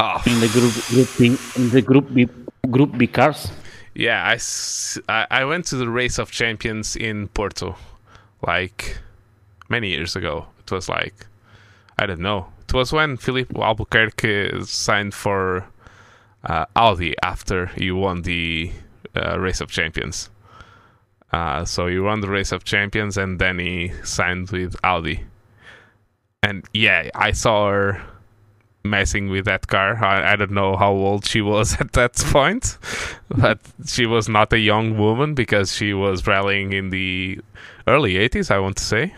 Oh, 0.00 0.22
in 0.24 0.38
the 0.38 0.48
group 0.56 0.74
group 0.92 1.08
B, 1.18 1.36
in 1.60 1.70
the 1.70 1.82
group 1.82 2.06
B 2.14 2.28
group 2.70 2.96
B 2.96 3.08
cars. 3.08 3.50
yeah, 3.94 4.36
I, 5.08 5.26
I 5.40 5.44
went 5.44 5.64
to 5.70 5.76
the 5.76 5.88
Race 5.88 6.18
of 6.18 6.30
Champions 6.30 6.94
in 6.94 7.26
Porto, 7.28 7.74
like 8.46 8.98
many 9.68 9.88
years 9.88 10.14
ago. 10.14 10.46
It 10.62 10.70
was 10.70 10.88
like 10.88 11.26
I 11.98 12.06
don't 12.06 12.20
know. 12.20 12.46
It 12.68 12.72
was 12.72 12.92
when 12.92 13.16
Filipe 13.16 13.50
Albuquerque 13.58 14.64
signed 14.64 15.12
for 15.14 15.66
uh, 16.44 16.66
Audi 16.76 17.14
after 17.22 17.66
he 17.66 17.90
won 17.90 18.22
the 18.22 18.70
uh, 19.18 19.38
Race 19.38 19.60
of 19.60 19.70
Champions. 19.70 20.30
Uh, 21.32 21.64
so 21.64 21.86
he 21.86 21.98
won 21.98 22.20
the 22.20 22.28
Race 22.28 22.52
of 22.52 22.64
Champions 22.64 23.18
and 23.18 23.38
then 23.38 23.58
he 23.58 23.92
signed 24.04 24.50
with 24.50 24.76
Audi. 24.82 25.24
And 26.42 26.64
yeah, 26.72 27.10
I 27.14 27.32
saw 27.32 27.70
her 27.70 28.02
messing 28.84 29.28
with 29.28 29.44
that 29.44 29.66
car. 29.66 30.02
I, 30.02 30.32
I 30.32 30.36
don't 30.36 30.52
know 30.52 30.76
how 30.76 30.92
old 30.92 31.26
she 31.26 31.40
was 31.42 31.74
at 31.80 31.92
that 31.92 32.14
point, 32.16 32.78
but 33.28 33.58
she 33.86 34.06
was 34.06 34.28
not 34.28 34.52
a 34.52 34.58
young 34.58 34.96
woman 34.96 35.34
because 35.34 35.74
she 35.74 35.92
was 35.92 36.26
rallying 36.26 36.72
in 36.72 36.90
the 36.90 37.40
early 37.86 38.14
80s, 38.14 38.50
I 38.50 38.58
want 38.58 38.76
to 38.78 38.84
say. 38.84 39.14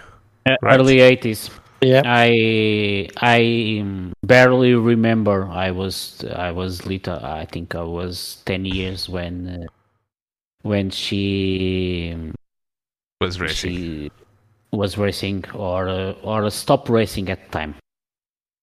Uh, 0.46 0.56
Right. 0.62 0.80
Early 0.80 0.96
80s. 0.98 1.50
yeah. 1.82 2.02
I 2.04 3.08
I 3.16 3.84
barely 4.22 4.74
remember. 4.74 5.46
I 5.48 5.70
was 5.70 6.24
I 6.34 6.50
was 6.52 6.86
little. 6.86 7.18
I 7.24 7.44
think 7.46 7.74
I 7.74 7.82
was 7.82 8.42
ten 8.46 8.64
years 8.64 9.08
when 9.08 9.48
uh, 9.48 9.66
when 10.62 10.90
she 10.90 12.14
Was 13.20 13.40
racing. 13.40 13.70
she 13.72 14.10
was 14.72 14.96
racing 14.98 15.44
or 15.54 15.88
uh, 15.88 16.12
or 16.22 16.48
stopped 16.50 16.88
racing 16.88 17.28
at 17.30 17.44
the 17.44 17.50
time. 17.58 17.74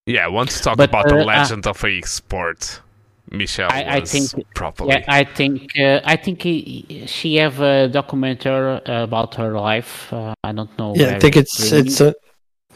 Yeah, 0.06 0.26
I 0.26 0.30
want 0.30 0.50
to 0.52 0.60
talk 0.62 0.78
But, 0.78 0.90
about 0.90 1.10
the 1.10 1.20
uh, 1.20 1.26
legend 1.26 1.68
of 1.68 1.84
a 1.84 2.02
sport. 2.02 2.82
Michelle 3.30 3.70
I- 3.70 3.98
I 3.98 4.02
think- 4.06 4.32
properly. 4.56 4.92
Yeah, 4.94 5.04
I 5.10 5.26
think 5.26 5.78
uh, 5.78 6.00
I 6.06 6.16
think 6.16 6.42
he, 6.44 7.04
she 7.08 7.36
have 7.36 7.60
a 7.60 7.90
documentary 7.90 8.80
about 8.86 9.36
her 9.36 9.52
life. 9.52 10.14
Uh, 10.14 10.34
I 10.46 10.54
don't 10.54 10.72
know. 10.80 10.94
Yeah, 10.96 11.16
I 11.16 11.20
think 11.20 11.36
it's 11.36 11.52
streaming. 11.62 11.88
it's 11.88 12.00
a 12.00 12.16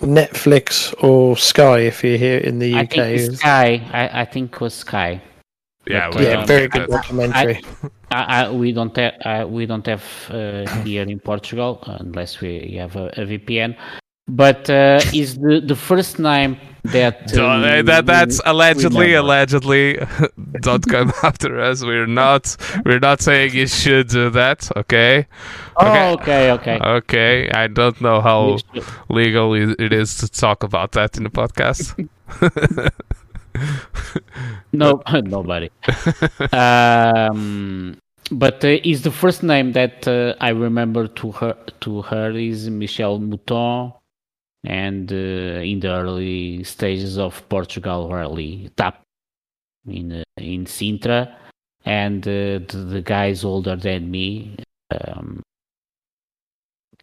Netflix 0.02 0.94
or 1.02 1.38
Sky 1.38 1.80
if 1.92 2.04
you're 2.04 2.18
here 2.18 2.40
in 2.40 2.60
the 2.60 2.74
UK. 2.74 2.80
I 2.80 2.82
UK. 3.14 3.20
think 3.20 3.38
Sky. 3.38 3.82
I, 3.94 4.22
I 4.22 4.26
think 4.26 4.54
it 4.56 4.60
was 4.62 4.74
Sky. 4.74 5.22
Yeah, 5.88 6.10
but, 6.12 6.22
yeah, 6.22 6.46
very 6.46 6.68
good 6.68 6.84
that. 6.84 6.90
documentary. 6.90 7.62
I, 8.12 8.46
I, 8.46 8.52
we 8.52 8.72
don't 8.72 8.96
have 8.98 9.14
uh, 9.26 9.48
we 9.48 9.66
don't 9.66 9.86
have 9.86 10.04
uh, 10.30 10.66
here 10.84 11.04
in 11.04 11.20
Portugal 11.20 11.80
unless 11.86 12.42
we 12.42 12.76
have 12.78 12.96
a, 12.96 13.06
a 13.18 13.26
VPN. 13.26 13.76
But 14.28 14.70
uh, 14.70 15.02
is 15.14 15.38
the 15.38 15.62
the 15.66 15.76
first 15.76 16.20
name 16.20 16.58
that 16.84 17.34
um, 17.38 17.64
uh, 17.64 17.82
that 17.84 18.06
that's 18.06 18.38
we- 18.44 18.50
allegedly 18.52 19.08
remember. 19.08 19.26
allegedly 19.28 20.00
don't 20.62 20.88
come 20.88 21.12
after 21.24 21.60
us 21.60 21.84
we're 21.84 22.08
not 22.08 22.56
we're 22.86 23.00
not 23.00 23.22
saying 23.22 23.54
you 23.54 23.68
should 23.68 24.08
do 24.08 24.30
that 24.32 24.70
okay 24.76 25.28
Oh, 25.78 26.14
okay, 26.14 26.52
okay. 26.52 26.80
okay 26.82 27.50
i 27.52 27.68
don't 27.68 28.02
know 28.02 28.20
how 28.22 28.58
legal 29.10 29.54
it 29.54 29.94
is 29.94 30.18
to 30.18 30.28
talk 30.28 30.64
about 30.64 30.94
that 30.94 31.18
in 31.18 31.24
the 31.24 31.30
podcast 31.30 31.94
No, 34.74 35.02
nobody. 35.24 35.70
um, 36.54 37.98
but 38.32 38.64
uh, 38.64 38.80
is 38.84 39.02
the 39.02 39.12
first 39.12 39.44
name 39.44 39.74
that 39.74 40.08
uh, 40.08 40.36
I 40.40 40.50
remember 40.50 41.08
to 41.08 41.32
her 41.32 41.58
to 41.82 42.02
her 42.04 42.32
is 42.32 42.70
Michèle 42.70 43.20
Mouton, 43.20 43.94
and 44.64 45.12
uh, 45.12 45.16
in 45.16 45.82
the 45.82 45.90
early 45.90 46.64
stages 46.64 47.18
of 47.18 47.48
Portugal 47.50 48.10
Rally 48.10 48.72
TAP 48.78 49.02
in 49.88 50.12
uh, 50.14 50.24
in 50.38 50.66
Sintra, 50.66 51.36
and 51.84 52.26
uh, 52.26 52.64
the, 52.70 52.88
the 52.90 53.02
guys 53.02 53.44
older 53.44 53.76
than 53.76 54.10
me 54.10 54.56
um, 54.92 55.44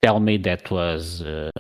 tell 0.01 0.21
me 0.21 0.39
that 0.39 0.71
was 0.71 1.21
uh, 1.21 1.51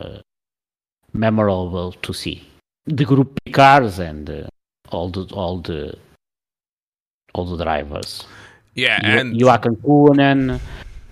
memorable 1.12 1.92
to 1.92 2.14
see 2.14 2.48
the 2.86 3.04
group 3.04 3.38
cars 3.52 3.98
and. 3.98 4.48
All 4.90 5.10
the 5.10 5.22
all 5.34 5.58
the 5.60 5.94
all 7.34 7.44
the 7.44 7.62
drivers. 7.64 8.24
yeah 8.74 9.00
Jo- 9.02 9.18
and 9.20 9.36
Joachim 9.40 9.76
Koenen, 9.76 10.60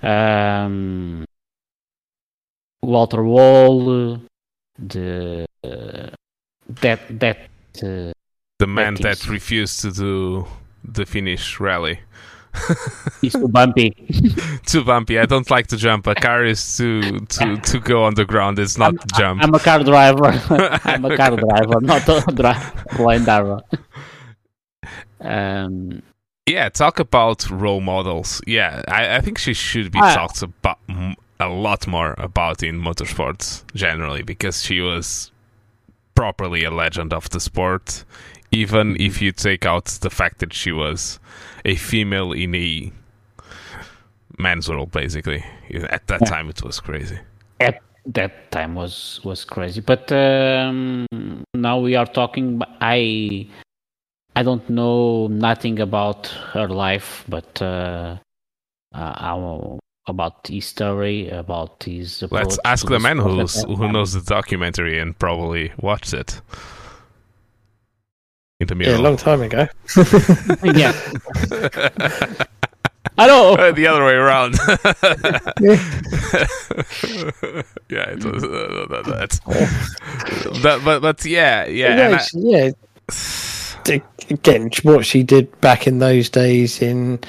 Um, 0.02 1.24
Walter 2.82 3.18
Röhrl, 3.18 4.20
the 4.78 5.46
uh, 5.64 6.10
that 6.80 7.00
that 7.20 7.38
uh, 7.82 8.12
The 8.58 8.66
man 8.66 8.94
That 8.94 9.02
that 9.02 9.28
refused 9.28 9.80
to 9.82 9.90
do 9.92 10.46
the 10.84 11.04
Finnish 11.06 11.60
rally. 11.60 11.98
Is 13.22 13.32
too 13.32 13.48
bumpy. 13.48 13.90
too 14.66 14.84
bumpy. 14.84 15.18
I 15.18 15.26
don't 15.26 15.50
like 15.50 15.66
to 15.68 15.76
jump. 15.76 16.06
A 16.06 16.14
car 16.14 16.44
is 16.44 16.76
to 16.76 17.20
to 17.20 17.56
to 17.56 17.80
go 17.80 18.04
on 18.04 18.14
the 18.14 18.24
ground. 18.24 18.58
It's 18.58 18.78
not 18.78 18.92
to 19.00 19.06
jump. 19.16 19.42
I'm 19.42 19.54
a 19.54 19.58
car 19.58 19.82
driver. 19.84 20.26
I'm 20.84 21.04
a 21.04 21.16
car 21.16 21.36
driver, 21.36 21.80
not 21.80 22.08
a 22.08 22.20
dri- 22.34 22.96
blind 22.96 23.24
driver. 23.24 23.60
Um, 25.20 26.02
yeah, 26.46 26.68
talk 26.68 26.98
about 27.00 27.48
role 27.50 27.80
models. 27.80 28.40
Yeah, 28.46 28.82
I, 28.88 29.16
I 29.16 29.20
think 29.20 29.38
she 29.38 29.54
should 29.54 29.90
be 29.90 29.98
Ah. 30.00 30.14
talked 30.14 30.42
about 30.42 30.78
a 31.40 31.48
lot 31.48 31.86
more 31.86 32.14
about 32.18 32.62
in 32.62 32.80
motorsports 32.80 33.62
generally 33.74 34.22
because 34.22 34.62
she 34.62 34.80
was 34.80 35.30
properly 36.14 36.64
a 36.64 36.70
legend 36.70 37.12
of 37.12 37.28
the 37.30 37.40
sport. 37.40 38.04
Even 38.52 38.96
if 39.00 39.20
you 39.20 39.32
take 39.32 39.66
out 39.66 39.86
the 40.02 40.10
fact 40.10 40.38
that 40.38 40.52
she 40.52 40.72
was 40.72 41.18
a 41.64 41.74
female 41.76 42.32
in 42.32 42.54
a 42.54 42.92
man's 44.38 44.68
role, 44.68 44.86
basically. 44.86 45.44
At 45.90 46.06
that 46.06 46.20
Yeah. 46.22 46.28
time, 46.28 46.48
it 46.48 46.62
was 46.62 46.80
crazy. 46.80 47.18
at 47.60 47.80
that 48.04 48.52
time 48.52 48.74
was 48.74 49.20
was 49.24 49.44
crazy, 49.44 49.80
but 49.80 50.12
um, 50.12 51.06
now 51.54 51.78
we 51.80 51.96
are 51.96 52.06
talking. 52.06 52.62
I 52.80 53.48
I 54.36 54.42
don't 54.42 54.68
know 54.68 55.26
nothing 55.28 55.80
about 55.80 56.26
her 56.52 56.68
life, 56.68 57.24
but 57.28 57.60
uh, 57.62 58.18
uh, 58.94 59.78
about 60.06 60.46
his 60.46 60.66
story, 60.66 61.28
about 61.30 61.82
his. 61.82 62.22
Let's 62.30 62.58
ask 62.64 62.86
the 62.86 63.00
man 63.00 63.18
who's, 63.18 63.62
who 63.64 63.90
knows 63.90 64.12
the 64.12 64.20
documentary 64.20 64.98
and 64.98 65.18
probably 65.18 65.72
watched 65.80 66.12
it. 66.12 66.40
In 68.58 68.66
the 68.68 68.76
Yeah, 68.78 68.96
a 68.96 68.98
long 68.98 69.18
time 69.18 69.42
ago. 69.42 69.68
yeah. 70.64 70.92
Hello. 73.18 73.54
Uh, 73.54 73.70
the 73.72 73.86
other 73.86 74.02
way 74.04 74.14
around. 74.14 74.54
yeah, 77.90 78.10
it 78.10 78.24
was 78.24 78.42
uh, 78.44 78.86
that, 78.90 79.04
that. 79.04 79.40
That- 80.62 80.80
but 80.84 81.00
but 81.00 81.24
yeah, 81.26 81.66
yeah. 81.66 81.96
Yeah, 81.96 82.06
and 82.06 82.14
I- 82.14 82.24
yeah. 82.32 82.70
Again, 84.30 84.70
what 84.82 85.04
she 85.06 85.22
did 85.22 85.60
back 85.60 85.86
in 85.86 85.98
those 85.98 86.28
days, 86.30 86.80
in 86.80 87.20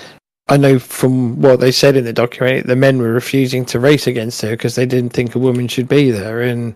I 0.47 0.55
know 0.57 0.79
from 0.79 1.39
what 1.41 1.59
they 1.59 1.71
said 1.73 1.97
in 1.97 2.05
the 2.05 2.13
documentary, 2.13 2.61
the 2.61 2.75
men 2.77 2.99
were 2.99 3.11
refusing 3.11 3.65
to 3.65 3.79
race 3.81 4.07
against 4.07 4.41
her 4.43 4.51
because 4.51 4.75
they 4.75 4.85
didn't 4.85 5.11
think 5.11 5.35
a 5.35 5.39
woman 5.39 5.67
should 5.67 5.89
be 5.89 6.09
there, 6.09 6.41
and 6.41 6.73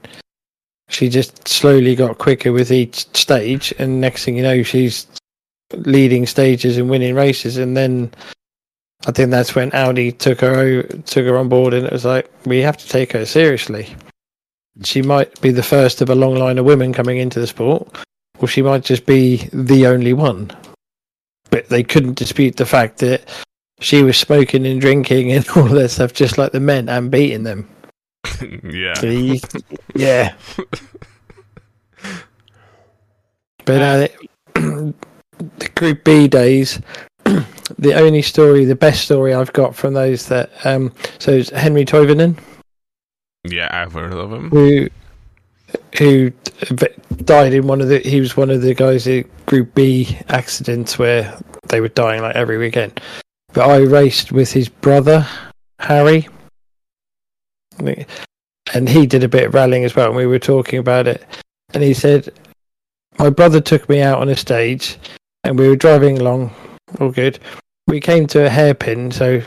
she 0.92 1.10
just 1.10 1.48
slowly 1.48 1.96
got 1.96 2.18
quicker 2.18 2.52
with 2.52 2.72
each 2.72 3.08
stage, 3.16 3.74
and 3.80 4.02
next 4.02 4.26
thing 4.26 4.36
you 4.36 4.44
know, 4.44 4.62
she's 4.64 5.08
leading 5.74 6.26
stages 6.26 6.78
and 6.78 6.90
winning 6.90 7.16
races, 7.16 7.58
and 7.58 7.76
then. 7.76 8.12
I 9.08 9.12
think 9.12 9.32
that's 9.32 9.56
when 9.56 9.74
Audi 9.74 10.12
took 10.12 10.42
her 10.42 10.84
took 10.84 11.26
her 11.26 11.36
on 11.36 11.50
board, 11.50 11.74
and 11.74 11.88
it 11.88 11.92
was 11.92 12.06
like 12.06 12.30
we 12.46 12.60
have 12.60 12.78
to 12.78 12.88
take 12.88 13.12
her 13.14 13.26
seriously. 13.26 13.96
She 14.84 15.02
might 15.02 15.42
be 15.42 15.50
the 15.50 15.64
first 15.64 16.02
of 16.02 16.12
a 16.12 16.16
long 16.16 16.36
line 16.36 16.60
of 16.60 16.66
women 16.66 16.94
coming 16.94 17.18
into 17.18 17.40
the 17.40 17.48
sport, 17.48 17.98
or 18.38 18.48
she 18.48 18.62
might 18.62 18.84
just 18.84 19.08
be 19.08 19.50
the 19.54 19.88
only 19.88 20.14
one. 20.14 20.52
But 21.50 21.70
they 21.70 21.82
couldn't 21.82 22.14
dispute 22.18 22.58
the 22.58 22.66
fact 22.68 23.00
that 23.00 23.28
she 23.80 24.04
was 24.04 24.18
smoking 24.18 24.68
and 24.68 24.80
drinking 24.80 25.32
and 25.32 25.48
all 25.56 25.68
that 25.68 25.90
stuff, 25.90 26.14
just 26.14 26.38
like 26.38 26.52
the 26.52 26.60
men, 26.60 26.88
and 26.88 27.10
beating 27.10 27.44
them. 27.44 27.68
yeah. 28.64 28.94
Yeah. 29.96 30.34
But 33.66 33.82
uh, 33.82 34.08
the 34.56 35.70
Group 35.76 36.04
B 36.04 36.28
days, 36.28 36.82
the 37.26 37.94
only 37.94 38.22
story, 38.22 38.66
the 38.66 38.76
best 38.76 39.04
story 39.06 39.34
I've 39.34 39.54
got 39.54 39.76
from 39.76 39.94
those 39.94 40.28
that, 40.28 40.50
um, 40.66 40.94
so 41.20 41.32
it's 41.32 41.50
Henri 41.52 41.86
Toivonen, 41.86 42.38
Yeah, 43.44 43.70
I've 43.72 43.94
heard 43.94 44.14
of 44.14 44.32
him. 44.32 44.50
who 44.50 44.88
who 45.98 46.32
died 47.24 47.54
in 47.54 47.66
one 47.66 47.80
of 47.80 47.88
the 47.88 48.00
he 48.00 48.20
was 48.20 48.36
one 48.36 48.50
of 48.50 48.62
the 48.62 48.74
guys 48.74 49.08
in 49.08 49.26
group 49.46 49.74
b 49.74 50.18
accidents 50.28 51.00
where 51.00 51.38
they 51.70 51.80
were 51.80 51.88
dying 51.88 52.22
like 52.22 52.36
every 52.36 52.58
weekend 52.58 53.00
but 53.54 53.70
i 53.70 53.78
raced 53.78 54.34
with 54.34 54.52
his 54.52 54.68
brother 54.68 55.26
Harri 55.80 56.28
and 57.80 58.88
he 58.88 59.06
did 59.06 59.24
a 59.24 59.30
bit 59.30 59.46
of 59.46 59.54
rallying 59.54 59.84
as 59.84 59.96
well 59.96 60.08
and 60.08 60.16
we 60.16 60.26
were 60.26 60.40
talking 60.40 60.80
about 60.80 61.08
it 61.08 61.26
and 61.74 61.84
he 61.84 61.94
said 61.94 62.32
my 63.18 63.30
brother 63.30 63.62
took 63.62 63.88
me 63.90 64.02
out 64.02 64.20
on 64.20 64.30
a 64.30 64.36
stage 64.36 64.98
and 65.44 65.58
we 65.58 65.68
were 65.68 65.76
driving 65.76 66.20
along 66.20 66.54
all 67.00 67.12
good 67.12 67.40
we 67.88 68.00
came 68.00 68.28
to 68.28 68.46
a 68.46 68.50
hairpin 68.50 69.12
so 69.12 69.42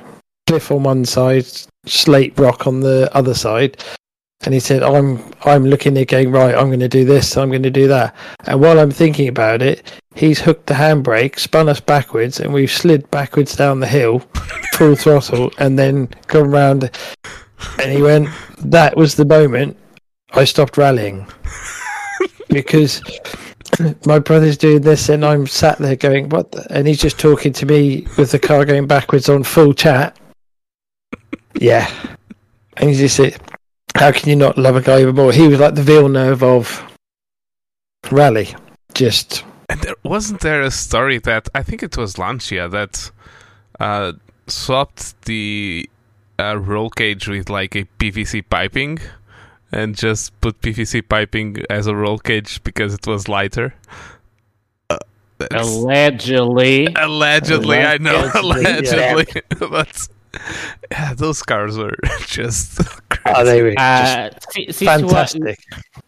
cliff 0.47 0.71
on 0.71 0.83
one 0.83 1.05
side 1.05 1.47
slate 1.87 2.39
rock 2.39 2.67
on 2.67 2.81
the 2.81 3.09
other 3.15 3.35
side 3.35 3.83
and 4.45 4.53
he 4.53 4.61
said, 4.61 4.83
"I'm 4.83 5.23
I'm 5.45 5.65
looking 5.65 5.97
at 5.99 6.09
going 6.09 6.31
right. 6.31 6.55
I'm 6.55 6.67
going 6.67 6.81
to 6.81 6.89
do 6.89 7.05
this. 7.05 7.37
I'm 7.37 7.51
going 7.51 7.63
to 7.63 7.71
do 7.71 7.89
that." 7.89 8.15
And 8.47 8.61
while 8.61 8.79
I'm 8.79 8.91
thinking 8.91 9.29
about 9.29 9.63
it, 9.63 9.91
he's 10.15 10.41
hooked 10.41 10.67
the 10.67 10.75
handbrake, 10.75 11.39
spun 11.39 11.69
us 11.69 11.81
backwards, 11.81 12.41
and 12.41 12.53
we've 12.53 12.71
slid 12.71 13.11
backwards 13.11 13.57
down 13.57 13.81
the 13.81 13.87
hill, 13.87 14.21
full 14.75 14.97
throttle, 14.97 15.51
and 15.59 15.79
then 15.79 16.09
come 16.27 16.51
round. 16.51 16.91
And 17.81 17.93
he 17.93 18.03
went, 18.03 18.29
"That 18.59 18.97
was 18.97 19.15
the 19.15 19.25
moment 19.25 19.77
I 20.33 20.45
stopped 20.45 20.77
rallying 20.77 21.27
because." 22.49 23.03
My 24.07 24.21
brother's 24.21 24.57
doing 24.57 24.83
this, 24.83 25.09
and 25.09 25.25
I'm 25.25 25.49
sat 25.49 25.79
there 25.79 25.97
going, 25.97 26.29
"What?" 26.29 26.53
The? 26.53 26.65
And 26.71 26.87
he's 26.87 27.01
just 27.01 27.19
talking 27.19 27.53
to 27.55 27.67
me 27.67 28.07
with 28.17 28.31
the 28.31 28.39
car 28.39 28.65
going 28.65 28.87
backwards 28.87 29.29
on 29.29 29.43
full 29.43 29.75
chat. 29.75 30.17
Yeah, 31.59 31.91
and 32.77 32.91
he 32.91 32.97
just 32.97 33.17
said, 33.17 33.37
how 33.97 34.11
can 34.11 34.29
you 34.29 34.37
not 34.37 34.59
love 34.59 34.77
a 34.77 34.81
guy 34.81 35.01
even 35.01 35.15
more? 35.15 35.33
He 35.33 35.47
was 35.47 35.61
like 35.61 35.75
the 35.75 35.83
Villeneuve 35.83 36.43
of 36.43 36.83
rally. 38.11 38.55
Just 38.93 39.45
And 39.69 39.81
there, 39.81 39.95
wasn't 40.03 40.41
there 40.41 40.63
a 40.63 40.71
story 40.71 41.19
that 41.19 41.49
I 41.55 41.63
think 41.63 41.83
it 41.83 41.97
was 41.97 42.19
Lancia 42.19 42.69
that 42.69 43.11
uh, 43.79 44.13
swapped 44.47 45.21
the 45.23 45.89
uh, 46.39 46.57
roll 46.59 46.91
cage 46.91 47.29
with 47.29 47.49
like 47.51 47.75
a 47.75 47.85
PVC 47.99 48.43
piping 48.49 48.99
and 49.73 49.97
just 49.97 50.39
put 50.41 50.61
PVC 50.61 51.07
piping 51.09 51.59
as 51.71 51.87
a 51.87 51.95
roll 51.95 52.19
cage 52.19 52.63
because 52.65 52.95
it 52.95 53.07
was 53.07 53.29
lighter? 53.29 53.75
Uh, 54.91 54.99
that's- 55.39 55.67
Allegedly. 55.75 56.87
allegedly, 56.97 57.79
I 57.79 57.99
know, 57.99 58.31
Allegedly, 58.35 58.99
allegedly, 59.03 59.43
but 59.71 60.09
yeah, 60.91 61.15
those 61.15 61.43
cars 61.43 61.77
were 61.79 61.97
just 62.27 62.79
crazy. 63.09 63.23
oh, 63.27 63.45
they 63.45 63.63
were 63.63 63.71
just 63.71 64.17
Uh, 64.19 64.31
si- 64.51 64.73
since 64.73 64.81
you 64.81 64.87
are- 64.89 64.99
fantastic. 65.27 65.59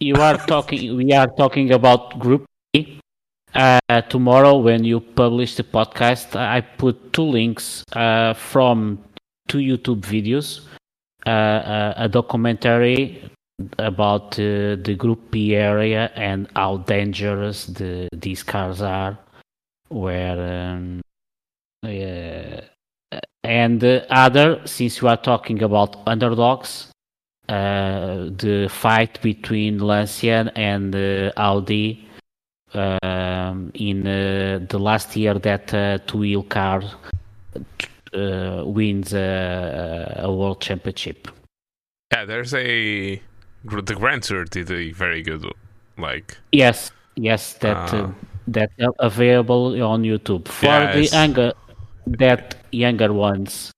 you 0.00 0.14
are 0.16 0.36
talking 0.46 0.96
we 0.96 1.12
are 1.12 1.28
talking 1.28 1.72
about 1.72 2.18
group 2.18 2.44
B. 2.72 2.98
Uh, 3.54 3.78
tomorrow 4.10 4.58
when 4.58 4.84
you 4.84 5.00
publish 5.00 5.54
the 5.56 5.62
podcast 5.64 6.36
i 6.36 6.60
put 6.60 7.10
two 7.14 7.22
links 7.22 7.82
uh, 7.94 8.34
from 8.34 8.98
two 9.48 9.58
youtube 9.58 10.00
videos 10.00 10.66
uh, 11.26 11.30
uh, 11.30 11.94
a 11.96 12.08
documentary 12.08 13.22
about 13.78 14.38
uh, 14.38 14.76
the 14.76 14.94
group 14.98 15.30
b 15.30 15.54
area 15.54 16.10
and 16.14 16.48
how 16.54 16.78
dangerous 16.78 17.66
the 17.66 18.08
these 18.12 18.42
cars 18.42 18.82
are 18.82 19.18
where 19.88 20.72
um, 20.72 21.00
uh, 21.84 22.60
and 23.44 23.80
the 23.80 24.06
other 24.10 24.60
since 24.66 25.00
you 25.00 25.08
are 25.08 25.16
talking 25.16 25.62
about 25.62 25.96
underdogs 26.06 26.90
uh, 27.48 28.28
the 28.36 28.68
fight 28.68 29.22
between 29.22 29.78
Lancia 29.78 30.50
and 30.56 30.94
uh, 30.96 31.30
Audi 31.36 32.04
um, 32.74 33.70
in 33.74 34.02
the 34.02 34.78
last 34.78 35.14
year 35.14 35.34
that 35.34 35.72
uh, 35.72 35.98
two-wheel 36.08 36.42
car 36.42 36.82
uh, 38.14 38.62
wins 38.64 39.12
uh, 39.14 40.14
a 40.18 40.32
world 40.32 40.60
championship. 40.60 41.28
Yeah, 42.12 42.24
there's 42.24 42.54
a 42.54 43.20
the 43.64 43.94
Grand 43.94 44.22
Tour 44.22 44.44
did 44.44 44.70
a 44.70 44.92
very 44.92 45.22
good 45.22 45.44
like 45.98 46.36
Yes, 46.52 46.92
yes, 47.16 47.54
that 47.54 47.92
uh, 47.92 48.08
Ah. 48.08 48.14
that 48.48 48.70
available 49.00 49.82
on 49.82 50.02
YouTube 50.02 50.46
for 50.48 50.92
the 50.92 51.08
younger 51.12 51.52
that 52.06 52.56
younger 52.70 53.12
ones, 53.12 53.72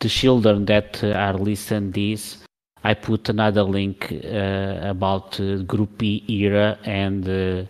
the 0.00 0.08
children 0.08 0.66
that 0.66 1.02
uh, 1.02 1.12
are 1.12 1.38
listening 1.38 1.92
this. 1.92 2.38
I 2.82 2.94
put 2.94 3.28
another 3.28 3.62
link 3.62 4.10
uh, 4.10 4.78
about 4.82 5.38
uh, 5.38 5.58
Group 5.64 5.98
B 5.98 6.24
era 6.28 6.78
and 6.84 7.28
uh, 7.28 7.64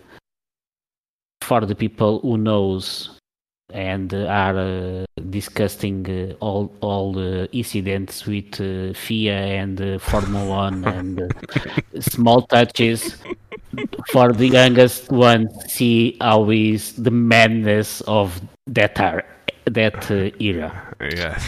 for 1.43 1.67
the 1.67 1.75
people 1.75 2.21
who 2.21 2.39
knows 2.39 3.19
and 3.73 4.12
are 4.14 4.59
uh, 4.59 5.05
discussing 5.31 6.07
uh, 6.09 6.35
all 6.41 6.73
all 6.81 7.12
the 7.12 7.49
incidents 7.53 8.27
with 8.27 8.61
uh, 8.61 8.93
FIA 8.95 9.61
and 9.62 9.81
uh, 9.81 9.99
Formula 9.99 10.47
One 10.47 10.85
and 10.97 11.21
uh, 11.23 12.01
small 12.01 12.43
touches 12.43 13.16
for 14.09 14.33
the 14.33 14.49
youngest 14.49 15.11
one. 15.11 15.49
See 15.68 16.16
how 16.21 16.51
is 16.51 16.95
the 16.95 17.11
madness 17.11 18.01
of 18.03 18.41
that 18.66 18.99
era, 18.99 19.25
that 19.66 20.11
uh, 20.11 20.31
era. 20.39 20.87
Yeah, 21.01 21.39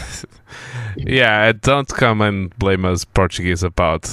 yeah. 0.97 1.51
Don't 1.51 1.87
come 1.87 2.21
and 2.21 2.57
blame 2.57 2.85
us 2.85 3.05
Portuguese 3.05 3.61
about 3.61 4.09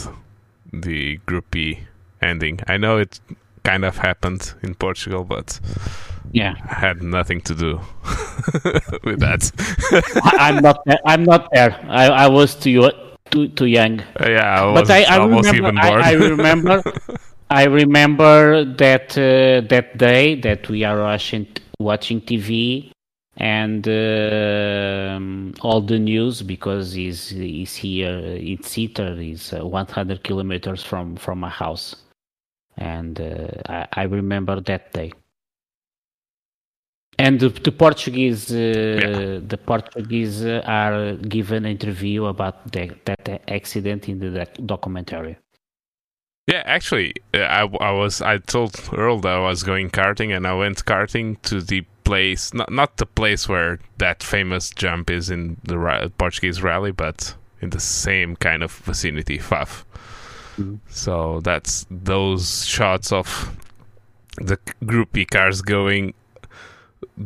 the 0.71 1.17
Group 1.25 1.51
B 1.51 1.81
ending. 2.21 2.61
I 2.67 2.77
know 2.77 2.99
it 2.99 3.21
kind 3.65 3.85
of 3.85 3.99
happened 3.99 4.55
in 4.63 4.75
Portugal, 4.75 5.25
but 5.25 5.61
Yeah, 6.33 6.55
I 6.69 6.75
had 6.75 7.03
nothing 7.03 7.41
to 7.43 7.55
do 7.55 7.81
with 9.05 9.21
that. 9.21 9.51
I, 10.23 10.49
I'm 10.49 10.63
not. 10.63 10.79
there- 10.87 11.01
I'm 11.05 11.25
not 11.25 11.49
there. 11.53 11.77
I, 11.89 12.07
I 12.09 12.29
was 12.29 12.55
too 12.55 12.91
too 13.31 13.49
too 13.49 13.67
young. 13.67 14.01
yeah, 14.21 14.63
I 14.63 14.65
was 14.67 14.89
but 14.89 14.91
I, 14.91 15.03
I 15.15 15.19
almost 15.19 15.51
remember. 15.53 15.69
even 15.69 15.79
I. 15.79 16.11
I 16.11 16.13
remember. 16.13 16.83
I 17.51 17.65
remember 17.65 18.65
that 18.77 19.19
uh, 19.19 19.67
that 19.69 19.99
day 19.99 20.37
that 20.41 20.69
we 20.69 20.85
are 20.85 20.99
watching 21.03 21.49
watching 21.81 22.21
TV 22.21 22.93
and 23.37 23.87
um, 23.89 25.55
all 25.63 25.81
the 25.81 25.99
news 25.99 26.43
because 26.43 26.93
he's 26.93 27.29
he's 27.31 27.75
here. 27.75 28.19
It's. 28.23 28.75
He's 28.75 29.53
uh, 29.53 29.67
100 29.67 30.23
kilometers 30.23 30.83
from 30.85 31.17
from 31.17 31.41
my 31.41 31.49
house, 31.49 31.97
and 32.77 33.21
uh, 33.21 33.49
I, 33.69 33.87
I 33.93 34.03
remember 34.05 34.61
that 34.61 34.93
day. 34.93 35.13
And 37.21 37.39
the, 37.39 37.51
the 37.51 37.73
Portuguese, 37.73 38.51
uh, 38.51 39.41
the 39.47 39.59
Portuguese 39.59 40.45
are 40.45 41.15
given 41.17 41.65
an 41.65 41.71
interview 41.71 42.25
about 42.25 42.73
the, 42.73 42.91
that 43.05 43.43
accident 43.49 44.09
in 44.09 44.19
the 44.21 44.47
documentary. 44.65 45.37
Yeah, 46.47 46.63
actually, 46.65 47.15
uh, 47.35 47.39
I, 47.39 47.61
I 47.81 47.93
was 47.93 48.23
I 48.23 48.39
told 48.39 48.75
Earl 48.97 49.21
that 49.21 49.35
I 49.35 49.39
was 49.39 49.63
going 49.63 49.91
karting, 49.91 50.35
and 50.35 50.47
I 50.47 50.55
went 50.55 50.85
karting 50.85 51.41
to 51.43 51.61
the 51.61 51.83
place, 52.05 52.53
not 52.55 52.73
not 52.73 52.97
the 52.97 53.07
place 53.07 53.49
where 53.49 53.79
that 53.99 54.23
famous 54.23 54.71
jump 54.71 55.11
is 55.11 55.31
in 55.31 55.59
the 55.63 56.11
Portuguese 56.19 56.61
rally, 56.63 56.91
but 56.91 57.37
in 57.61 57.71
the 57.71 57.79
same 57.79 58.35
kind 58.37 58.63
of 58.63 58.73
vicinity, 58.73 59.39
Fafe. 59.39 59.85
Mhm. 60.57 60.81
So 60.89 61.41
that's 61.41 61.87
those 61.91 62.67
shots 62.67 63.13
of 63.13 63.55
the 64.39 64.59
Group 64.85 65.17
E 65.17 65.25
cars 65.25 65.63
going, 65.63 66.15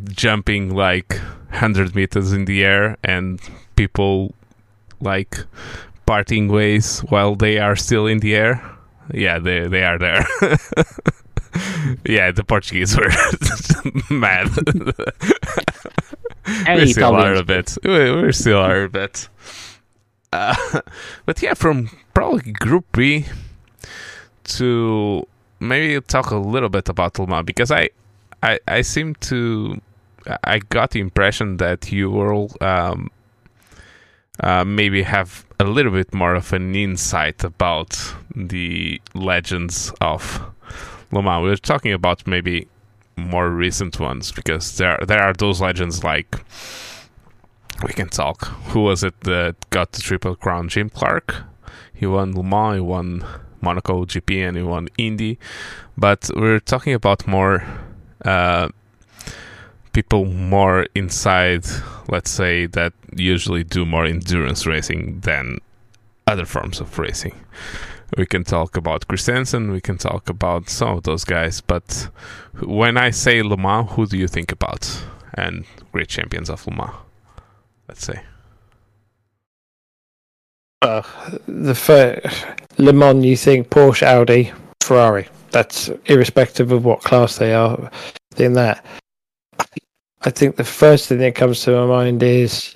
jumping 0.05 0.75
like 0.75 1.21
hundred 1.51 1.95
meters 1.95 2.33
in 2.33 2.45
the 2.45 2.65
air, 2.65 2.97
and 3.05 3.41
people 3.77 4.35
like 5.01 5.39
parting 6.07 6.49
ways 6.49 7.01
while 7.01 7.35
they 7.35 7.59
are 7.59 7.77
still 7.77 8.07
in 8.07 8.21
the 8.21 8.35
air. 8.35 8.63
Yeah, 9.13 9.39
they 9.39 9.69
they 9.69 9.85
are 9.85 9.99
there. 9.99 10.27
yeah, 12.07 12.31
the 12.33 12.45
Portuguese 12.45 12.97
were 12.97 13.11
mad. 14.11 14.49
We 16.69 16.93
still 16.93 17.15
are 17.15 17.35
a 17.35 17.43
bit. 17.43 17.77
We, 17.83 18.31
still 18.33 18.59
are 18.59 18.85
a 18.85 18.89
bit. 18.91 19.29
Uh, 20.33 20.81
but 21.25 21.41
yeah, 21.41 21.55
from 21.55 21.89
probably 22.13 22.53
Group 22.53 22.85
B 22.93 23.25
to 24.45 25.27
maybe 25.59 26.01
talk 26.03 26.31
a 26.31 26.37
little 26.37 26.69
bit 26.69 26.89
about 26.89 27.19
Le 27.19 27.27
Mans 27.27 27.47
because 27.47 27.71
I, 27.71 27.89
I, 28.45 28.59
I 28.69 28.83
seem 28.83 29.15
to, 29.31 29.81
I 30.45 30.59
got 30.59 30.91
the 30.91 31.01
impression 31.01 31.57
that 31.57 31.91
you 31.91 32.11
will 32.11 32.51
um, 32.61 33.11
uh, 34.41 34.65
maybe 34.65 35.03
have 35.03 35.47
a 35.59 35.65
little 35.65 35.93
bit 35.93 36.13
more 36.13 36.35
of 36.35 36.53
an 36.53 36.75
insight 36.75 37.43
about 37.43 38.15
the 38.37 39.01
legends 39.15 39.93
of 40.03 40.43
Le 41.11 41.23
Mans. 41.23 41.43
We're 41.43 41.57
talking 41.57 41.95
about 41.95 42.27
maybe 42.27 42.69
more 43.17 43.49
recent 43.49 43.99
ones 43.99 44.31
because 44.33 44.77
there 44.77 44.99
there 45.07 45.23
are 45.23 45.33
those 45.33 45.61
legends 45.61 46.03
like 46.03 46.45
we 47.87 47.93
can 47.95 48.09
talk. 48.09 48.47
Who 48.73 48.81
was 48.81 49.03
it 49.03 49.19
that 49.21 49.57
got 49.71 49.93
the 49.93 50.03
triple 50.03 50.37
crown? 50.37 50.69
Jim 50.69 50.91
Clark. 50.91 51.45
He 51.95 52.07
won 52.07 52.35
Le 52.35 52.43
Mans, 52.43 52.75
he 52.75 52.81
won 52.81 53.25
Monaco 53.63 54.05
GP, 54.05 54.49
and 54.49 54.57
he 54.57 54.63
won 54.63 54.89
Indy. 54.99 55.39
But 55.97 56.29
we're 56.37 56.61
talking 56.61 56.93
about 56.93 57.27
more 57.27 57.65
uh, 58.25 58.69
people 59.93 60.25
more 60.25 60.87
inside, 60.95 61.65
let's 62.09 62.31
say, 62.31 62.67
that 62.67 62.93
usually 63.15 63.65
do 63.65 63.87
more 63.87 64.05
endurance 64.05 64.67
racing 64.67 65.21
than 65.21 65.59
other 66.27 66.45
forms 66.45 66.81
of 66.81 66.99
racing. 66.99 67.35
We 68.17 68.27
can 68.27 68.45
talk 68.45 68.77
about 68.77 69.09
Christensen, 69.09 69.71
we 69.73 69.81
can 69.81 69.99
talk 69.99 70.29
about 70.29 70.69
some 70.69 70.97
of 70.97 71.03
those 71.05 71.25
guys, 71.25 71.61
but 71.61 72.09
when 72.61 72.97
I 72.97 73.11
say 73.11 73.43
Le 73.43 73.57
Mans, 73.57 73.91
who 73.93 74.07
do 74.07 74.17
you 74.17 74.29
think 74.29 74.53
about? 74.53 75.05
And 75.35 75.65
great 75.93 76.09
champions 76.09 76.49
of 76.49 76.67
Le 76.67 76.77
Mans, 76.77 76.93
let's 77.89 78.05
say. 78.05 78.21
Uh, 80.83 81.03
the 81.49 81.75
fir- 81.75 82.21
Le 82.79 82.93
Mans, 82.93 83.25
you 83.25 83.37
think 83.37 83.71
Porsche, 83.71 84.03
Audi, 84.07 84.53
Ferrari. 84.83 85.29
That's 85.55 85.89
irrespective 86.07 86.73
of 86.73 86.85
what 86.85 87.01
class 87.01 87.39
they 87.39 87.55
are. 87.55 87.89
In 88.39 88.55
that, 88.55 88.85
I 90.23 90.31
think 90.31 90.57
the 90.57 90.65
first 90.65 91.09
thing 91.09 91.19
that 91.19 91.37
comes 91.37 91.63
to 91.63 91.71
my 91.71 91.87
mind 91.87 92.25
is 92.25 92.75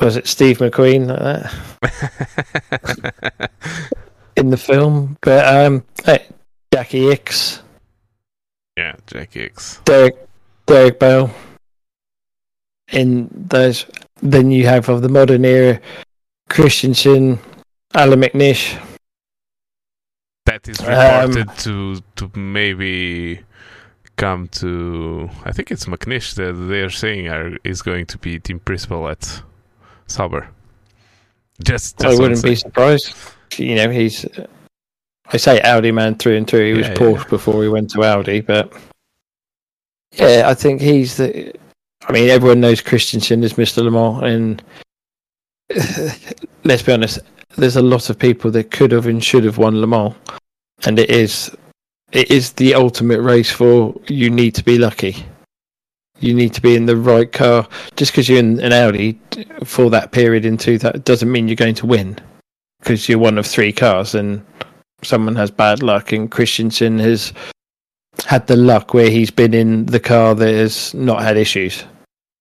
was 0.00 0.16
it 0.16 0.26
Steve 0.26 0.58
McQueen 0.58 1.06
like 1.06 1.50
that 1.80 3.50
in 4.36 4.50
the 4.50 4.58
film? 4.58 5.16
But 5.22 5.46
um, 5.46 5.82
hey, 6.04 6.26
Jacky 6.70 7.04
Ickx, 7.06 7.62
yeah, 8.76 8.96
Jacky 9.06 9.48
Ickx. 9.48 9.82
Derek, 9.84 10.28
Derek 10.66 10.98
Bell. 10.98 11.34
In 12.92 13.30
those, 13.32 13.86
then 14.20 14.50
you 14.50 14.66
have 14.66 14.90
of 14.90 15.00
the 15.00 15.08
modern 15.08 15.46
era, 15.46 15.80
Christensen, 16.50 17.38
Allan 17.94 18.20
McNish. 18.20 18.78
That 20.46 20.68
is 20.68 20.80
Um, 20.80 21.30
reported 21.30 21.56
to 21.64 22.02
to 22.16 22.38
maybe 22.38 23.40
come 24.16 24.48
to. 24.48 25.30
I 25.44 25.52
think 25.52 25.70
it's 25.70 25.86
McNish 25.86 26.34
that 26.34 26.52
they 26.52 26.82
are 26.82 26.90
saying 26.90 27.28
are, 27.28 27.56
is 27.64 27.82
going 27.82 28.06
to 28.06 28.18
be 28.18 28.38
team 28.38 28.60
principal 28.60 29.08
at 29.08 29.42
Sauber. 30.06 30.48
Just, 31.62 31.98
just 31.98 32.04
I 32.04 32.20
wouldn't 32.20 32.42
be 32.42 32.56
surprised. 32.56 33.14
You 33.56 33.76
know, 33.76 33.90
he's. 33.90 34.26
I 35.32 35.38
say 35.38 35.60
Audi 35.62 35.92
man 35.92 36.16
through 36.16 36.36
and 36.36 36.46
through. 36.46 36.66
He 36.66 36.78
was 36.78 36.88
Yeah, 36.88 36.94
Porsche 36.94 37.28
before 37.30 37.62
he 37.62 37.68
went 37.68 37.90
to 37.92 38.04
Audi, 38.04 38.40
but 38.40 38.72
yeah, 40.12 40.44
I 40.46 40.54
think 40.54 40.80
he's 40.80 41.16
the. 41.16 41.52
I 42.06 42.12
mean, 42.12 42.28
everyone 42.28 42.60
knows 42.60 42.82
Christensen 42.82 43.42
is 43.42 43.54
Mr. 43.54 43.82
Le 43.82 43.90
Mans, 43.90 44.22
and 44.22 44.62
let's 46.64 46.82
be 46.82 46.92
honest, 46.92 47.18
there's 47.56 47.76
a 47.76 47.82
lot 47.82 48.10
of 48.10 48.18
people 48.18 48.50
that 48.52 48.70
could 48.70 48.92
have 48.92 49.06
and 49.06 49.22
should 49.22 49.44
have 49.44 49.58
won 49.58 49.80
Le 49.80 49.86
Mans, 49.86 50.14
and 50.86 50.98
it 50.98 51.10
is, 51.10 51.54
it 52.12 52.30
is 52.30 52.52
the 52.52 52.74
ultimate 52.74 53.20
race 53.20 53.50
for 53.50 53.98
you 54.06 54.30
need 54.30 54.54
to 54.54 54.64
be 54.64 54.78
lucky. 54.78 55.24
You 56.20 56.32
need 56.32 56.54
to 56.54 56.62
be 56.62 56.76
in 56.76 56.86
the 56.86 56.96
right 56.96 57.30
car. 57.30 57.68
Just 57.96 58.12
because 58.12 58.28
you're 58.28 58.38
in 58.38 58.60
an 58.60 58.72
Audi 58.72 59.18
for 59.64 59.90
that 59.90 60.12
period 60.12 60.44
in 60.44 60.56
two 60.56 60.78
that 60.78 61.04
doesn't 61.04 61.30
mean 61.30 61.48
you're 61.48 61.56
going 61.56 61.74
to 61.74 61.86
win 61.86 62.18
because 62.78 63.08
you're 63.08 63.18
one 63.18 63.38
of 63.38 63.46
three 63.46 63.72
cars 63.72 64.14
and 64.14 64.44
someone 65.02 65.34
has 65.36 65.50
bad 65.50 65.82
luck 65.82 66.12
and 66.12 66.30
Christensen 66.30 66.98
has 66.98 67.32
had 68.26 68.46
the 68.46 68.56
luck 68.56 68.94
where 68.94 69.10
he's 69.10 69.30
been 69.30 69.54
in 69.54 69.86
the 69.86 70.00
car 70.00 70.34
that 70.34 70.54
has 70.54 70.94
not 70.94 71.22
had 71.22 71.36
issues. 71.36 71.84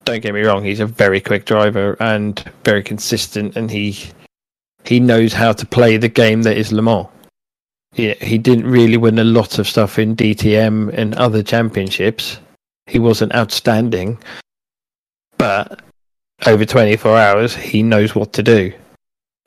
Don't 0.06 0.22
get 0.22 0.34
me 0.34 0.42
wrong, 0.42 0.64
he's 0.64 0.82
a 0.82 0.86
very 0.86 1.22
quick 1.22 1.46
driver 1.46 1.96
and 2.00 2.44
very 2.64 2.84
consistent 2.84 3.56
and 3.56 3.72
he 3.72 4.12
he 4.86 5.00
knows 5.00 5.34
how 5.34 5.54
to 5.54 5.66
play 5.66 5.98
the 5.98 6.10
game 6.10 6.44
that 6.44 6.58
is 6.58 6.72
Le 6.72 6.82
Mans. 6.82 7.08
Yeah, 7.96 8.16
he 8.16 8.38
didn't 8.38 8.66
really 8.66 8.98
win 8.98 9.20
a 9.20 9.24
lot 9.24 9.60
of 9.60 9.68
stuff 9.68 10.00
in 10.00 10.16
DTM 10.16 10.94
and 10.94 11.14
other 11.16 11.44
championships. 11.44 12.40
He 12.88 13.00
wasn't 13.00 13.36
outstanding, 13.36 14.18
but 15.38 15.82
over 16.46 16.66
24 16.66 17.18
hours, 17.18 17.56
he 17.56 17.84
knows 17.84 18.16
what 18.16 18.34
to 18.34 18.44
do. 18.44 18.74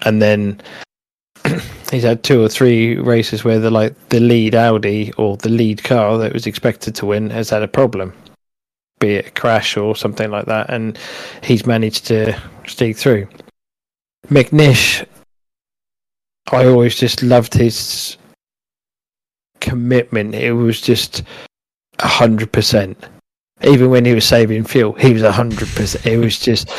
And 0.04 0.22
then 0.22 0.60
he's 1.90 2.04
had 2.04 2.22
two 2.22 2.42
or 2.42 2.48
three 2.48 2.96
races 2.96 3.44
where 3.44 3.58
the 3.58 3.70
like 3.70 4.08
the 4.08 4.20
lead 4.20 4.54
Audi 4.54 5.12
or 5.14 5.36
the 5.36 5.48
lead 5.48 5.82
car 5.82 6.18
that 6.18 6.32
was 6.32 6.46
expected 6.46 6.94
to 6.96 7.06
win 7.06 7.30
has 7.30 7.50
had 7.50 7.62
a 7.62 7.68
problem, 7.68 8.12
be 9.00 9.16
it 9.16 9.26
a 9.26 9.30
crash 9.30 9.76
or 9.76 9.96
something 9.96 10.30
like 10.30 10.46
that, 10.46 10.70
and 10.70 10.98
he's 11.42 11.66
managed 11.66 12.06
to 12.06 12.40
stick 12.66 12.96
through. 12.96 13.26
McNish, 14.28 15.06
I 16.52 16.66
always 16.66 16.94
just 16.94 17.22
loved 17.22 17.54
his 17.54 18.16
commitment. 19.60 20.34
It 20.34 20.52
was 20.52 20.80
just 20.80 21.22
hundred 22.00 22.52
percent. 22.52 22.96
Even 23.62 23.90
when 23.90 24.04
he 24.04 24.14
was 24.14 24.26
saving 24.26 24.64
fuel, 24.64 24.92
he 24.92 25.12
was 25.12 25.22
hundred 25.22 25.68
percent. 25.68 26.06
It 26.06 26.18
was 26.18 26.38
just 26.38 26.70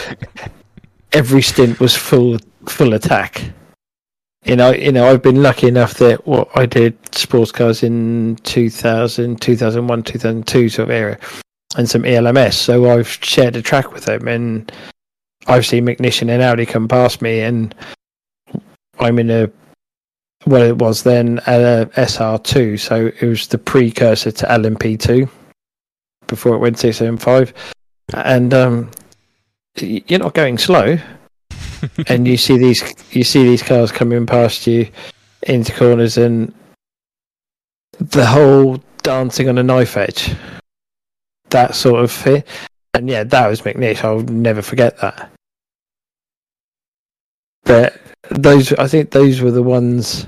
every 1.14 1.42
stint 1.42 1.80
was 1.80 1.96
full 1.96 2.38
full 2.68 2.94
attack. 2.94 3.44
You 4.46 4.56
know, 4.56 4.72
you 4.72 4.94
know, 4.94 5.10
I've 5.10 5.22
been 5.22 5.44
lucky 5.44 5.68
enough 5.68 5.96
that 5.96 6.26
what 6.26 6.48
I 6.56 6.66
did 6.66 6.98
sports 7.14 7.52
cars 7.52 7.84
in 7.84 8.38
2000, 8.44 9.42
2001, 9.42 10.04
2002 10.04 10.70
sort 10.70 10.88
of 10.88 10.96
era, 10.96 11.20
and 11.76 11.90
some 11.90 12.06
ELMS. 12.06 12.56
So 12.56 12.90
I've 12.90 13.10
shared 13.10 13.58
a 13.58 13.62
track 13.62 13.92
with 13.92 14.06
them, 14.06 14.28
and 14.28 14.72
I've 15.48 15.66
seen 15.66 15.86
McNish 15.86 16.22
and 16.22 16.32
Audi 16.32 16.66
come 16.66 16.88
past 16.88 17.22
me, 17.22 17.42
and 17.42 17.76
I'm 19.00 19.20
in 19.20 19.30
a 19.30 19.50
what 20.46 20.62
it 20.62 20.78
was 20.78 21.04
then 21.04 21.40
a 21.48 21.90
SR2, 21.96 22.80
so 22.80 23.12
it 23.20 23.26
was 23.26 23.48
the 23.48 23.58
precursor 23.58 24.32
to 24.32 24.46
LMP2 24.46 25.30
before 26.28 26.56
it 26.56 26.60
went 26.60 26.78
to 26.78 26.88
SM5, 26.88 27.54
and 28.14 28.54
um, 28.54 28.92
you're 29.76 30.20
not 30.20 30.34
going 30.34 30.58
slow, 30.58 30.98
and 32.08 32.28
you 32.28 32.38
see 32.38 32.58
these 32.58 32.84
you 33.12 33.24
see 33.24 33.44
these 33.44 33.64
cars 33.64 33.92
coming 33.92 34.26
past 34.26 34.68
you 34.68 34.88
into 35.44 35.74
corners, 35.74 36.18
and 36.18 36.54
the 38.00 38.26
whole 38.26 38.82
dancing 39.04 39.50
on 39.50 39.58
a 39.58 39.64
knife 39.64 39.98
edge, 39.98 40.34
that 41.50 41.76
sort 41.76 42.04
of 42.04 42.12
thing. 42.12 42.44
And 42.94 43.10
yeah, 43.10 43.24
that 43.24 43.48
was 43.48 43.62
McNish. 43.62 44.04
I'll 44.04 44.22
never 44.22 44.62
forget 44.62 44.98
that. 45.00 45.30
But 47.64 48.02
those, 48.30 48.74
I 48.74 48.88
think, 48.88 49.12
those 49.12 49.42
were 49.42 49.52
the 49.52 49.64
ones. 49.64 50.28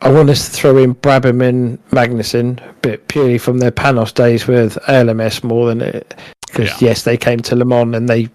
I 0.00 0.10
want 0.10 0.30
us 0.30 0.46
to 0.46 0.50
throw 0.50 0.78
in 0.78 0.94
Brabham 0.96 1.46
and 1.46 1.78
Magnussen, 1.90 2.58
but 2.82 3.06
purely 3.08 3.38
from 3.38 3.58
their 3.58 3.70
Panoz 3.70 4.12
days 4.12 4.48
with 4.48 4.76
ALMS 4.88 5.44
more 5.44 5.68
than 5.68 5.80
it, 5.80 6.14
because 6.48 6.70
Yeah. 6.82 6.88
yes, 6.88 7.02
they 7.04 7.16
came 7.16 7.38
to 7.40 7.54
Le 7.54 7.64
Mans 7.64 7.94
and 7.94 8.08
they 8.08 8.28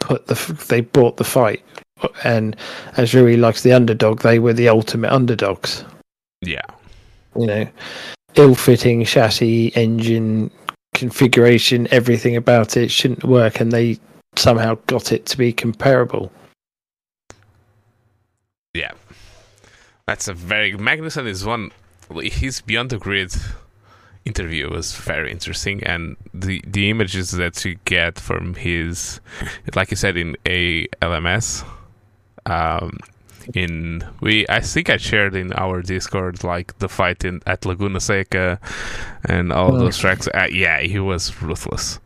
put 0.00 0.26
the 0.26 0.34
they 0.68 0.82
bought 0.82 1.16
the 1.16 1.24
fight, 1.24 1.62
and 2.24 2.54
as 2.98 3.14
Rui 3.14 3.36
likes 3.38 3.62
the 3.62 3.72
underdog, 3.72 4.20
they 4.20 4.38
were 4.38 4.52
the 4.52 4.68
ultimate 4.68 5.12
underdogs. 5.12 5.84
Yeah. 6.42 6.66
You 7.36 7.46
know, 7.46 7.68
ill-fitting 8.34 9.04
chassis, 9.06 9.72
engine 9.74 10.50
configuration, 10.92 11.88
everything 11.90 12.36
about 12.36 12.76
it 12.76 12.90
shouldn't 12.90 13.24
work, 13.24 13.60
and 13.60 13.72
they 13.72 13.98
somehow 14.36 14.76
got 14.86 15.10
it 15.10 15.24
to 15.26 15.38
be 15.38 15.52
comparable. 15.54 16.30
Yeah. 18.74 18.92
That's 20.06 20.28
a 20.28 20.34
very 20.34 20.72
Magnussen 20.72 21.26
is 21.26 21.44
one 21.44 21.70
his 22.20 22.60
beyond 22.60 22.90
the 22.90 22.98
grid 22.98 23.32
interview 24.26 24.70
was 24.70 24.94
very 24.94 25.30
interesting 25.30 25.82
and 25.84 26.16
the 26.34 26.62
the 26.66 26.90
images 26.90 27.30
that 27.32 27.64
you 27.64 27.76
get 27.84 28.18
from 28.18 28.54
his 28.54 29.20
like 29.74 29.90
you 29.90 29.96
said 29.96 30.16
in 30.16 30.36
a 30.46 30.86
LMS 31.02 31.64
um 32.46 32.98
in 33.54 34.02
we 34.20 34.46
I 34.48 34.60
think 34.60 34.88
I 34.90 34.96
shared 34.98 35.34
in 35.34 35.52
our 35.54 35.82
Discord 35.82 36.42
like 36.44 36.78
the 36.78 36.88
fight 36.88 37.24
in 37.24 37.40
at 37.46 37.64
Laguna 37.66 38.00
Seca 38.00 38.58
and 39.24 39.52
all 39.52 39.74
Oh. 39.74 39.78
those 39.78 39.98
tracks 39.98 40.28
uh, 40.28 40.48
yeah 40.50 40.80
he 40.80 40.98
was 40.98 41.40
ruthless 41.42 41.98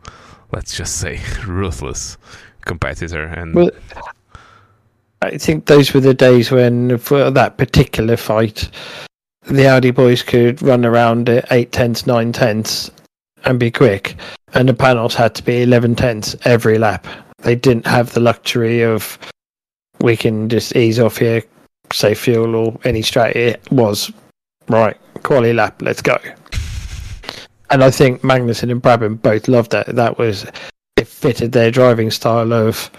let's 0.52 0.76
just 0.76 0.96
say 0.96 1.20
ruthless 1.46 2.18
competitor 2.62 3.24
and 3.24 3.54
Well, 3.54 3.70
I 5.20 5.36
think 5.36 5.66
those 5.66 5.92
were 5.92 6.00
the 6.00 6.14
days 6.14 6.50
when, 6.50 6.98
for 6.98 7.30
that 7.30 7.58
particular 7.58 8.16
fight, 8.16 8.70
the 9.42 9.66
Audi 9.66 9.90
boys 9.90 10.22
could 10.22 10.62
run 10.62 10.84
around 10.84 11.28
at 11.28 11.50
eight 11.50 11.72
tenths, 11.72 12.06
nine 12.06 12.32
tenths, 12.32 12.90
and 13.44 13.58
be 13.58 13.70
quick, 13.70 14.16
and 14.54 14.68
the 14.68 14.74
panels 14.74 15.14
had 15.14 15.34
to 15.36 15.42
be 15.42 15.62
eleven 15.62 15.94
tenths 15.94 16.36
every 16.44 16.78
lap. 16.78 17.06
They 17.38 17.54
didn't 17.54 17.86
have 17.86 18.12
the 18.12 18.20
luxury 18.20 18.82
of 18.82 19.18
we 20.00 20.16
can 20.16 20.48
just 20.48 20.76
ease 20.76 20.98
off 20.98 21.16
here, 21.16 21.42
save 21.92 22.18
fuel 22.18 22.54
or 22.54 22.78
any 22.84 23.02
strategy. 23.02 23.40
It 23.40 23.72
was 23.72 24.12
right 24.68 24.96
quality 25.22 25.52
lap. 25.52 25.82
Let's 25.82 26.02
go. 26.02 26.16
And 27.70 27.82
I 27.84 27.90
think 27.90 28.22
Magnussen 28.22 28.70
and 28.70 28.82
Brabham 28.82 29.20
both 29.20 29.48
loved 29.48 29.72
that. 29.72 29.94
That 29.94 30.18
was 30.18 30.46
it 30.96 31.06
fitted 31.06 31.52
their 31.52 31.70
driving 31.70 32.10
style 32.10 32.52
of 32.52 32.90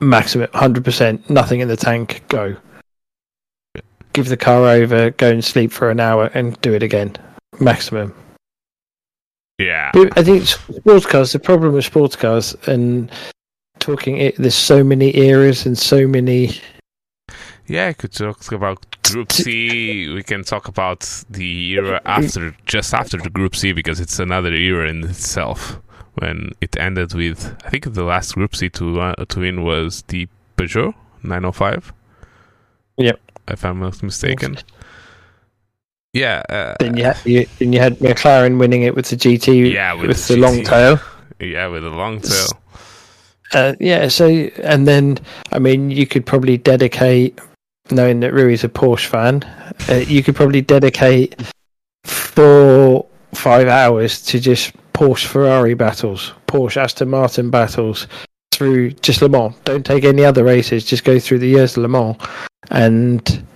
maximum 0.00 0.46
100% 0.48 1.30
nothing 1.30 1.60
in 1.60 1.68
the 1.68 1.76
tank 1.76 2.22
go 2.28 2.56
give 4.12 4.28
the 4.28 4.36
car 4.36 4.66
over 4.68 5.10
go 5.10 5.30
and 5.30 5.44
sleep 5.44 5.70
for 5.70 5.90
an 5.90 6.00
hour 6.00 6.30
and 6.34 6.60
do 6.60 6.72
it 6.72 6.82
again 6.82 7.14
maximum 7.60 8.14
yeah 9.58 9.90
i 10.16 10.22
think 10.22 10.44
sports 10.44 11.06
cars 11.06 11.32
the 11.32 11.38
problem 11.38 11.72
with 11.72 11.84
sports 11.84 12.16
cars 12.16 12.54
and 12.66 13.10
talking 13.78 14.16
it 14.18 14.36
there's 14.36 14.54
so 14.54 14.82
many 14.82 15.16
eras 15.16 15.66
and 15.66 15.76
so 15.76 16.06
many 16.06 16.50
Yeah, 17.68 17.88
I 17.88 17.94
could 17.94 18.12
talk 18.12 18.52
about 18.52 18.86
Group 19.02 19.32
C. 19.32 20.08
We 20.08 20.22
can 20.22 20.44
talk 20.44 20.68
about 20.68 21.24
the 21.28 21.72
era 21.72 22.00
after, 22.04 22.54
just 22.64 22.94
after 22.94 23.16
the 23.16 23.30
Group 23.30 23.56
C, 23.56 23.72
because 23.72 23.98
it's 23.98 24.20
another 24.20 24.52
era 24.52 24.88
in 24.88 25.02
itself. 25.02 25.80
When 26.18 26.52
it 26.60 26.76
ended 26.78 27.12
with, 27.14 27.54
I 27.64 27.70
think 27.70 27.92
the 27.92 28.02
last 28.02 28.34
Group 28.34 28.56
C 28.56 28.70
to 28.70 29.00
uh, 29.00 29.24
to 29.28 29.40
win 29.40 29.62
was 29.62 30.02
the 30.08 30.28
Peugeot 30.56 30.94
905. 31.22 31.92
Yep. 32.96 33.20
If 33.48 33.64
I'm 33.64 33.80
not 33.80 34.02
mistaken. 34.02 34.56
Yeah. 36.12 36.42
Uh, 36.48 36.74
then 36.80 36.96
you 36.96 37.04
had 37.04 37.18
you, 37.26 37.46
then 37.58 37.72
you 37.74 37.80
had 37.80 37.98
mclaren 37.98 38.58
winning 38.58 38.82
it 38.82 38.94
with 38.94 39.10
the 39.10 39.16
gt 39.16 39.70
Yeah, 39.70 39.92
with 39.92 40.08
with, 40.08 40.26
the 40.28 40.34
the, 40.34 40.40
long 40.40 40.64
tail 40.64 40.98
yeah, 41.38 41.66
with 41.66 41.82
the 41.82 41.90
long 41.90 42.20
tail. 42.22 42.46
uh, 43.52 43.74
yeah 43.78 44.08
so 44.08 44.26
and 44.64 44.88
then 44.88 45.18
i 45.52 45.58
mean 45.58 45.90
you 45.90 46.06
could 46.06 46.24
probably 46.24 46.56
dedicate 46.56 47.38
knowing 47.90 48.20
that 48.20 48.32
rui's 48.32 48.64
a 48.64 48.68
porsche 48.68 49.06
fan 49.06 49.42
uh, 49.90 49.96
you 50.08 50.22
could 50.22 50.34
probably 50.34 50.62
dedicate 50.62 51.36
four 52.04 53.04
five 53.34 53.68
hours 53.68 54.22
to 54.22 54.40
just 54.40 54.72
porsche 54.96 55.26
ferrari 55.26 55.74
battles 55.74 56.32
porsche 56.46 56.78
aston 56.78 57.10
martin 57.10 57.50
battles 57.50 58.06
through 58.50 58.90
just 59.02 59.20
le 59.20 59.28
mans. 59.28 59.54
Don't 59.64 59.84
take 59.84 60.04
any 60.04 60.24
other 60.24 60.42
races 60.42 60.86
just 60.86 61.04
go 61.04 61.18
through 61.18 61.40
the 61.40 61.48
years 61.48 61.76
of 61.76 61.82
le 61.82 61.88
mans. 61.88 62.16
And 62.70 63.46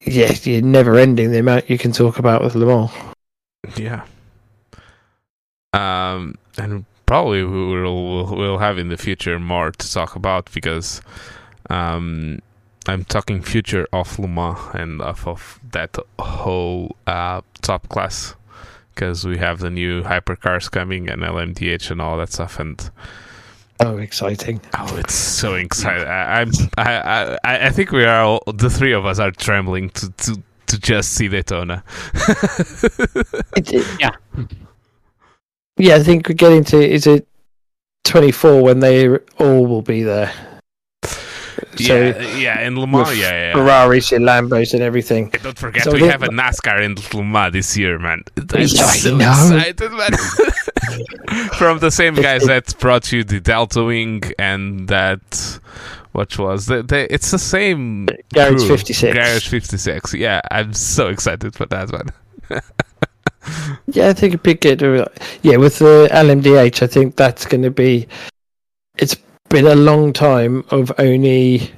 yeah 0.00 0.32
you're 0.44 0.62
never 0.62 0.96
ending 0.96 1.32
the 1.32 1.40
amount 1.40 1.68
you 1.68 1.78
can 1.78 1.90
talk 1.90 2.20
about 2.20 2.42
with 2.42 2.54
le 2.54 2.66
mans. 2.66 2.90
Yeah. 3.76 4.04
Um, 5.72 6.36
and 6.56 6.84
probably 7.06 7.42
we 7.42 7.80
will 7.80 8.36
we'll 8.36 8.58
have 8.58 8.78
in 8.78 8.88
the 8.88 8.96
future 8.96 9.38
more 9.40 9.72
to 9.72 9.92
talk 9.92 10.14
about 10.14 10.48
because 10.52 11.02
um, 11.70 12.38
I'm 12.86 13.04
talking 13.04 13.42
future 13.42 13.86
of 13.92 14.18
Le 14.18 14.28
Mans 14.28 14.58
and 14.74 15.00
of, 15.00 15.26
of 15.26 15.60
that 15.70 15.96
whole 16.18 16.96
uh, 17.06 17.40
top 17.62 17.88
class 17.88 18.34
because 18.94 19.24
we 19.24 19.38
have 19.38 19.58
the 19.60 19.70
new 19.70 20.02
hypercars 20.02 20.70
coming 20.70 21.08
and 21.08 21.22
LMDH 21.22 21.90
and 21.90 22.00
all 22.00 22.16
that 22.18 22.30
stuff 22.32 22.58
and 22.60 22.90
oh 23.80 23.96
exciting 23.98 24.60
oh 24.78 24.96
it's 24.96 25.14
so 25.14 25.54
exciting 25.54 26.06
I, 26.06 26.40
I'm 26.40 26.50
I, 26.78 27.38
I 27.44 27.66
I 27.66 27.70
think 27.70 27.90
we 27.90 28.04
are 28.04 28.22
all, 28.22 28.42
the 28.52 28.70
three 28.70 28.92
of 28.92 29.04
us 29.06 29.18
are 29.18 29.30
trembling 29.30 29.90
to 29.90 30.10
to 30.10 30.42
to 30.66 30.78
just 30.78 31.12
see 31.12 31.28
Daytona. 31.28 31.82
It- 33.56 33.72
it- 33.74 33.86
Yeah. 34.00 34.10
Yeah, 35.78 35.96
I 35.96 36.02
think 36.02 36.28
we're 36.28 36.34
getting 36.34 36.64
to 36.64 36.78
is 36.78 37.06
it 37.06 37.26
24 38.04 38.62
when 38.62 38.80
they 38.80 39.08
all 39.38 39.66
will 39.66 39.82
be 39.82 40.02
there. 40.02 40.32
So 41.76 41.96
yeah, 41.96 42.36
yeah, 42.36 42.66
in 42.66 42.78
Le 42.78 42.86
Mans, 42.86 43.18
yeah, 43.18 43.30
yeah. 43.30 43.52
Ferraris 43.54 44.12
and 44.12 44.24
Lambos 44.26 44.74
and 44.74 44.82
everything. 44.82 45.30
Don't 45.42 45.58
forget, 45.58 45.84
So 45.84 45.92
we 45.92 46.02
have 46.02 46.22
a 46.22 46.28
NASCAR 46.28 46.82
in 46.82 46.96
Le 47.16 47.24
Mans 47.24 47.52
this 47.52 47.76
year, 47.76 47.98
man. 47.98 48.22
I'm 48.36 48.68
so 48.68 49.16
know. 49.16 49.30
excited, 49.30 49.90
man. 49.92 50.12
From 51.54 51.78
the 51.78 51.90
same 51.90 52.14
guys 52.14 52.44
that 52.46 52.78
brought 52.78 53.10
you 53.10 53.24
the 53.24 53.40
Delta 53.40 53.82
Wing 53.84 54.22
and 54.38 54.86
that, 54.88 55.60
which 56.12 56.38
was 56.38 56.66
the, 56.66 56.82
the 56.82 57.12
it's 57.12 57.30
the 57.30 57.38
same 57.38 58.06
Garage 58.34 58.66
crew. 58.66 58.76
56. 58.76 59.14
Garage 59.14 59.48
56. 59.48 60.14
Yeah, 60.14 60.42
I'm 60.50 60.74
so 60.74 61.08
excited 61.08 61.54
for 61.54 61.66
that 61.66 61.90
one. 61.90 62.60
Yeah, 63.88 64.08
I 64.08 64.12
think 64.12 64.34
a 64.34 64.38
big 64.38 64.60
get. 64.60 64.80
Yeah, 64.80 65.56
with 65.56 65.80
the 65.80 66.08
LMDH, 66.12 66.82
I 66.82 66.86
think 66.86 67.16
that's 67.16 67.44
going 67.44 67.62
to 67.62 67.72
be. 67.72 68.06
It's 68.98 69.16
been 69.52 69.66
a 69.66 69.74
long 69.74 70.14
time 70.14 70.64
of 70.70 70.90
only 70.98 71.70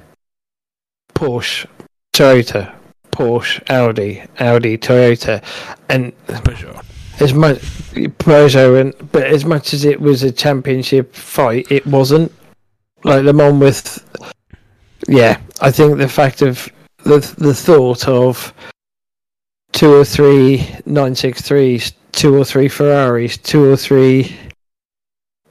Porsche, 1.13 1.65
Toyota, 2.13 2.73
Porsche, 3.11 3.61
Audi, 3.69 4.23
Audi, 4.39 4.77
Toyota, 4.77 5.43
and 5.89 6.13
Peugeot. 6.25 6.81
as 7.19 7.33
much 7.33 7.57
Peugeot, 7.57 8.79
and 8.79 9.11
but 9.11 9.23
as 9.23 9.43
much 9.43 9.73
as 9.73 9.83
it 9.83 9.99
was 9.99 10.23
a 10.23 10.31
championship 10.31 11.13
fight, 11.13 11.69
it 11.69 11.85
wasn't 11.85 12.31
like 13.03 13.25
the 13.25 13.33
Mans 13.33 13.59
with. 13.59 14.31
Yeah, 15.09 15.41
I 15.59 15.69
think 15.69 15.97
the 15.97 16.07
fact 16.07 16.41
of 16.41 16.69
the 17.03 17.19
the 17.37 17.53
thought 17.53 18.07
of 18.07 18.53
two 19.73 19.93
or 19.93 20.05
three 20.05 20.65
nine 20.85 21.13
six 21.13 21.41
threes 21.41 21.91
two 22.13 22.37
or 22.37 22.45
three 22.45 22.69
Ferraris, 22.69 23.35
two 23.35 23.69
or 23.69 23.75
three 23.75 24.33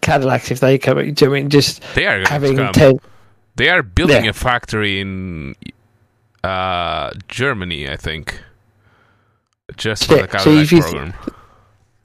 Cadillacs 0.04 0.50
if 0.50 0.60
they 0.60 0.78
come. 0.78 0.98
Do 0.98 1.04
you 1.04 1.14
know 1.30 1.34
I 1.36 1.40
mean 1.40 1.50
just 1.50 1.82
They 1.94 2.06
are 2.06 2.22
having 2.28 2.56
ten? 2.72 3.00
They 3.56 3.68
are 3.70 3.82
building 3.82 4.24
Yeah. 4.24 4.30
a 4.30 4.32
factory 4.34 5.00
in 5.00 5.54
uh, 6.44 7.10
Germany, 7.28 7.88
I 7.88 7.96
think, 7.96 8.40
just 9.76 10.06
for 10.06 10.16
Yeah, 10.16 10.26
the 10.26 10.38
so 10.38 10.44
Cadillac 10.44 10.62
if 10.64 10.72
you 10.72 10.80
th- 10.82 10.90
program. 10.92 11.14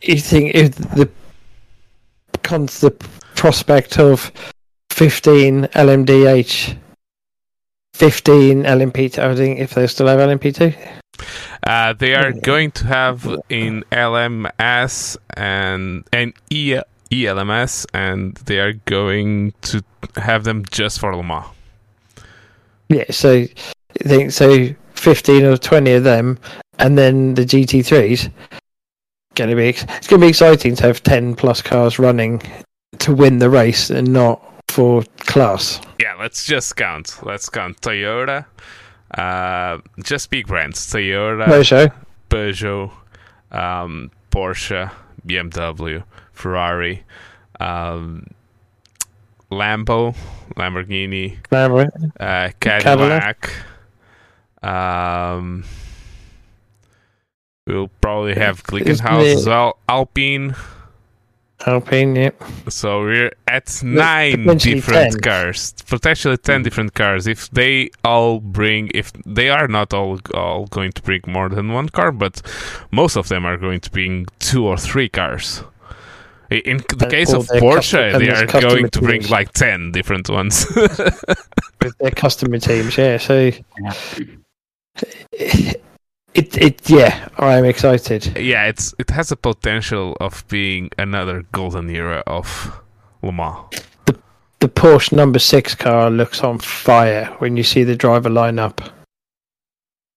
You 0.02 0.18
think 0.18 0.56
if 0.56 0.76
the 0.76 1.10
cons 2.43 2.80
the 2.80 2.91
prospect 3.36 4.00
of 4.00 4.32
fifteen 4.89 5.66
LMDH, 5.74 6.78
fifteen 7.93 8.64
LMP2, 8.64 9.20
I 9.20 9.36
think 9.36 9.60
if 9.60 9.74
they 9.74 9.88
still 9.88 10.08
have 10.08 10.20
LMP2, 10.20 10.74
Uh, 11.68 11.91
they 11.93 12.16
are 12.16 12.32
going 12.32 12.72
to 12.72 12.86
have 12.88 13.28
in 13.50 13.84
LMS 13.91 15.18
and 15.36 16.06
and 16.14 16.34
e- 16.50 16.80
ELMS, 17.12 17.86
and 17.93 18.36
they 18.36 18.60
are 18.60 18.74
going 18.86 19.53
to 19.62 19.84
have 20.16 20.43
them 20.43 20.64
just 20.70 20.99
for 20.99 21.16
Le 21.16 21.24
Mans. 21.24 21.45
yeah. 22.89 23.05
So 23.12 23.32
I 23.32 24.03
think 24.03 24.32
so, 24.32 24.70
fifteen 24.93 25.45
or 25.45 25.57
twenty 25.57 25.91
of 25.93 26.03
them, 26.03 26.38
and 26.78 26.97
then 26.97 27.34
the 27.36 27.43
GT3s. 27.45 28.32
Going 29.36 29.49
to 29.49 29.55
be 29.55 29.70
it's 29.70 30.07
going 30.07 30.20
to 30.20 30.26
be 30.26 30.30
exciting 30.30 30.76
to 30.76 30.84
have 30.84 31.01
ten 31.03 31.36
plus 31.36 31.62
cars 31.62 31.97
running 31.99 32.41
to 32.99 33.14
win 33.14 33.39
the 33.39 33.49
race 33.49 33.89
and 33.89 34.12
not 34.12 34.41
for 34.70 35.03
class. 35.20 35.80
Yeah, 35.99 36.16
let's 36.16 36.45
just 36.45 36.76
count. 36.76 37.20
Let's 37.24 37.49
count 37.49 37.80
Toyota. 37.82 38.45
Uh, 39.12 39.80
just 40.03 40.30
big 40.30 40.47
brands: 40.47 40.80
Toyota, 40.91 41.64
show. 41.64 41.88
Peugeot, 42.30 42.91
um, 43.51 44.12
Porsche, 44.32 44.91
BMW, 45.26 46.03
Ferrari, 46.39 47.03
um, 47.59 48.25
Lambo, 49.51 50.15
Lamborghini, 50.55 51.37
Remember? 51.51 51.91
uh, 52.19 52.49
Cadillac. 52.61 53.51
Um, 54.63 55.65
we'll 57.67 57.89
probably 58.01 58.35
have 58.35 58.63
Glickenhaus 58.63 59.35
as 59.35 59.45
well. 59.45 59.77
Alpine. 59.89 60.55
Alpine, 61.65 62.15
yep. 62.15 62.41
So 62.69 63.01
we're 63.01 63.33
at 63.45 63.83
nine 63.83 64.45
different 64.57 65.11
10. 65.11 65.19
cars, 65.19 65.73
potentially 65.87 66.37
ten 66.37 66.63
different 66.63 66.93
cars. 66.93 67.27
If 67.27 67.49
they 67.51 67.89
all 68.05 68.39
bring, 68.39 68.89
if 68.95 69.11
they 69.25 69.49
are 69.49 69.67
not 69.67 69.93
all 69.93 70.19
all 70.33 70.67
going 70.67 70.93
to 70.93 71.01
bring 71.01 71.21
more 71.27 71.49
than 71.49 71.73
one 71.73 71.89
car, 71.89 72.13
but 72.13 72.41
most 72.91 73.17
of 73.17 73.27
them 73.27 73.45
are 73.45 73.57
going 73.57 73.81
to 73.81 73.91
bring 73.91 74.27
two 74.39 74.65
or 74.65 74.77
three 74.77 75.09
cars. 75.09 75.63
In 76.50 76.78
the 76.97 77.06
And 77.06 77.12
case 77.12 77.32
of 77.34 77.45
Porsche, 77.47 78.12
custom- 78.12 78.20
they 78.20 78.30
are 78.32 78.45
going 78.47 78.89
to 78.89 79.02
bring 79.02 79.28
like 79.28 79.54
ten 79.54 79.91
different 79.91 80.30
ones. 80.30 80.66
with 80.76 81.97
their 82.00 82.12
customer 82.12 82.58
teams. 82.58 82.97
Yeah, 82.97 83.18
so 83.18 83.52
Yeah. 83.80 83.93
it 86.34 86.58
it 86.58 86.89
yeah, 86.89 87.28
I 87.38 87.58
am 87.58 87.66
excited. 87.66 88.38
yeah, 88.38 88.66
it's 88.68 88.93
it 89.00 89.10
has 89.12 89.32
a 89.32 89.36
potential 89.36 90.18
of 90.20 90.43
being 90.47 90.89
another 90.97 91.45
golden 91.52 91.89
era 91.89 92.24
of 92.26 92.82
Le 93.22 93.32
Mans. 93.32 93.66
The 94.60 94.68
Porsche 94.68 95.14
number 95.14 95.39
six 95.39 95.74
car 95.74 96.10
looks 96.10 96.43
on 96.43 96.60
fire 96.60 97.26
when 97.39 97.56
you 97.56 97.64
see 97.64 97.84
the 97.86 97.95
driver 97.95 98.30
lineup. 98.30 98.91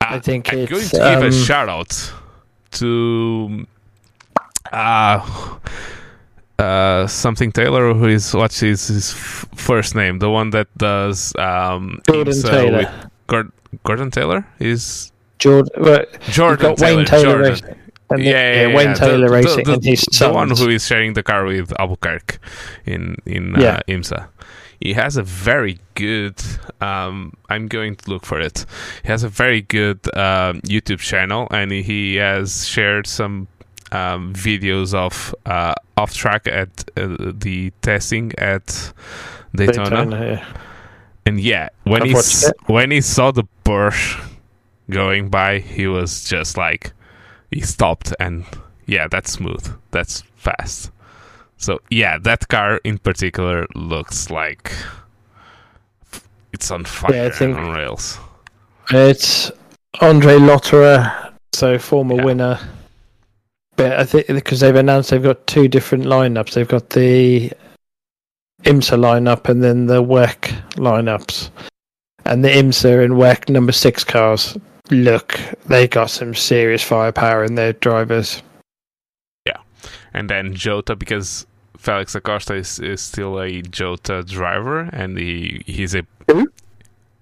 I 0.01 0.19
think 0.19 0.53
I'm 0.53 0.59
it's, 0.61 0.71
going 0.71 0.83
to 0.89 0.97
give 0.97 1.23
a 1.23 1.27
um, 1.27 1.33
shout 1.33 1.69
out 1.69 2.13
to 2.73 3.67
uh, 4.73 5.52
uh, 6.59 7.07
something 7.07 7.53
Taylor, 7.53 7.93
who 7.95 8.07
is 8.07 8.35
what's 8.35 8.61
his, 8.61 8.87
his 8.89 9.11
f- 9.13 9.47
first 9.55 9.95
name, 9.95 10.19
the 10.19 10.31
one 10.31 10.51
that 10.51 10.69
does 10.79 11.35
um, 11.37 12.01
Gordon 12.07 12.41
Taylor. 12.43 12.79
with 12.79 13.11
Gord- 13.27 13.53
Gordon 13.85 14.11
Taylor 14.11 14.47
is 14.59 15.11
Jordan, 15.39 15.83
well, 15.83 16.05
Jordan 16.31 16.63
got 16.77 16.81
Wayne 16.81 17.05
Taylor 17.05 17.23
Jordan. 17.43 17.51
racing. 17.53 17.77
Yeah, 18.19 18.19
yeah, 18.19 18.69
yeah, 18.69 18.77
Wayne 18.77 18.89
yeah. 18.89 18.95
Taylor 18.95 19.27
the, 19.29 19.33
racing 19.33 19.65
the, 19.65 19.77
the, 19.79 20.17
the 20.27 20.33
one 20.33 20.51
who 20.51 20.69
is 20.69 20.87
sharing 20.87 21.15
the 21.15 21.23
car 21.23 21.45
with 21.47 21.73
Albuquerque 21.81 22.37
in 22.85 23.17
in 23.25 23.55
Yeah. 23.59 23.77
uh, 23.77 23.81
IMSA. 23.89 24.29
He 24.81 24.93
has 24.95 25.17
a 25.17 25.23
very 25.23 25.79
good. 25.95 26.35
Um, 26.81 27.35
I'm 27.49 27.69
going 27.69 27.95
to 27.97 28.11
look 28.11 28.27
for 28.27 28.41
it. 28.41 28.67
He 29.05 29.09
has 29.09 29.23
a 29.23 29.29
very 29.29 29.63
good 29.63 30.01
um, 30.17 30.61
YouTube 30.63 30.99
channel, 30.99 31.47
and 31.53 31.71
he 31.71 32.17
has 32.17 32.67
shared 32.67 33.07
some 33.07 33.47
um, 33.93 34.33
videos 34.35 34.95
of 34.95 35.35
uh, 35.47 35.75
off 35.97 36.15
track 36.15 36.47
at 36.47 36.69
uh, 36.97 37.17
the 37.35 37.73
testing 37.83 38.33
at 38.39 38.93
Daytona. 39.55 39.91
Daytona, 39.91 40.27
yeah. 40.27 40.47
And 41.27 41.39
yeah, 41.41 41.69
when 41.85 42.05
he 42.07 42.13
s- 42.15 42.53
when 42.67 42.91
he 42.91 43.01
saw 43.01 43.31
the 43.31 43.45
Porsche 43.65 44.21
going 44.91 45.29
by, 45.29 45.59
he 45.61 45.87
was 45.87 46.25
just 46.25 46.57
like 46.57 46.93
he 47.51 47.61
stopped 47.61 48.13
and 48.19 48.45
yeah, 48.87 49.07
that's 49.09 49.31
smooth. 49.33 49.65
That's 49.93 50.23
fast. 50.37 50.91
So 51.59 51.79
yeah, 51.91 52.19
that 52.19 52.49
car 52.49 52.81
in 52.83 52.99
particular 52.99 53.67
looks 53.77 54.31
like 54.31 54.73
it's 56.53 56.71
on 56.71 56.85
fire 56.85 57.15
Yeah, 57.15 57.25
I 57.27 57.31
think- 57.31 57.57
and 57.57 57.67
on 57.69 57.77
rails. 57.77 58.19
It's 58.91 59.53
Andre 60.01 60.39
Lotterer, 60.39 61.33
so 61.53 61.79
former 61.79 62.17
Yeah. 62.17 62.25
winner. 62.25 62.59
But 63.77 63.93
I 63.93 64.05
think 64.05 64.27
because 64.27 64.61
they've 64.61 64.75
announced 64.75 65.11
they've 65.11 65.23
got 65.23 65.47
two 65.47 65.69
different 65.69 66.05
lineups. 66.05 66.55
They've 66.55 66.69
got 66.69 66.91
the 66.91 67.53
IMSA 68.65 68.99
lineup 68.99 69.49
and 69.49 69.63
then 69.63 69.87
the 69.87 70.03
WEC 70.03 70.53
lineups. 70.75 71.51
And 72.25 72.45
the 72.45 72.51
IMSA 72.51 73.05
and 73.05 73.15
WEC 73.15 73.49
number 73.49 73.73
six 73.73 74.05
cars 74.05 74.57
look 74.91 75.39
they 75.67 75.89
got 75.89 76.11
some 76.11 76.35
serious 76.35 76.83
firepower 76.83 77.45
in 77.45 77.55
their 77.55 77.73
drivers. 77.73 78.43
Yeah. 79.47 79.59
And 80.13 80.29
then 80.29 80.55
Jota 80.55 80.97
because 80.97 81.47
Felix 81.77 82.13
da 82.13 82.21
Costa 82.21 82.55
is, 82.55 82.79
is 82.79 83.01
still 83.01 83.41
a 83.41 83.63
Jota 83.63 84.23
driver 84.23 84.81
and 84.93 85.19
he 85.19 85.63
he's 85.67 85.95
a 85.95 86.07
Who? 86.31 86.51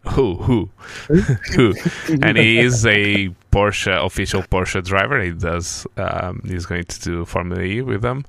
Who 0.08 0.36
who 0.36 0.70
who 1.54 1.74
and 2.22 2.36
he 2.36 2.58
is 2.58 2.86
a 2.86 3.28
Porsche 3.52 4.04
official 4.04 4.42
Porsche 4.42 4.82
driver. 4.84 5.20
He 5.22 5.32
does. 5.32 5.86
Um, 5.96 6.42
he's 6.46 6.66
going 6.66 6.84
to 6.84 7.00
do 7.00 7.24
Formula 7.24 7.62
E 7.62 7.82
with 7.82 8.02
them. 8.02 8.24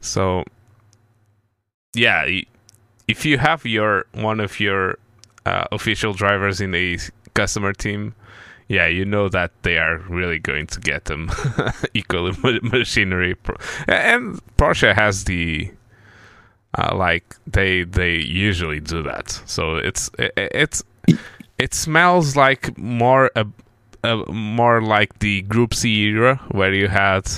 So, 0.00 0.44
yeah, 1.94 2.26
if 3.08 3.24
you 3.26 3.38
have 3.38 3.64
your 3.66 4.06
one 4.12 4.40
of 4.40 4.58
your 4.60 4.98
uh, 5.44 5.64
official 5.72 6.12
drivers 6.12 6.60
in 6.60 6.74
a 6.74 6.98
customer 7.34 7.72
team, 7.72 8.14
yeah, 8.68 8.86
you 8.86 9.04
know 9.04 9.28
that 9.28 9.50
they 9.62 9.78
are 9.78 9.98
really 10.08 10.38
going 10.38 10.66
to 10.68 10.80
get 10.80 11.06
them 11.06 11.30
equal 11.94 12.32
ma- 12.42 12.58
machinery. 12.62 13.36
And 13.86 14.40
Porsche 14.56 14.94
has 14.94 15.24
the. 15.24 15.70
Uh, 16.78 16.96
like 16.96 17.36
they 17.46 17.84
they 17.84 18.16
usually 18.16 18.80
do 18.80 19.02
that, 19.02 19.28
so 19.44 19.76
it's 19.76 20.10
it's 20.16 20.82
it 21.58 21.74
smells 21.74 22.36
like 22.36 22.76
more 22.78 23.30
a, 23.36 23.46
a 24.04 24.16
more 24.32 24.82
like 24.82 25.18
the 25.20 25.42
Group 25.42 25.74
C 25.74 26.06
era 26.06 26.40
where 26.50 26.72
you 26.72 26.88
had 26.88 27.30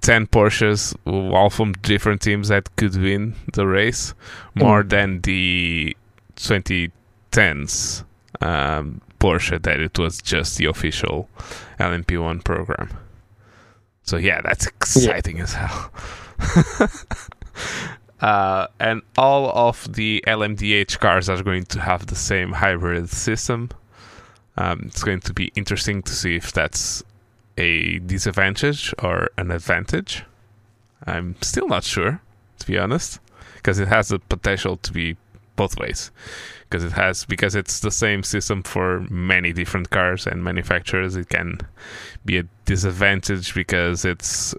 ten 0.00 0.26
Porsches, 0.26 0.94
all 1.06 1.50
from 1.50 1.72
different 1.72 2.20
teams 2.20 2.48
that 2.48 2.74
could 2.76 2.96
win 2.96 3.34
the 3.52 3.66
race, 3.66 4.14
more 4.54 4.82
than 4.82 5.20
the 5.22 5.96
2010s 6.36 8.04
um, 8.40 9.00
Porsche 9.18 9.62
that 9.62 9.80
it 9.80 9.98
was 9.98 10.20
just 10.22 10.56
the 10.58 10.66
official 10.66 11.28
LMP1 11.78 12.42
program. 12.44 12.90
So 14.02 14.16
yeah, 14.16 14.40
that's 14.40 14.66
exciting 14.66 15.40
as 15.40 15.54
hell. 15.54 15.92
Uh, 18.20 18.66
and 18.78 19.02
all 19.16 19.50
of 19.50 19.94
the 19.94 20.22
LMDH 20.26 20.98
cars 20.98 21.28
are 21.28 21.42
going 21.42 21.64
to 21.64 21.80
have 21.80 22.06
the 22.06 22.16
same 22.16 22.52
hybrid 22.52 23.08
system. 23.08 23.70
Um, 24.56 24.84
it's 24.86 25.02
going 25.02 25.20
to 25.20 25.32
be 25.32 25.52
interesting 25.56 26.02
to 26.02 26.12
see 26.12 26.36
if 26.36 26.52
that's 26.52 27.02
a 27.56 27.98
disadvantage 28.00 28.94
or 29.02 29.30
an 29.38 29.50
advantage. 29.50 30.24
I'm 31.06 31.36
still 31.40 31.66
not 31.66 31.84
sure, 31.84 32.20
to 32.58 32.66
be 32.66 32.78
honest, 32.78 33.20
because 33.56 33.78
it 33.78 33.88
has 33.88 34.08
the 34.08 34.18
potential 34.18 34.76
to 34.78 34.92
be 34.92 35.16
both 35.56 35.78
ways. 35.78 36.10
Because 36.68 36.84
it 36.84 36.92
has, 36.92 37.24
because 37.24 37.54
it's 37.54 37.80
the 37.80 37.90
same 37.90 38.22
system 38.22 38.62
for 38.62 39.00
many 39.10 39.52
different 39.52 39.90
cars 39.90 40.26
and 40.26 40.44
manufacturers, 40.44 41.16
it 41.16 41.28
can 41.28 41.58
be 42.24 42.38
a 42.38 42.44
disadvantage 42.64 43.54
because 43.54 44.04
it's 44.04 44.54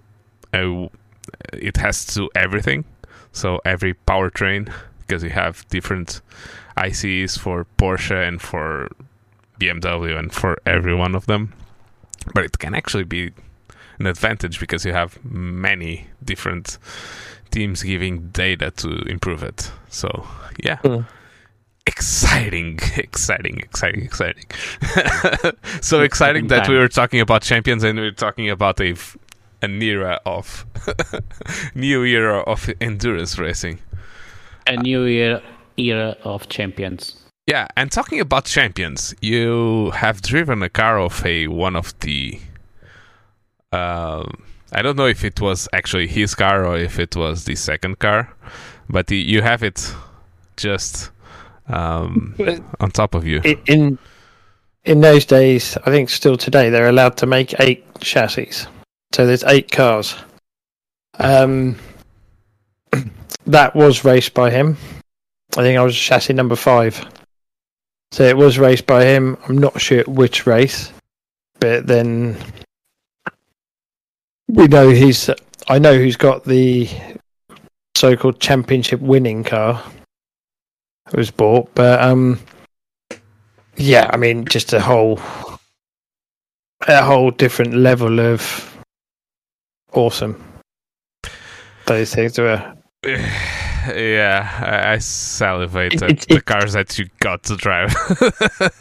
a, 0.54 0.90
it 1.54 1.78
has 1.78 2.06
to 2.16 2.30
everything. 2.36 2.86
So 3.32 3.60
every 3.66 3.94
powertrain, 3.94 4.72
because 5.02 5.24
you 5.24 5.30
have 5.30 5.68
different 5.70 6.22
ICs 6.78 7.38
for 7.40 7.66
Porsche 7.78 8.28
and 8.28 8.42
for 8.42 8.90
BMW 9.60 10.18
and 10.18 10.34
for 10.34 10.60
every 10.66 10.96
one 10.96 11.16
of 11.16 11.26
them. 11.28 11.54
But 12.34 12.44
it 12.46 12.60
can 12.60 12.74
actually 12.76 13.04
be 13.04 13.32
an 14.00 14.08
advantage 14.08 14.60
because 14.60 14.86
you 14.86 14.94
have 14.94 15.24
many 15.24 16.08
different 16.24 16.78
teams 17.52 17.84
giving 17.84 18.30
data 18.30 18.72
to 18.72 18.90
improve 19.04 19.44
it. 19.44 19.72
So 19.90 20.28
yeah. 20.64 20.78
Mm. 20.78 21.06
Exciting, 21.88 22.80
exciting, 22.96 23.58
exciting, 23.58 24.04
exciting. 24.10 24.46
so 25.82 26.02
exciting 26.02 26.48
that 26.48 26.70
we 26.70 26.78
were 26.78 26.88
talking 26.88 27.20
about 27.20 27.42
champions 27.42 27.84
and 27.84 28.00
we 28.00 28.06
are 28.06 28.12
talking 28.12 28.52
about 28.52 28.80
a 28.80 28.92
f- 28.92 29.18
an 29.62 29.82
era 29.82 30.20
of 30.26 30.66
new 31.76 32.04
era 32.04 32.40
of 32.40 32.70
endurance 32.80 33.38
racing. 33.38 33.80
A 34.68 34.78
new 34.78 35.06
era, 35.06 35.42
era 35.78 36.18
of 36.24 36.50
champions. 36.50 37.18
Yeah, 37.48 37.68
and 37.76 37.92
talking 37.92 38.20
about 38.20 38.46
champions, 38.46 39.16
you 39.22 39.92
have 39.92 40.22
driven 40.22 40.62
a 40.64 40.70
car 40.70 41.00
of 41.00 41.26
a 41.26 41.48
one 41.48 41.76
of 41.76 41.98
the. 42.00 42.40
Um, 43.72 44.44
I 44.74 44.82
don't 44.82 44.96
know 44.96 45.08
if 45.08 45.24
it 45.24 45.42
was 45.42 45.68
actually 45.74 46.08
his 46.08 46.36
car 46.36 46.66
or 46.66 46.78
if 46.78 47.00
it 47.00 47.16
was 47.16 47.46
the 47.46 47.56
second 47.56 48.00
car, 48.00 48.34
but 48.90 49.08
the, 49.08 49.18
you 49.18 49.42
have 49.42 49.64
it 49.64 49.94
just 50.56 51.12
um, 51.68 52.36
on 52.80 52.92
top 52.92 53.16
of 53.16 53.26
you. 53.26 53.42
In 53.66 53.98
in 54.84 55.02
those 55.02 55.26
days, 55.26 55.78
I 55.86 55.92
think 55.92 56.10
still 56.10 56.38
today, 56.38 56.70
they're 56.70 56.90
allowed 56.90 57.18
to 57.18 57.26
make 57.26 57.60
eight 57.60 57.84
chassis. 58.00 58.68
So 59.14 59.26
there's 59.26 59.44
eight 59.44 59.72
cars. 59.72 60.16
Um, 61.20 61.76
that 63.46 63.76
was 63.76 64.06
raced 64.06 64.34
by 64.34 64.52
him. 64.52 64.78
I 65.58 65.62
think 65.62 65.78
I 65.78 65.84
was 65.84 65.98
chassis 65.98 66.34
number 66.34 66.56
five. 66.56 67.06
So 68.12 68.24
it 68.24 68.38
was 68.38 68.60
raced 68.60 68.88
by 68.88 69.06
him. 69.06 69.38
I'm 69.48 69.58
not 69.58 69.80
sure 69.80 70.04
which 70.04 70.46
race, 70.46 70.92
but 71.60 71.88
then 71.88 72.38
we 74.48 74.68
know 74.68 74.90
he's. 74.90 75.30
I 75.68 75.80
know 75.80 75.98
who's 75.98 76.18
got 76.18 76.44
the 76.44 76.90
so-called 77.96 78.40
championship 78.40 79.00
winning 79.00 79.44
car. 79.44 79.82
It 81.08 81.18
was 81.18 81.32
bought, 81.32 81.74
but 81.76 82.02
um, 82.02 82.40
yeah, 83.76 84.10
I 84.12 84.18
mean, 84.18 84.46
just 84.46 84.74
a 84.74 84.80
whole, 84.80 85.20
a 86.88 87.04
whole 87.04 87.32
different 87.32 87.74
level 87.74 88.20
of 88.20 88.71
awesome. 89.94 90.44
Those 91.86 92.14
things 92.14 92.38
were. 92.40 92.76
yeah, 93.04 94.60
I, 94.62 94.94
I 94.94 94.98
salivate 95.00 95.94
It- 95.96 96.02
at 96.04 96.10
it- 96.12 96.28
the 96.28 96.36
it- 96.36 96.46
cars 96.46 96.74
that 96.74 96.98
you 97.00 97.08
got 97.20 97.44
to 97.44 97.56
drive. 97.56 97.94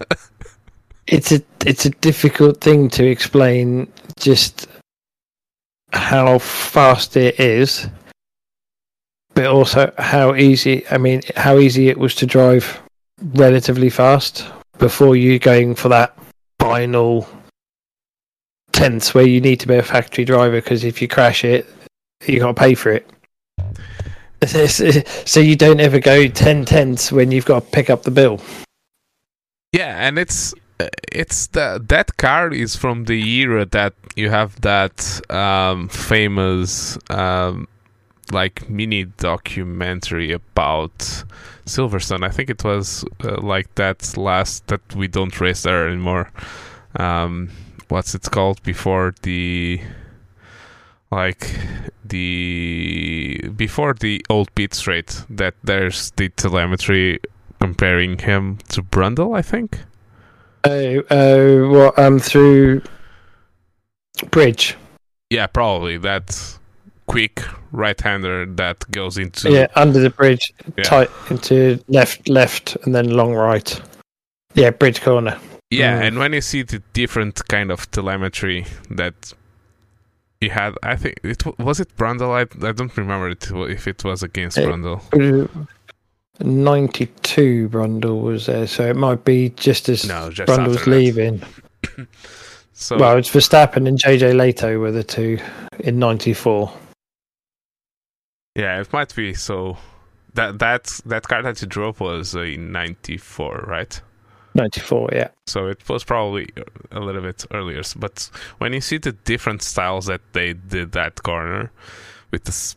It's 1.07 1.33
a 1.33 1.43
it's 1.67 1.87
a 1.87 1.91
difficult 1.91 2.61
thing 2.61 2.89
to 2.91 3.05
explain. 3.05 3.93
Just 4.17 4.69
how 5.93 6.39
fast 6.39 7.17
it 7.17 7.41
is, 7.41 7.89
but 9.35 9.47
also 9.47 9.93
how 9.99 10.37
easy. 10.37 10.87
I 10.89 10.99
mean, 10.99 11.23
how 11.35 11.59
easy 11.59 11.89
it 11.89 11.99
was 11.99 12.15
to 12.17 12.27
drive 12.27 12.81
relatively 13.35 13.91
fast 13.91 14.45
before 14.79 15.17
you 15.17 15.41
going 15.41 15.75
for 15.75 15.89
that 15.89 16.17
final 16.61 17.27
tenths 18.81 19.13
where 19.13 19.27
you 19.27 19.43
need 19.43 19.61
to 19.61 19.69
be 19.69 19.77
a 19.77 19.83
factory 19.83 20.25
driver 20.25 20.57
because 20.57 20.85
if 20.85 21.03
you 21.03 21.09
crash 21.09 21.45
it, 21.45 21.67
you 22.27 22.41
got 22.41 22.49
to 22.49 22.55
pay 22.55 22.75
for 22.75 22.91
it. 22.93 23.07
So 25.27 25.39
you 25.39 25.55
don't 25.55 25.81
ever 25.81 26.01
go 26.01 26.27
ten 26.29 26.65
tenths 26.65 27.13
when 27.13 27.31
you've 27.31 27.45
got 27.45 27.63
to 27.63 27.71
pick 27.71 27.91
up 27.91 28.05
the 28.05 28.11
bill. 28.11 28.41
Yeah, 29.73 30.09
and 30.09 30.19
it's 30.19 30.55
it's 31.13 31.49
the 31.49 31.85
that 31.89 32.17
car 32.17 32.51
is 32.51 32.75
from 32.75 33.05
the 33.05 33.21
era 33.21 33.67
that 33.67 33.93
you 34.17 34.31
have 34.31 34.59
that 34.63 35.21
um, 35.31 35.89
famous 35.91 36.97
um, 37.11 37.69
like 38.33 38.71
mini 38.71 39.05
documentary 39.05 40.33
about 40.33 40.97
Silverstone. 41.67 42.25
I 42.25 42.31
think 42.31 42.49
it 42.49 42.65
was 42.65 43.05
uh, 43.23 43.43
like 43.43 43.75
that 43.75 44.17
last 44.17 44.69
that 44.69 44.95
we 44.95 45.07
don't 45.07 45.39
race 45.39 45.65
there 45.65 45.87
anymore. 45.87 46.31
Um, 46.97 47.51
what's 47.91 48.15
it 48.15 48.31
called 48.31 48.63
before 48.63 49.15
the 49.23 49.81
like 51.11 51.59
the 52.05 53.49
before 53.57 53.95
the 53.95 54.25
old 54.31 54.55
pit 54.55 54.75
straight 54.75 55.25
that 55.29 55.55
there's 55.65 56.13
the 56.13 56.29
telemetry 56.31 57.21
comparing 57.61 58.19
him 58.19 58.59
to 58.69 58.83
Brundle, 58.83 59.37
I 59.37 59.43
think. 59.43 59.81
Oh, 60.65 61.03
oh, 61.11 61.69
what? 61.71 61.99
Um, 61.99 62.19
through 62.19 62.83
bridge. 64.31 64.77
Yeah, 65.31 65.47
probably 65.47 65.97
that 65.99 66.59
quick 67.07 67.43
right-hander 67.73 68.47
that 68.47 68.91
goes 68.91 69.17
into 69.19 69.51
Yeah, 69.51 69.67
under 69.75 70.01
the 70.01 70.11
bridge, 70.11 70.53
Yeah. 70.77 70.85
tight 70.85 71.11
into 71.31 71.83
left, 71.89 72.29
left, 72.29 72.77
and 72.85 72.95
then 72.95 73.11
long 73.11 73.35
right. 73.35 73.81
Yeah, 74.55 74.71
bridge 74.71 75.01
corner. 75.01 75.39
Yeah, 75.71 76.01
Mm. 76.01 76.07
and 76.07 76.19
when 76.19 76.33
you 76.33 76.41
see 76.41 76.63
the 76.63 76.83
different 76.93 77.47
kind 77.49 77.71
of 77.71 77.89
telemetry 77.93 78.67
that 78.91 79.33
you 80.41 80.51
had, 80.51 80.75
I 80.83 80.97
think 80.97 81.21
it 81.23 81.45
was 81.59 81.79
it 81.81 81.97
Brundle. 81.97 82.33
I, 82.35 82.43
I 82.69 82.73
don't 82.73 82.97
remember 82.97 83.29
it, 83.31 83.51
if 83.71 83.87
it 83.87 84.03
was 84.05 84.23
against 84.23 84.59
Uh, 84.59 84.63
Brundle. 84.63 85.49
Ninety-two 86.43 87.69
Brundle 87.69 88.23
was 88.23 88.47
there, 88.47 88.67
so 88.67 88.87
it 88.89 88.97
might 88.97 89.25
be 89.25 89.51
just 89.51 89.89
as 89.91 90.09
No, 90.09 90.31
just 90.31 90.49
Brundle's 90.51 90.79
after 90.79 90.91
that. 90.91 90.97
leaving. 90.97 91.43
So 92.73 92.97
Well, 92.97 93.19
it's 93.19 93.29
Verstappen 93.29 93.87
and 93.87 93.99
JJ 93.99 94.33
Lehto 94.33 94.81
were 94.81 94.91
the 94.91 95.05
two 95.05 95.39
in 95.81 95.99
'94. 95.99 96.73
yeah, 98.57 98.81
it 98.81 98.91
might 98.91 99.15
be. 99.15 99.35
So 99.35 99.77
that 100.33 100.59
that 100.61 100.85
that 101.05 101.29
car 101.29 101.43
that 101.43 101.61
you 101.61 101.69
drove 101.69 102.01
was 102.01 102.35
in 102.35 102.73
'94, 102.73 103.67
right? 103.69 104.01
'94, 104.55 105.11
yeah. 105.13 105.29
So 105.47 105.67
it 105.67 105.89
was 105.89 106.05
probably 106.05 106.49
a 106.91 107.01
little 107.01 107.23
bit 107.23 107.45
earlier. 107.53 107.83
But 107.97 108.31
when 108.59 108.73
you 108.73 108.81
see 108.81 108.99
the 108.99 109.13
different 109.13 109.63
styles 109.63 110.07
that 110.07 110.21
they 110.33 110.55
did 110.55 110.93
that 110.93 111.23
corner 111.23 111.71
with 112.31 112.45
this, 112.45 112.77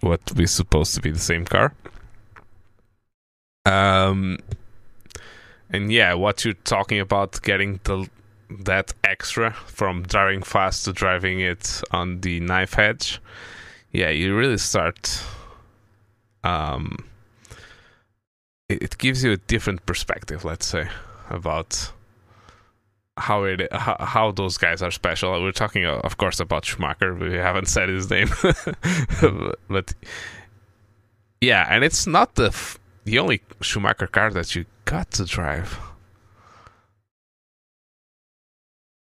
what 0.00 0.20
was 0.36 0.50
supposed 0.50 0.94
to 0.94 1.00
be 1.00 1.10
the 1.10 1.18
same 1.18 1.44
car, 1.44 1.74
um, 3.66 4.38
and 5.70 5.92
yeah, 5.92 6.14
what 6.14 6.44
you're 6.44 6.54
talking 6.54 7.00
about 7.00 7.42
getting 7.42 7.80
the 7.84 8.08
that 8.64 8.94
extra 9.04 9.52
from 9.52 10.02
driving 10.04 10.42
fast 10.42 10.86
to 10.86 10.92
driving 10.92 11.40
it 11.40 11.82
on 11.90 12.20
the 12.22 12.40
knife 12.40 12.78
edge, 12.78 13.20
yeah, 13.92 14.08
you 14.08 14.34
really 14.36 14.56
start. 14.56 15.22
Um, 16.44 16.96
it, 18.70 18.82
it 18.82 18.98
gives 18.98 19.22
you 19.22 19.32
a 19.32 19.36
different 19.36 19.84
perspective, 19.84 20.44
let's 20.44 20.64
say 20.64 20.88
about 21.30 21.92
how 23.16 23.44
it 23.44 23.72
how, 23.72 23.96
how 23.98 24.32
those 24.32 24.56
guys 24.56 24.82
are 24.82 24.90
special. 24.90 25.42
We're 25.42 25.52
talking, 25.52 25.84
uh, 25.84 26.00
of 26.04 26.16
course, 26.16 26.40
about 26.40 26.64
Schumacher. 26.64 27.14
We 27.14 27.34
haven't 27.34 27.66
said 27.66 27.88
his 27.88 28.08
name, 28.10 28.28
but 29.68 29.94
yeah, 31.40 31.66
and 31.68 31.84
it's 31.84 32.06
not 32.06 32.34
the 32.36 32.46
f- 32.46 32.78
the 33.04 33.18
only 33.18 33.42
Schumacher 33.60 34.06
car 34.06 34.30
that 34.32 34.54
you 34.54 34.64
got 34.84 35.10
to 35.12 35.24
drive. 35.24 35.78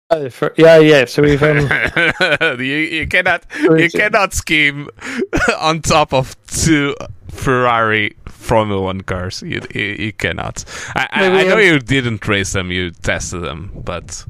Oh, 0.10 0.30
for, 0.30 0.54
yeah, 0.58 0.78
yeah. 0.78 1.04
So 1.06 1.22
we've 1.22 1.44
um, 1.44 1.58
you, 2.60 2.76
you 2.76 3.08
cannot 3.08 3.46
you 3.60 3.90
cannot 3.90 4.34
scheme 4.34 4.90
on 5.60 5.82
top 5.82 6.14
of 6.14 6.36
two 6.48 6.96
Ferrari 7.30 8.16
Formula 8.48 8.82
One 8.82 9.02
cars. 9.02 9.42
You 9.42 9.62
you, 9.76 9.96
you 10.00 10.14
cannot. 10.14 10.64
I, 10.96 11.08
I, 11.12 11.26
I 11.28 11.44
know 11.44 11.58
you 11.58 11.80
didn't 11.80 12.28
race 12.28 12.54
them. 12.54 12.72
You 12.72 12.92
tested 12.92 13.42
them, 13.42 13.72
but 13.84 14.26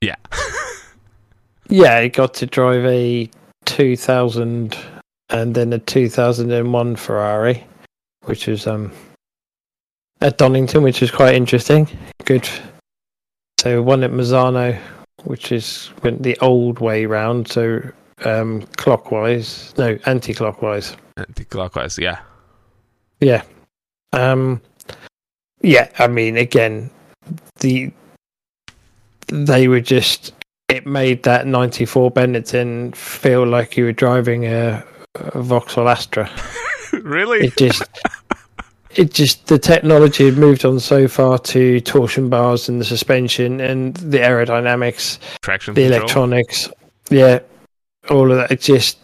yeah, 0.00 0.16
yeah, 1.68 1.96
I 1.96 2.08
got 2.08 2.32
to 2.34 2.46
drive 2.46 2.84
a 2.86 3.28
2000 3.66 4.76
and 5.30 5.54
then 5.54 5.72
a 5.72 5.78
2001 5.78 6.96
Ferrari, 6.96 7.64
which 8.24 8.46
was 8.46 8.66
um 8.66 8.92
at 10.20 10.38
Donington, 10.38 10.82
which 10.82 11.00
was 11.00 11.10
quite 11.10 11.34
interesting. 11.34 11.88
Good. 12.24 12.48
So 13.60 13.82
one 13.82 14.04
at 14.04 14.10
Mazzano, 14.10 14.78
which 15.24 15.52
is 15.52 15.90
went 16.02 16.22
the 16.22 16.38
old 16.38 16.78
way 16.78 17.04
round, 17.04 17.48
so 17.48 17.82
um 18.24 18.62
clockwise, 18.76 19.74
no, 19.76 19.98
anti-clockwise. 20.06 20.96
anti-clockwise. 21.16 21.98
Yeah, 21.98 22.20
Yeah. 23.20 23.42
Um 24.12 24.60
yeah, 25.62 25.88
I 25.98 26.06
mean 26.08 26.36
again 26.36 26.90
the 27.60 27.92
they 29.28 29.68
were 29.68 29.80
just 29.80 30.32
it 30.68 30.86
made 30.86 31.22
that 31.24 31.46
94 31.46 32.12
Benetton 32.12 32.94
feel 32.94 33.44
like 33.46 33.76
you 33.76 33.84
were 33.84 33.92
driving 33.92 34.46
a, 34.46 34.84
a 35.16 35.42
Vauxhall 35.42 35.88
Astra. 35.88 36.30
really. 36.92 37.46
It 37.46 37.56
just 37.56 37.82
it 38.96 39.12
just 39.12 39.46
the 39.46 39.58
technology 39.58 40.24
had 40.26 40.36
moved 40.36 40.64
on 40.64 40.80
so 40.80 41.06
far 41.08 41.38
to 41.38 41.80
torsion 41.80 42.28
bars 42.28 42.68
and 42.68 42.80
the 42.80 42.84
suspension 42.84 43.60
and 43.60 43.94
the 43.96 44.18
aerodynamics, 44.18 45.18
Traction 45.42 45.74
the 45.74 45.82
control. 45.82 46.00
electronics. 46.00 46.70
yeah, 47.10 47.40
all 48.08 48.30
of 48.30 48.38
that. 48.38 48.50
It 48.50 48.60
just 48.60 48.98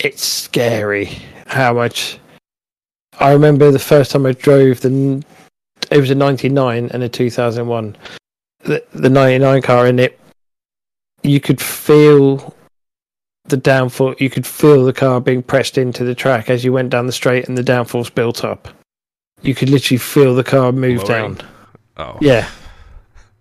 it's 0.00 0.24
scary 0.24 1.10
how 1.46 1.74
much. 1.74 2.18
I 3.20 3.32
remember 3.32 3.70
the 3.70 3.78
first 3.78 4.10
time 4.10 4.26
I 4.26 4.32
drove 4.32 4.80
the. 4.80 5.22
It 5.90 5.98
was 5.98 6.10
a 6.10 6.14
'99 6.14 6.90
and 6.92 7.02
a 7.02 7.08
2001. 7.08 7.96
The 8.60 8.84
the 8.92 9.10
'99 9.10 9.62
car 9.62 9.86
in 9.86 9.98
it, 9.98 10.18
you 11.22 11.40
could 11.40 11.60
feel 11.60 12.54
the 13.44 13.56
downforce. 13.56 14.20
You 14.20 14.30
could 14.30 14.46
feel 14.46 14.84
the 14.84 14.92
car 14.92 15.20
being 15.20 15.42
pressed 15.42 15.78
into 15.78 16.04
the 16.04 16.14
track 16.14 16.50
as 16.50 16.64
you 16.64 16.72
went 16.72 16.90
down 16.90 17.06
the 17.06 17.12
straight, 17.12 17.48
and 17.48 17.56
the 17.56 17.62
downforce 17.62 18.14
built 18.14 18.44
up. 18.44 18.68
You 19.42 19.54
could 19.54 19.68
literally 19.68 19.98
feel 19.98 20.34
the 20.34 20.44
car 20.44 20.72
move 20.72 21.02
Lowering. 21.04 21.34
down. 21.34 21.48
Oh, 21.98 22.18
Yeah. 22.20 22.48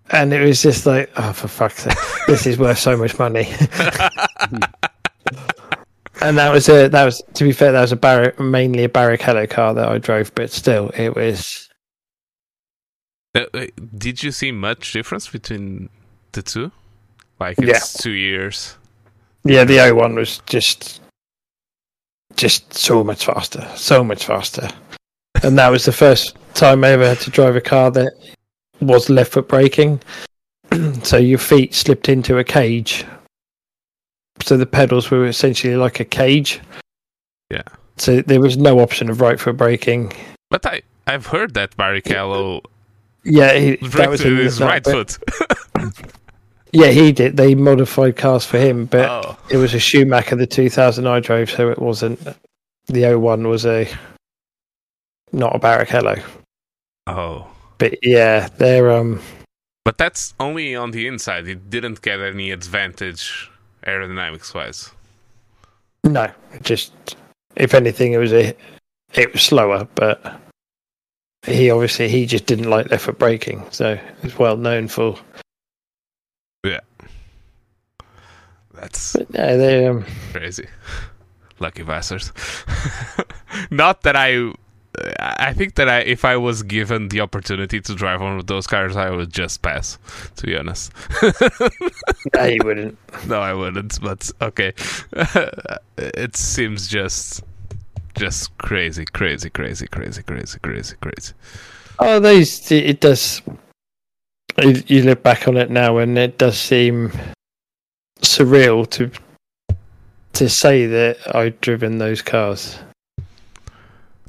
And 0.10 0.34
it 0.34 0.46
was 0.46 0.62
just 0.62 0.86
like, 0.86 1.10
oh, 1.16 1.32
for 1.32 1.48
fuck's 1.48 1.84
sake, 1.84 1.98
this 2.28 2.46
is 2.46 2.60
worth 2.60 2.78
so 2.78 2.98
much 2.98 3.18
money. 3.18 3.48
and 6.24 6.38
that 6.38 6.52
was 6.52 6.70
a 6.70 6.88
that 6.88 7.06
was 7.06 7.22
to 7.34 7.44
be 7.44 7.52
fair, 7.52 7.72
that 7.72 7.82
was 7.82 7.92
a 7.92 8.42
mainly 8.42 8.86
a 8.86 8.90
Barrichello 8.90 9.50
car 9.50 9.74
that 9.74 9.88
I 9.88 9.98
drove, 9.98 10.34
but 10.36 10.52
still, 10.52 10.90
it 10.90 11.16
was 11.16 11.70
Uh, 13.36 13.46
did 13.98 14.24
you 14.24 14.32
see 14.32 14.52
much 14.52 14.94
difference 14.94 15.28
between 15.28 15.90
the 16.32 16.42
two? 16.42 16.72
Like 17.40 17.60
it's 17.60 17.94
two 17.94 18.12
years. 18.12 18.78
yeah, 19.44 19.64
the 19.64 19.78
O1 19.78 20.16
was 20.16 20.40
just 20.46 21.02
just 22.36 22.74
so 22.74 23.04
much 23.04 23.26
faster, 23.26 23.68
so 23.76 24.04
much 24.04 24.26
faster. 24.26 24.70
And 25.44 25.58
that 25.58 25.70
was 25.70 25.86
the 25.86 25.92
first 25.92 26.38
time 26.54 26.84
I 26.84 26.90
ever 26.90 27.08
had 27.08 27.20
to 27.22 27.32
drive 27.32 27.56
a 27.56 27.62
car 27.62 27.92
that 27.92 28.14
was 28.80 29.10
left 29.10 29.34
foot 29.34 29.48
braking. 29.48 30.00
so 31.04 31.18
your 31.18 31.40
feet 31.40 31.74
slipped 31.74 32.08
into 32.08 32.38
a 32.38 32.44
cage. 32.44 33.06
So 34.44 34.58
the 34.58 34.66
pedals 34.66 35.10
were 35.10 35.26
essentially 35.26 35.76
like 35.76 36.00
a 36.00 36.06
cage. 36.06 36.60
Yeah. 37.50 37.64
So 37.98 38.22
there 38.22 38.42
was 38.42 38.58
no 38.58 38.80
option 38.80 39.10
of 39.10 39.22
right 39.22 39.40
foot 39.40 39.58
braking. 39.58 40.14
But 40.50 40.66
I 40.66 40.82
I've 41.08 41.28
heard 41.28 41.54
that 41.54 41.76
Barrichello 41.78 42.62
Yeah, 43.24 43.54
he, 43.54 43.76
that 43.88 44.10
was 44.10 44.22
his 44.22 44.60
right 44.60 44.84
foot. 44.84 45.18
Yeah, 46.74 46.88
he 46.88 47.12
did. 47.12 47.38
They 47.38 47.54
modified 47.54 48.18
cars 48.18 48.48
for 48.48 48.58
him, 48.58 48.86
but 48.88 49.08
oh, 49.08 49.38
it 49.52 49.58
was 49.58 49.76
a 49.76 49.80
Schumacher 49.80 50.36
the 50.36 50.48
2000 50.48 51.06
I 51.06 51.20
drove, 51.20 51.52
so 51.52 51.70
it 51.70 51.78
wasn't. 51.78 52.20
The 52.88 53.16
01 53.16 53.48
was 53.48 53.64
a 53.64 53.88
not 55.32 55.56
a 55.56 55.60
Barrichello. 55.60 56.22
oh. 57.08 57.48
But 57.78 58.00
yeah, 58.02 58.50
they're 58.58 58.92
um 58.92 59.22
But 59.86 60.00
that's 60.00 60.34
only 60.40 60.76
on 60.76 60.92
the 60.92 61.06
inside. 61.06 61.48
It 61.48 61.70
didn't 61.70 62.02
get 62.02 62.20
any 62.20 62.50
advantage 62.50 63.52
aerodynamics 63.88 64.54
wise. 64.54 64.92
no, 66.04 66.30
just 66.62 66.94
if 67.56 67.74
anything, 67.74 68.14
it 68.14 68.18
was 68.18 68.34
a 68.34 68.56
it 69.14 69.34
was 69.34 69.42
slower, 69.42 69.88
but 69.96 70.40
he 71.46 71.70
obviously 71.70 72.10
he 72.10 72.26
just 72.26 72.46
didn't 72.46 72.70
like 72.70 72.90
left 72.90 73.06
foot 73.06 73.20
braking, 73.20 73.66
so 73.70 74.00
he's 74.22 74.38
well 74.38 74.58
known 74.58 74.88
for. 74.88 75.18
Yeah, 76.66 76.80
that's 78.74 79.14
But 79.14 79.34
no, 79.34 79.58
they 79.58 79.88
um 79.88 80.06
crazy. 80.32 80.68
Lucky 81.60 81.84
bastards. 81.84 82.32
Not 83.72 84.02
that 84.04 84.16
I. 84.16 84.54
I 85.20 85.54
think 85.54 85.76
that 85.76 85.90
I, 85.90 86.00
if 86.00 86.24
I 86.24 86.38
was 86.38 86.62
given 86.62 87.10
the 87.10 87.22
opportunity 87.22 87.82
to 87.82 87.96
drive 87.96 88.22
one 88.22 88.38
of 88.38 88.46
those 88.46 88.68
cars, 88.68 88.96
I 88.96 89.10
would 89.10 89.34
just 89.34 89.64
pass. 89.64 89.98
To 90.36 90.46
be 90.46 90.56
honest, 90.56 90.92
no, 92.36 92.48
he 92.48 92.60
wouldn't. 92.64 92.98
no, 93.28 93.42
I 93.42 93.54
wouldn't. 93.54 94.00
But 94.02 94.30
okay, 94.42 94.74
it 95.98 96.36
seems 96.36 96.88
just, 96.88 97.44
just 98.16 98.56
crazy, 98.60 99.06
crazy, 99.06 99.50
crazy, 99.50 99.88
crazy, 99.88 100.22
crazy, 100.22 100.60
crazy, 100.60 100.96
crazy. 101.02 101.34
Oh, 101.98 102.20
those 102.20 102.72
it 102.72 103.00
does. 103.00 103.42
You 104.62 104.84
you 104.86 105.02
look 105.02 105.24
back 105.24 105.48
on 105.48 105.58
it 105.58 105.72
now, 105.72 105.98
and 105.98 106.16
it 106.20 106.38
does 106.38 106.58
seem 106.58 107.12
surreal 108.22 108.88
to 108.92 109.10
to 110.34 110.50
say 110.50 110.86
that 110.86 111.18
I've 111.36 111.60
driven 111.62 111.98
those 111.98 112.22
cars. 112.22 112.78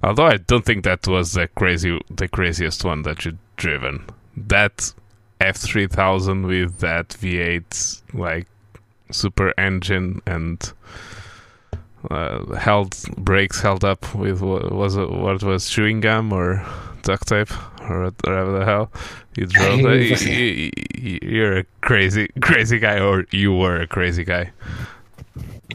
Although 0.05 0.26
I 0.26 0.36
don't 0.36 0.64
think 0.64 0.84
that 0.84 1.07
was 1.09 1.32
the 1.32 1.48
crazy, 1.48 1.98
the 2.11 2.28
craziest 2.28 2.84
one 2.84 3.02
that 3.02 3.24
you've 3.24 3.38
driven. 3.57 4.05
That 4.36 4.92
F 5.40 5.57
three 5.57 5.86
thousand 5.86 6.46
with 6.46 6.78
that 6.78 7.12
V 7.14 7.38
eight 7.38 8.00
like 8.12 8.46
super 9.11 9.52
engine 9.59 10.20
and 10.26 10.72
uh, 12.11 12.55
held 12.57 12.96
brakes 13.16 13.61
held 13.61 13.84
up 13.84 14.14
with 14.14 14.42
what 14.42 14.70
was 14.72 14.96
it? 14.96 15.11
What 15.11 15.42
was 15.42 15.68
chewing 15.70 16.00
gum 16.00 16.32
or 16.32 16.64
duct 17.02 17.28
tape 17.28 17.50
or 17.88 18.05
whatever 18.22 18.59
the 18.59 18.64
hell 18.64 18.90
you 19.36 19.46
drove? 19.46 19.82
that? 19.82 20.20
You- 20.28 20.34
you- 20.34 20.70
you- 20.94 21.18
You're 21.22 21.59
a 21.59 21.64
crazy, 21.82 22.28
crazy 22.40 22.78
guy, 22.78 22.98
or 22.98 23.26
you 23.30 23.52
were 23.55 23.80
a 23.80 23.86
crazy 23.86 24.24
guy. 24.24 24.50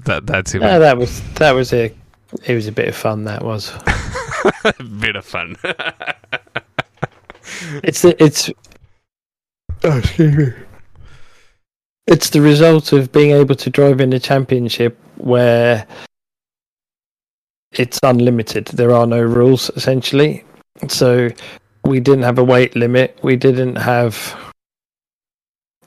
That 0.05 0.25
that's 0.27 0.53
it. 0.55 0.61
Yeah, 0.61 0.80
that 0.80 0.97
was 0.97 1.21
that 1.36 1.51
was 1.51 1.71
a 1.73 1.91
it 2.45 2.55
was 2.55 2.67
a 2.67 2.71
bit 2.71 2.88
of 2.88 2.95
fun. 2.95 3.23
That 3.25 3.43
was. 3.43 3.71
a 4.63 4.84
bit 4.99 5.15
of 5.15 5.25
fun. 5.25 5.55
It's 7.84 8.03
the, 8.03 8.23
it's. 8.23 8.49
Oh, 9.84 9.97
excuse 9.97 10.38
me. 10.38 10.53
It's 12.07 12.30
the 12.30 12.41
result 12.41 12.93
of 12.93 13.11
being 13.11 13.31
able 13.31 13.56
to 13.56 13.69
drive 13.69 14.01
in 14.01 14.14
a 14.14 14.19
championship 14.19 14.97
where 15.18 15.85
it's 17.72 17.99
unlimited. 18.03 18.65
There 18.68 18.91
are 18.91 19.06
no 19.06 19.22
rules 19.22 19.69
essentially. 19.76 20.43
So 20.88 21.30
we 21.85 21.99
didn't 21.99 22.23
have 22.23 22.39
a 22.39 22.43
weight 22.43 22.76
limit. 22.76 23.18
We 23.22 23.35
didn't 23.35 23.76
have 23.76 24.35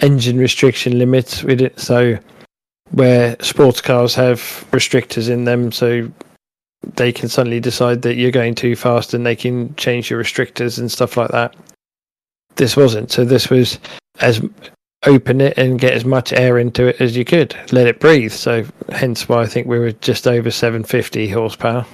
engine 0.00 0.38
restriction 0.38 0.98
limits. 0.98 1.42
We 1.42 1.56
did 1.56 1.78
so 1.78 2.18
where 2.90 3.36
sports 3.40 3.80
cars 3.80 4.14
have 4.14 4.38
restrictors 4.70 5.28
in 5.28 5.44
them, 5.44 5.72
so 5.72 6.10
they 6.94 7.12
can 7.12 7.28
suddenly 7.28 7.60
decide 7.60 8.02
that 8.02 8.16
you're 8.16 8.30
going 8.30 8.54
too 8.54 8.76
fast 8.76 9.14
and 9.14 9.24
they 9.24 9.36
can 9.36 9.74
change 9.76 10.10
your 10.10 10.22
restrictors 10.22 10.78
and 10.78 10.90
stuff 10.90 11.16
like 11.16 11.30
that. 11.30 11.54
This 12.56 12.76
wasn't. 12.76 13.10
So 13.10 13.24
this 13.24 13.48
was 13.48 13.78
as 14.20 14.40
open 15.04 15.40
it 15.40 15.58
and 15.58 15.80
get 15.80 15.94
as 15.94 16.04
much 16.04 16.32
air 16.32 16.58
into 16.58 16.86
it 16.86 17.00
as 17.00 17.16
you 17.16 17.24
could. 17.24 17.56
Let 17.72 17.86
it 17.86 18.00
breathe. 18.00 18.32
So 18.32 18.64
hence 18.90 19.28
why 19.28 19.42
I 19.42 19.46
think 19.46 19.66
we 19.66 19.78
were 19.78 19.92
just 19.92 20.26
over 20.26 20.50
750 20.50 21.28
horsepower. 21.28 21.86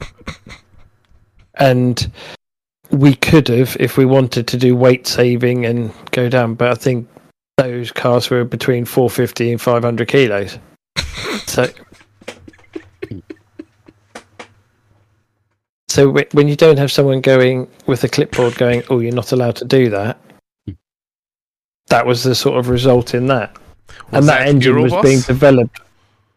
and 1.54 2.10
we 2.90 3.14
could 3.14 3.48
have 3.48 3.76
if 3.80 3.96
we 3.96 4.04
wanted 4.04 4.46
to 4.48 4.56
do 4.56 4.76
weight 4.76 5.06
saving 5.06 5.66
and 5.66 5.92
go 6.10 6.28
down, 6.28 6.54
but 6.54 6.70
I 6.70 6.74
think 6.74 7.08
those 7.56 7.90
cars 7.90 8.30
were 8.30 8.44
between 8.44 8.84
450 8.84 9.52
and 9.52 9.60
500 9.60 10.08
kilos. 10.08 10.58
so 11.46 11.68
So 15.98 16.12
when 16.12 16.46
you 16.46 16.54
don't 16.54 16.78
have 16.78 16.92
someone 16.92 17.20
going 17.20 17.68
with 17.86 18.04
a 18.04 18.08
clipboard 18.08 18.54
going, 18.54 18.84
"Oh, 18.88 19.00
you're 19.00 19.12
not 19.12 19.32
allowed 19.32 19.56
to 19.56 19.64
do 19.64 19.90
that," 19.90 20.16
that 21.88 22.06
was 22.06 22.22
the 22.22 22.36
sort 22.36 22.56
of 22.56 22.68
result 22.68 23.14
in 23.14 23.26
that, 23.26 23.56
Was 24.12 24.20
and 24.20 24.28
that, 24.28 24.46
engine 24.46 24.80
was 24.80 24.94
being 25.02 25.22
developed. 25.22 25.80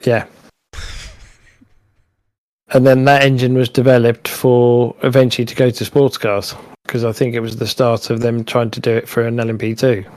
Yeah, 0.03 0.25
and 2.69 2.87
then 2.87 3.05
that 3.05 3.21
engine 3.21 3.53
was 3.53 3.69
developed 3.69 4.27
for 4.27 4.95
eventually 5.03 5.45
to 5.45 5.53
go 5.53 5.69
to 5.69 5.85
sports 5.85 6.17
cars 6.17 6.55
because 6.87 7.03
I 7.03 7.11
think 7.11 7.35
it 7.35 7.41
was 7.41 7.57
the 7.57 7.67
start 7.67 8.09
of 8.09 8.21
them 8.21 8.43
trying 8.43 8.71
to 8.71 8.79
do 8.79 8.89
it 8.89 9.07
for 9.07 9.27
an 9.27 9.37
LMP2. 9.37 10.07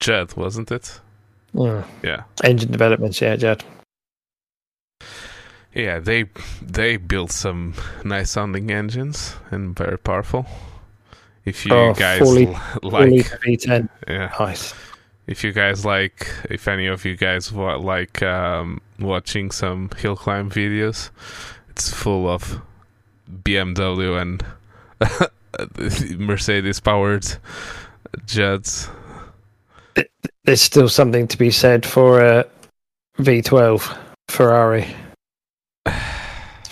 Judd, 0.00 0.36
wasn't 0.36 0.72
it? 0.72 0.98
Mm. 1.54 1.84
Yeah. 2.02 2.24
Engine 2.42 2.72
developments, 2.72 3.20
yeah, 3.20 3.36
Judd. 3.36 3.62
Yeah, 5.74 5.98
they 6.00 6.26
they 6.60 6.96
built 6.98 7.30
some 7.32 7.74
nice 8.04 8.30
sounding 8.30 8.70
engines 8.70 9.34
and 9.50 9.74
very 9.76 9.98
powerful. 9.98 10.46
If 11.44 11.64
you 11.66 11.72
Oh, 11.74 11.94
guys 11.94 12.18
fully- 12.20 12.46
l- 12.46 12.60
like, 12.82 13.10
litre 13.10 13.38
V10, 13.44 13.88
yeah, 14.06 14.32
nice. 14.38 14.74
if 15.26 15.42
you 15.42 15.52
guys 15.52 15.84
like, 15.84 16.28
if 16.50 16.68
any 16.68 16.86
of 16.86 17.04
you 17.04 17.16
guys 17.16 17.50
wa- 17.52 17.76
like 17.76 18.22
um, 18.22 18.80
watching 19.00 19.50
some 19.50 19.90
hill 19.96 20.14
climb 20.14 20.50
videos, 20.50 21.10
it's 21.70 21.90
full 21.92 22.28
of 22.28 22.60
BMW 23.44 24.20
and 24.20 24.44
Mercedes 26.20 26.80
powered 26.80 27.26
Judds. 28.26 28.88
There's 30.44 30.60
still 30.60 30.88
something 30.88 31.26
to 31.28 31.38
be 31.38 31.50
said 31.50 31.84
for 31.86 32.20
a 32.20 32.44
V12 33.18 33.96
Ferrari. 34.28 34.86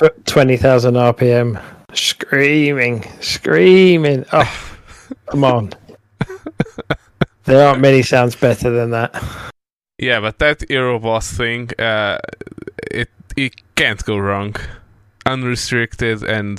Tw- 0.01 0.27
20,000 0.27 0.95
RPM. 0.95 1.63
Screaming, 1.93 3.05
screaming. 3.21 4.25
Oh, 4.33 4.71
come 5.27 5.45
on. 5.45 5.73
There 7.45 7.67
aren't 7.67 7.81
many 7.81 8.03
sounds 8.03 8.37
better 8.37 8.71
than 8.71 8.91
that. 8.91 9.15
Yeah, 9.99 10.21
but 10.21 10.39
that 10.39 10.61
Euroboss 10.61 11.37
thing, 11.37 11.71
uh, 11.79 12.19
it 12.91 13.11
it 13.37 13.55
can't 13.75 14.03
go 14.05 14.19
wrong. 14.19 14.57
Unrestricted 15.27 16.23
and 16.23 16.59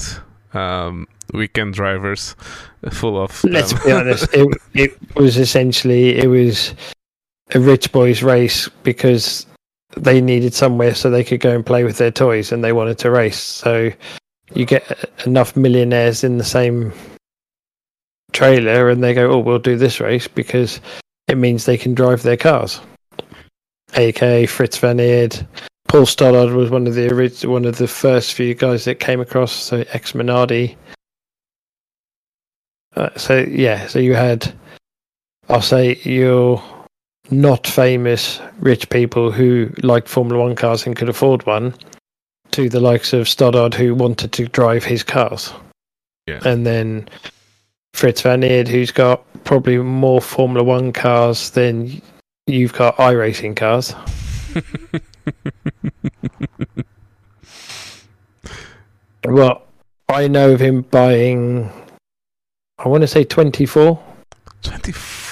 um, 0.54 1.08
weekend 1.34 1.74
drivers, 1.74 2.36
full 2.92 3.22
of. 3.24 3.44
Let's 3.44 3.74
be 3.74 3.92
honest. 4.00 4.28
It, 4.34 4.62
it 4.74 5.16
was 5.16 5.38
essentially 5.38 6.18
it 6.18 6.28
was 6.28 6.76
a 7.56 7.60
rich 7.60 7.92
boys 7.92 8.22
race 8.22 8.70
because 8.84 9.46
they 9.98 10.22
needed 10.22 10.54
somewhere 10.54 10.96
so 10.96 11.10
they 11.10 11.24
could 11.24 11.40
go 11.40 11.54
and 11.54 11.66
play 11.66 11.84
with 11.84 11.98
their 11.98 12.12
toys 12.12 12.52
and 12.52 12.64
they 12.64 12.74
wanted 12.74 12.98
to 13.00 13.12
race. 13.12 13.40
So 13.40 13.92
you 14.54 14.66
get 14.66 15.10
enough 15.26 15.56
millionaires 15.56 16.24
in 16.24 16.38
the 16.38 16.44
same 16.44 16.94
trailer 18.32 18.90
and 18.90 19.04
they 19.04 19.14
go, 19.14 19.32
"Oh, 19.32 19.40
we'll 19.40 19.60
do 19.60 19.78
this 19.78 20.00
race 20.00 20.28
because 20.28 20.80
it 21.28 21.38
means 21.38 21.66
they 21.66 21.78
can 21.78 21.94
drive 21.94 22.24
their 22.24 22.38
cars." 22.38 22.80
AK 23.94 24.48
Frits 24.48 24.80
Van 24.80 24.98
Eerd, 24.98 25.46
Paul 25.92 26.06
Stoddart 26.06 26.54
was 26.54 26.70
one 26.70 26.88
of 26.88 26.96
the 26.96 27.12
orig- 27.12 27.44
one 27.44 27.66
of 27.66 27.78
the 27.78 27.86
first 27.86 28.32
few 28.32 28.54
guys 28.54 28.86
that 28.86 29.02
came 29.02 29.20
across. 29.20 29.52
So 29.52 29.84
ex 29.92 30.14
Minardi. 30.14 30.78
Uh, 32.96 33.10
so 33.18 33.40
yeah, 33.40 33.88
so 33.88 34.00
you 34.00 34.16
had, 34.16 34.54
I'll 35.50 35.62
say 35.62 35.96
your 36.04 36.64
not 37.30 37.68
famous 37.68 38.42
rich 38.60 38.90
people 38.90 39.32
who 39.32 39.72
liked 39.84 40.08
Formula 40.08 40.44
One 40.44 40.56
cars 40.56 40.86
and 40.86 40.96
could 40.96 41.10
afford 41.10 41.46
one, 41.46 41.76
to 42.52 42.70
the 42.70 42.80
likes 42.80 43.14
of 43.14 43.30
Stoddart 43.30 43.74
who 43.74 43.96
wanted 43.96 44.32
to 44.34 44.48
drive 44.48 44.84
his 44.84 45.04
cars. 45.04 45.52
Yeah. 46.28 46.42
And 46.46 46.66
then 46.66 47.08
Frits 47.94 48.22
Van 48.22 48.42
Eerd, 48.42 48.68
who's 48.68 48.92
got 48.92 49.24
probably 49.44 49.78
more 49.78 50.22
Formula 50.22 50.64
One 50.64 50.92
cars 50.94 51.52
than 51.52 52.02
you've 52.48 52.74
got 52.74 52.98
iRacing 52.98 53.56
cars. 53.56 53.96
well, 59.26 59.64
I 60.10 60.28
know 60.28 60.52
of 60.52 60.60
him 60.60 60.82
buying, 60.82 61.72
I 62.78 62.88
want 62.88 63.02
to 63.02 63.08
say 63.08 63.24
24. 63.24 64.04
24 64.64 65.31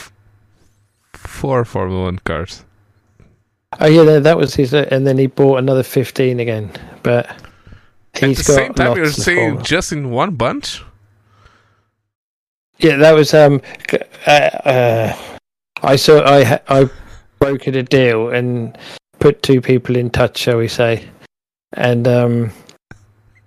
Formula 1.65 2.03
One 2.03 2.19
cars. 2.19 2.65
Oh 3.79 3.87
yeah, 3.87 4.03
that, 4.03 4.23
that 4.23 4.37
was 4.37 4.55
his, 4.55 4.73
and 4.73 5.05
then 5.05 5.17
he 5.17 5.27
bought 5.27 5.59
another 5.59 5.83
fifteen 5.83 6.39
again. 6.39 6.71
But 7.03 7.27
At 8.15 8.23
he's 8.23 8.37
the 8.39 8.43
got 8.43 8.55
same 8.55 8.73
time, 8.73 8.97
you're 8.97 9.11
saying 9.11 9.61
just 9.61 9.91
in 9.91 10.09
one 10.09 10.35
bunch? 10.35 10.83
Yeah, 12.79 12.95
that 12.97 13.13
was 13.13 13.33
um. 13.33 13.61
Uh, 14.25 14.31
uh, 14.31 15.17
I 15.83 15.95
saw 15.95 16.21
I 16.25 16.59
I 16.67 16.89
brokered 17.39 17.75
a 17.75 17.83
deal 17.83 18.29
and 18.29 18.77
put 19.19 19.43
two 19.43 19.61
people 19.61 19.95
in 19.95 20.09
touch, 20.09 20.37
shall 20.37 20.57
we 20.57 20.67
say, 20.67 21.07
and 21.73 22.07
um, 22.07 22.51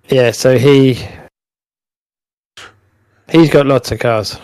yeah. 0.09 0.31
So 0.31 0.56
he 0.56 1.05
he's 3.31 3.51
got 3.51 3.66
lots 3.66 3.90
of 3.90 3.98
cars. 3.98 4.39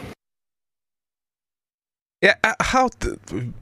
Yeah, 2.20 2.34
uh, 2.42 2.54
how 2.60 2.88
d- 2.88 3.52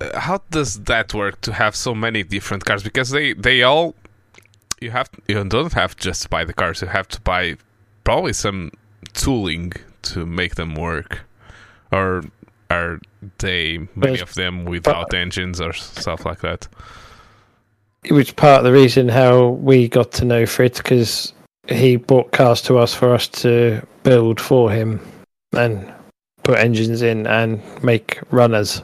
uh, 0.00 0.18
how 0.18 0.42
does 0.50 0.80
that 0.84 1.14
work 1.14 1.40
to 1.42 1.52
have 1.52 1.76
so 1.76 1.94
many 1.94 2.22
different 2.22 2.64
cars? 2.64 2.82
Because 2.82 3.10
they 3.10 3.32
they 3.32 3.62
all 3.62 3.94
you 4.80 4.90
have 4.90 5.08
you 5.28 5.42
don't 5.44 5.72
have 5.72 5.96
just 5.96 6.22
to 6.22 6.28
buy 6.28 6.44
the 6.44 6.52
cars. 6.52 6.82
You 6.82 6.88
have 6.88 7.08
to 7.08 7.20
buy 7.20 7.56
probably 8.04 8.32
some 8.32 8.72
tooling 9.12 9.72
to 10.02 10.26
make 10.26 10.56
them 10.56 10.74
work, 10.74 11.20
or 11.92 12.24
are 12.70 13.00
they 13.38 13.86
many 13.94 14.18
of 14.20 14.34
them 14.34 14.64
without 14.64 15.14
engines 15.14 15.60
or 15.60 15.72
stuff 15.72 16.24
like 16.24 16.40
that? 16.40 16.66
It 18.04 18.12
was 18.12 18.32
part 18.32 18.58
of 18.58 18.64
the 18.64 18.72
reason 18.72 19.08
how 19.08 19.48
we 19.48 19.86
got 19.86 20.10
to 20.12 20.24
know 20.24 20.42
Frits 20.42 20.78
because 20.78 21.32
he 21.68 21.96
bought 21.96 22.32
cars 22.32 22.60
to 22.62 22.78
us 22.78 22.92
for 22.92 23.14
us 23.14 23.28
to 23.28 23.86
build 24.02 24.40
for 24.40 24.72
him 24.72 25.00
and 25.52 25.92
put 26.42 26.58
engines 26.58 27.02
in 27.02 27.26
and 27.26 27.60
make 27.82 28.18
runners. 28.30 28.82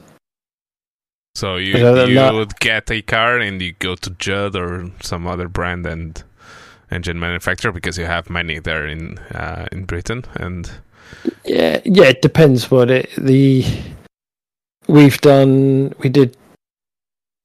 So 1.35 1.57
you 1.57 1.73
Because 1.73 1.87
other 1.89 2.01
than 2.03 2.09
you 2.11 2.15
that- 2.17 2.35
would 2.35 2.59
get 2.61 2.91
a 2.91 3.03
car 3.03 3.39
and 3.39 3.61
you 3.63 3.73
go 3.79 3.95
to 3.95 4.11
Judd 4.11 4.57
or 4.57 4.91
some 5.03 5.27
other 5.27 5.49
brand 5.49 5.87
and 5.87 6.23
engine 6.91 7.21
manufacturer 7.21 7.71
because 7.71 7.99
you 7.99 8.07
have 8.07 8.31
many 8.31 8.59
there 8.59 8.87
in 8.87 9.19
uh, 9.35 9.67
in 9.71 9.85
Britain 9.85 10.25
and 10.35 10.71
Yeah, 11.45 11.81
yeah, 11.85 12.05
it 12.07 12.23
depends 12.23 12.71
what 12.71 12.91
it 12.91 13.11
the 13.19 13.65
we've 14.89 15.21
done 15.21 15.93
we 15.99 16.09
did 16.09 16.37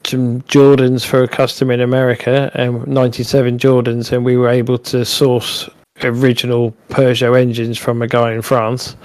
some 0.06 0.41
Jordans 0.44 1.06
for 1.06 1.23
a 1.23 1.27
customer 1.27 1.73
in 1.73 1.81
America 1.81 2.52
and 2.56 2.88
97 2.88 3.57
Jordans 3.60 4.11
and 4.11 4.26
we 4.26 4.38
were 4.38 4.49
able 4.49 4.77
to 4.80 5.06
source 5.06 5.69
original 6.03 6.73
Peugeot 6.90 7.40
engines 7.40 7.77
from 7.77 8.02
a 8.02 8.07
guy 8.07 8.34
in 8.34 8.41
France. 8.41 8.95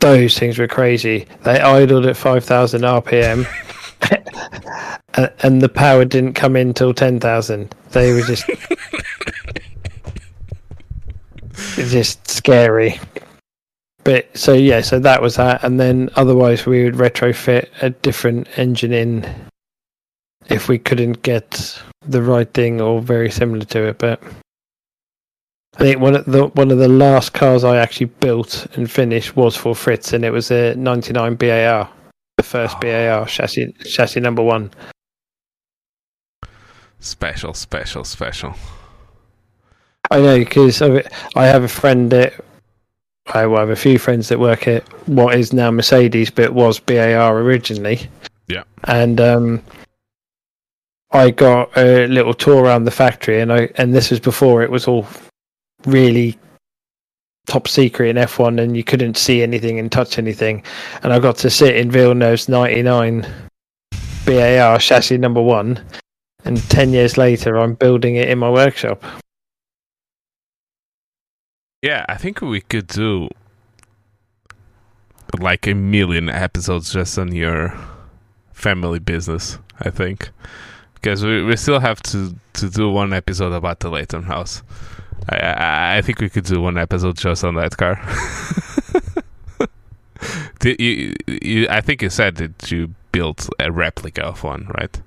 Those 0.00 0.38
things 0.38 0.58
were 0.58 0.68
crazy. 0.68 1.26
They 1.44 1.60
idled 1.60 2.06
at 2.06 2.16
5000 2.16 2.82
RPM 2.82 3.46
and, 5.14 5.32
and 5.42 5.62
the 5.62 5.68
power 5.68 6.04
didn't 6.04 6.34
come 6.34 6.56
in 6.56 6.74
till 6.74 6.94
10,000. 6.94 7.74
They 7.90 8.12
were 8.12 8.22
just 8.22 8.46
just 11.76 12.28
scary. 12.28 12.98
But 14.04 14.36
so 14.36 14.54
yeah, 14.54 14.80
so 14.80 14.98
that 14.98 15.20
was 15.20 15.36
that, 15.36 15.62
and 15.62 15.78
then 15.78 16.08
otherwise 16.16 16.64
we 16.64 16.84
would 16.84 16.94
retrofit 16.94 17.68
a 17.82 17.90
different 17.90 18.48
engine 18.56 18.92
in 18.92 19.28
if 20.48 20.68
we 20.68 20.78
couldn't 20.78 21.22
get 21.22 21.82
the 22.06 22.22
right 22.22 22.52
thing 22.54 22.80
or 22.80 23.02
very 23.02 23.30
similar 23.30 23.64
to 23.66 23.88
it. 23.88 23.98
But 23.98 24.22
I 25.80 25.84
think 25.84 26.00
one 26.00 26.14
of 26.14 26.26
the 26.26 26.48
one 26.48 26.70
of 26.70 26.76
the 26.76 26.88
last 26.88 27.32
cars 27.32 27.64
I 27.64 27.78
actually 27.78 28.06
built 28.06 28.66
and 28.74 28.90
finished 28.90 29.34
was 29.34 29.56
for 29.56 29.74
Frits, 29.74 30.12
and 30.12 30.26
it 30.26 30.30
was 30.30 30.50
a 30.50 30.74
'99 30.74 31.36
BAR, 31.36 31.88
the 32.36 32.42
first 32.42 32.76
Oh. 32.76 32.80
BAR 32.80 33.26
chassis 33.26 33.72
chassis 33.84 34.20
number 34.20 34.42
one. 34.42 34.70
special, 36.98 37.54
special, 37.54 38.04
special. 38.04 38.54
I 40.10 40.20
know 40.20 40.38
because 40.40 40.82
I 40.82 41.02
have 41.46 41.62
a 41.62 41.68
friend 41.68 42.10
that 42.12 42.34
I 43.32 43.40
have 43.40 43.70
a 43.70 43.76
few 43.76 43.98
friends 43.98 44.28
that 44.28 44.38
work 44.38 44.68
at 44.68 44.82
what 45.08 45.34
is 45.34 45.54
now 45.54 45.70
Mercedes, 45.70 46.30
but 46.30 46.52
was 46.52 46.78
BAR 46.78 47.38
originally. 47.38 48.06
Yeah. 48.48 48.64
and 48.84 49.18
um, 49.18 49.62
I 51.12 51.30
got 51.30 51.74
a 51.78 52.06
little 52.08 52.34
tour 52.34 52.64
around 52.64 52.84
the 52.84 52.90
factory, 52.90 53.40
and 53.40 53.50
I 53.50 53.70
and 53.76 53.94
this 53.94 54.10
was 54.10 54.20
before 54.20 54.62
it 54.62 54.70
was 54.70 54.86
all 54.86 55.06
really 55.86 56.38
top 57.46 57.66
secret 57.66 58.08
in 58.08 58.16
F1, 58.16 58.60
and 58.60 58.76
you 58.76 58.84
couldn't 58.84 59.16
see 59.16 59.42
anything 59.42 59.78
and 59.78 59.90
touch 59.90 60.18
anything. 60.18 60.62
And 61.02 61.12
I 61.12 61.18
got 61.18 61.36
to 61.38 61.50
sit 61.50 61.76
in 61.76 61.90
Villeneuve's 61.90 62.48
'99 62.48 63.26
BAR 64.24 64.78
chassis 64.78 65.18
number 65.18 65.42
one, 65.42 65.82
and 66.44 66.62
ten 66.70 66.90
years 66.92 67.18
later, 67.18 67.58
I'm 67.58 67.74
building 67.74 68.16
it 68.16 68.28
in 68.28 68.38
my 68.38 68.50
workshop. 68.50 69.02
Yeah, 71.82 72.04
I 72.08 72.16
think 72.16 72.42
we 72.42 72.60
could 72.60 72.86
do 72.86 73.28
like 75.38 75.66
a 75.66 75.74
million 75.74 76.28
episodes 76.28 76.92
just 76.92 77.18
on 77.18 77.32
your 77.32 77.78
family 78.52 78.98
business. 78.98 79.58
I 79.80 79.90
think 79.90 80.30
because 80.94 81.24
we, 81.24 81.42
we 81.42 81.56
still 81.56 81.80
have 81.80 82.02
to 82.04 82.34
to 82.54 82.68
do 82.68 82.90
one 82.90 83.12
episode 83.12 83.52
about 83.52 83.80
the 83.80 83.88
Leyton 83.90 84.24
House. 84.24 84.62
I, 85.28 85.36
I 85.36 85.96
I 85.98 86.02
think 86.02 86.20
we 86.20 86.28
could 86.28 86.44
do 86.44 86.60
one 86.60 86.78
episode 86.78 87.16
just 87.16 87.44
on 87.44 87.54
that 87.56 87.76
car. 87.76 88.00
Did 90.60 90.80
you, 90.80 91.14
you, 91.26 91.66
I 91.70 91.80
think 91.80 92.02
you 92.02 92.10
said 92.10 92.36
that 92.36 92.70
you 92.70 92.94
built 93.12 93.48
a 93.58 93.72
replica 93.72 94.22
of 94.22 94.44
one, 94.44 94.70
right? 94.78 95.00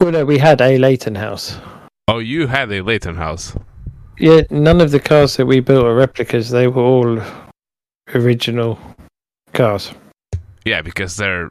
Well, 0.00 0.12
no, 0.12 0.24
we 0.24 0.38
had 0.38 0.60
a 0.60 0.78
Leyton 0.78 1.14
house. 1.14 1.58
Oh, 2.08 2.18
you 2.18 2.46
had 2.46 2.72
a 2.72 2.80
Leyton 2.80 3.16
House. 3.16 3.54
Yeah, 4.18 4.42
none 4.50 4.80
of 4.80 4.90
the 4.90 5.00
cars 5.00 5.36
that 5.36 5.46
we 5.46 5.60
built 5.60 5.84
are 5.84 5.94
replicas. 5.94 6.50
They 6.50 6.66
were 6.66 6.82
all 6.82 7.20
original 8.14 8.78
cars. 9.52 9.92
Yeah, 10.64 10.82
because 10.82 11.16
they're 11.16 11.50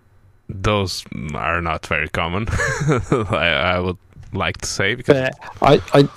those 0.49 1.05
are 1.33 1.61
not 1.61 1.85
very 1.85 2.09
common. 2.09 2.47
I, 2.49 3.75
I 3.75 3.79
would 3.79 3.97
like 4.33 4.57
to 4.57 4.67
say 4.67 4.95
because 4.95 5.31
I, 5.61 5.81
I, 5.93 6.09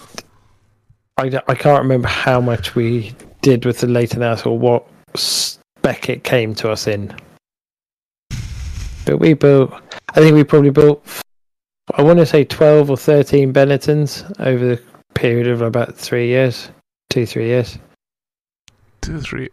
I, 1.18 1.40
I 1.48 1.54
can't 1.54 1.82
remember 1.82 2.08
how 2.08 2.40
much 2.40 2.74
we 2.74 3.14
did 3.42 3.64
with 3.64 3.78
the 3.78 3.86
Leyton 3.86 4.22
house 4.22 4.46
or 4.46 4.58
what 4.58 4.86
spec 5.14 6.08
it 6.08 6.24
came 6.24 6.54
to 6.56 6.70
us 6.70 6.86
in. 6.86 7.14
But 9.06 9.18
we 9.18 9.34
built, 9.34 9.72
I 10.10 10.20
think 10.20 10.34
we 10.34 10.44
probably 10.44 10.70
built, 10.70 11.06
I 11.94 12.02
want 12.02 12.18
to 12.18 12.26
say 12.26 12.44
12 12.44 12.90
or 12.90 12.96
13 12.96 13.52
Benettons 13.52 14.24
over 14.38 14.64
the 14.64 14.82
period 15.14 15.46
of 15.46 15.60
about 15.60 15.94
three 15.94 16.28
years, 16.28 16.70
two, 17.10 17.26
three 17.26 17.46
years. 17.46 17.78
two, 19.02 19.20
three. 19.20 19.50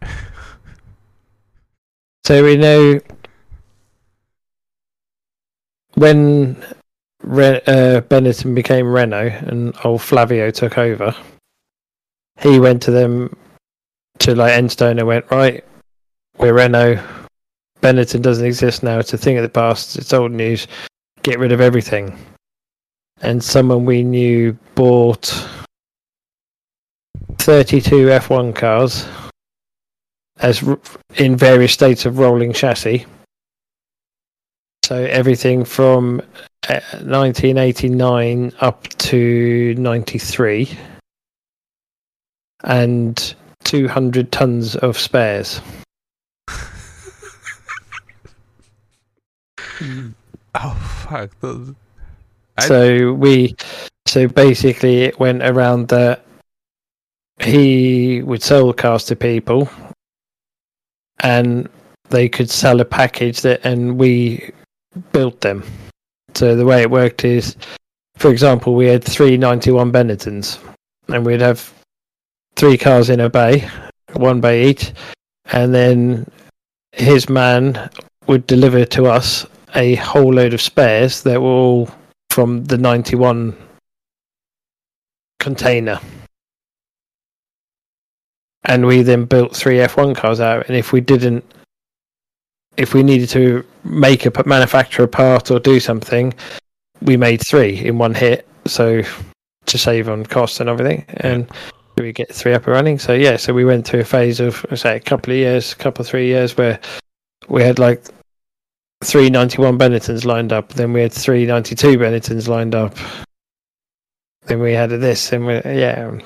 So 2.24 2.44
we 2.44 2.56
know 2.56 3.00
when 5.96 6.56
Re- 7.24 7.62
uh, 7.68 8.02
Benetton 8.02 8.56
became 8.56 8.88
Renault 8.88 9.32
and 9.48 9.76
old 9.84 10.02
Flavio 10.02 10.52
took 10.52 10.78
over, 10.78 11.16
he 12.40 12.60
went 12.60 12.82
to 12.84 12.92
them 12.92 13.36
to 14.20 14.36
like 14.36 14.54
Enstone 14.54 14.98
and 15.00 15.08
went 15.08 15.30
right. 15.32 15.64
We're 16.38 16.54
Renault. 16.54 17.00
Benetton 17.82 18.22
doesn't 18.22 18.46
exist 18.46 18.84
now. 18.84 19.00
It's 19.00 19.14
a 19.14 19.18
thing 19.18 19.38
of 19.38 19.44
the 19.44 19.50
past. 19.50 19.98
It's 19.98 20.14
old 20.14 20.32
news. 20.32 20.68
Get 21.24 21.40
rid 21.40 21.52
of 21.52 21.62
everything. 21.62 22.18
And 23.22 23.44
someone 23.44 23.86
we 23.86 24.04
knew 24.04 24.58
bought 24.76 25.26
32 27.38 28.08
F1 28.08 28.56
cars 28.56 29.06
as 30.40 30.64
in 31.16 31.36
various 31.36 31.72
states 31.72 32.06
of 32.06 32.18
rolling 32.18 32.54
chassis. 32.54 33.06
So 34.84 34.96
everything 34.96 35.64
from 35.64 36.22
1989 36.68 38.54
up 38.60 38.88
to 38.88 39.74
93 39.78 40.78
and 42.64 43.36
200 43.64 44.32
tons 44.32 44.76
of 44.78 44.98
spares. 44.98 45.62
Oh 50.54 50.76
fuck! 51.08 51.32
Those- 51.40 51.74
So 52.60 53.14
we, 53.14 53.56
so 54.06 54.28
basically, 54.28 55.04
it 55.04 55.18
went 55.20 55.42
around 55.44 55.88
that 55.88 56.26
he 57.40 58.22
would 58.22 58.44
sell 58.44 58.74
cars 58.74 59.06
to 59.06 59.16
people, 59.16 59.70
and 61.22 61.70
they 62.10 62.28
could 62.30 62.50
sell 62.50 62.82
a 62.82 62.86
package 62.86 63.42
that, 63.42 63.66
and 63.66 63.98
we 63.98 64.52
built 65.14 65.40
them. 65.42 65.64
So 66.34 66.56
the 66.56 66.66
way 66.66 66.82
it 66.82 66.92
worked 66.92 67.26
is, 67.26 67.56
for 68.18 68.32
example, 68.32 68.76
we 68.76 68.88
had 68.88 69.04
three 69.04 69.38
91 69.38 69.92
Benettons, 69.92 70.60
and 71.08 71.26
we'd 71.26 71.42
have 71.42 71.74
three 72.56 72.78
cars 72.78 73.10
in 73.10 73.20
a 73.20 73.30
bay, 73.30 73.68
one 74.14 74.42
bay 74.42 74.70
each, 74.70 74.92
and 75.52 75.74
then 75.74 76.30
his 76.94 77.30
man 77.30 77.90
would 78.28 78.48
deliver 78.48 78.86
to 78.86 79.06
us 79.06 79.46
a 79.76 79.96
whole 79.96 80.34
load 80.34 80.54
of 80.54 80.62
spares 80.62 81.24
that 81.24 81.42
were 81.42 81.48
all 81.48 81.90
from 82.30 82.64
the 82.66 82.78
91 82.78 83.56
container. 85.40 86.00
And 88.64 88.86
we 88.86 89.02
then 89.02 89.26
built 89.26 89.56
three 89.56 89.78
F1 89.78 90.16
cars 90.16 90.40
out. 90.40 90.68
And 90.68 90.78
if 90.78 90.94
we 90.94 91.02
didn't, 91.02 91.44
if 92.78 92.94
we 92.94 93.04
needed 93.04 93.30
to 93.30 93.66
make 93.84 94.26
a 94.26 94.44
manufacture 94.46 95.04
a 95.04 95.08
part 95.08 95.52
or 95.52 95.60
do 95.60 95.80
something, 95.80 96.34
we 97.02 97.18
made 97.18 97.42
three 97.42 97.86
in 97.86 97.98
one 97.98 98.14
hit. 98.14 98.48
So 98.66 99.04
to 99.66 99.78
save 99.78 100.10
on 100.10 100.26
costs 100.26 100.60
and 100.60 100.70
everything. 100.70 101.06
And 101.08 101.50
we 101.98 102.12
get 102.12 102.34
three 102.34 102.54
up 102.54 102.66
and 102.66 102.74
running. 102.74 103.00
So 103.00 103.14
yeah, 103.14 103.38
so 103.38 103.54
we 103.54 103.66
went 103.66 103.88
through 103.88 104.02
a 104.02 104.06
phase 104.06 104.40
of, 104.40 104.66
say, 104.76 104.96
a 104.96 105.00
couple 105.00 105.32
of 105.32 105.38
years, 105.38 105.74
a 105.74 105.76
couple 105.76 106.02
of 106.02 106.08
three 106.08 106.28
years 106.28 106.58
where 106.58 106.80
we 107.48 107.64
had 107.64 107.80
like 107.80 108.04
three 109.04 109.30
ninety 109.30 109.58
one 109.58 109.78
91 109.78 109.78
Benettons 109.78 110.26
lined 110.26 110.54
up. 110.54 110.74
Then 110.74 110.94
we 110.94 111.02
had 111.02 111.14
three 111.14 111.46
ninety 111.46 111.76
two 111.76 111.98
92 111.98 112.00
Benettons 112.00 112.48
lined 112.48 112.76
up. 112.76 112.96
Then 114.44 114.60
we 114.60 114.74
had 114.74 114.90
this, 114.90 115.32
and 115.32 115.46
we, 115.46 115.54
yeah, 115.54 116.18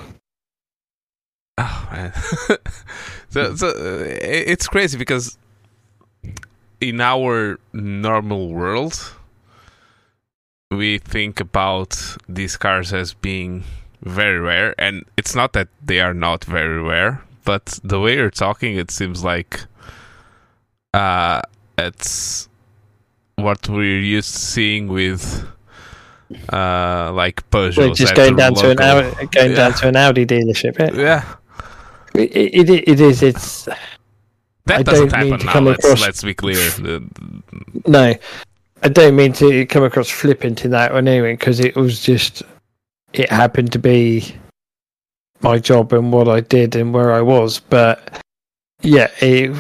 Oh 1.58 1.90
man, 1.92 2.14
so, 3.30 3.56
so 3.56 3.68
uh, 3.70 4.04
it's 4.08 4.68
crazy 4.68 4.98
because 4.98 5.38
in 6.90 7.02
our 7.02 7.60
normal 7.74 8.54
world, 8.54 9.14
we 10.72 11.00
think 11.00 11.40
about 11.40 12.18
these 12.30 12.58
cars 12.58 12.94
as 12.94 13.14
being 13.14 13.64
very 14.02 14.40
rare, 14.40 14.76
and 14.78 15.04
it's 15.18 15.34
not 15.36 15.54
that 15.54 15.68
they 15.84 16.00
are 16.00 16.14
not 16.14 16.44
very 16.44 16.82
rare, 16.82 17.22
but 17.44 17.80
the 17.84 18.00
way 18.00 18.16
you're 18.16 18.30
talking, 18.30 18.78
it 18.78 18.92
seems 18.92 19.24
like 19.24 19.62
uh, 20.94 21.42
it's 21.78 22.48
what 23.36 23.68
we're 23.68 24.00
used 24.00 24.34
to 24.34 24.40
seeing 24.40 24.88
with 24.88 25.46
uh 26.52 27.12
like 27.14 27.48
Peugeot. 27.52 27.78
we're 27.78 27.94
just 27.94 28.16
going 28.16 28.36
down 28.36 28.56
to 28.56 28.72
an 28.72 28.82
Audi, 28.82 29.28
going 29.28 29.54
down 29.54 29.74
to 29.74 29.88
an 29.90 29.96
Audi 29.96 30.26
dealership. 30.26 30.80
Yeah. 30.80 31.00
yeah. 31.00 31.36
It, 32.16 32.70
it, 32.70 32.88
it 32.88 33.00
is. 33.00 33.22
It's 33.22 33.68
That 34.66 34.80
I 34.80 34.84
doesn't 34.84 35.12
happen 35.14 35.46
now. 35.46 35.52
come 35.54 35.66
Let's 35.66 35.84
across- 35.86 36.02
let's 36.02 36.24
be 36.24 36.34
clear. 36.34 36.70
No. 37.86 38.16
I 38.84 38.90
don't 38.90 39.16
mean 39.16 39.34
to 39.34 39.66
come 39.66 39.84
across 39.84 40.10
flippant 40.10 40.66
in 40.66 40.72
that 40.72 40.94
one 40.94 41.08
anyway, 41.08 41.34
because 41.34 41.60
it 41.60 41.76
was 41.76 42.02
just 42.02 42.44
it 43.14 43.30
happened 43.30 43.72
to 43.72 43.80
be 43.80 44.36
my 45.42 45.58
job 45.60 45.94
and 45.94 46.12
what 46.12 46.28
I 46.28 46.40
did 46.42 46.76
and 46.76 46.94
where 46.94 47.14
I 47.14 47.22
was. 47.22 47.60
But 47.60 48.22
yeah, 48.82 49.10
it, 49.22 49.56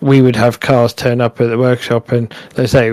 we 0.00 0.22
would 0.22 0.36
have 0.36 0.60
cars 0.60 0.94
turn 0.94 1.20
up 1.20 1.40
at 1.40 1.48
the 1.48 1.58
workshop, 1.58 2.12
and 2.12 2.32
let's 2.56 2.72
say 2.72 2.92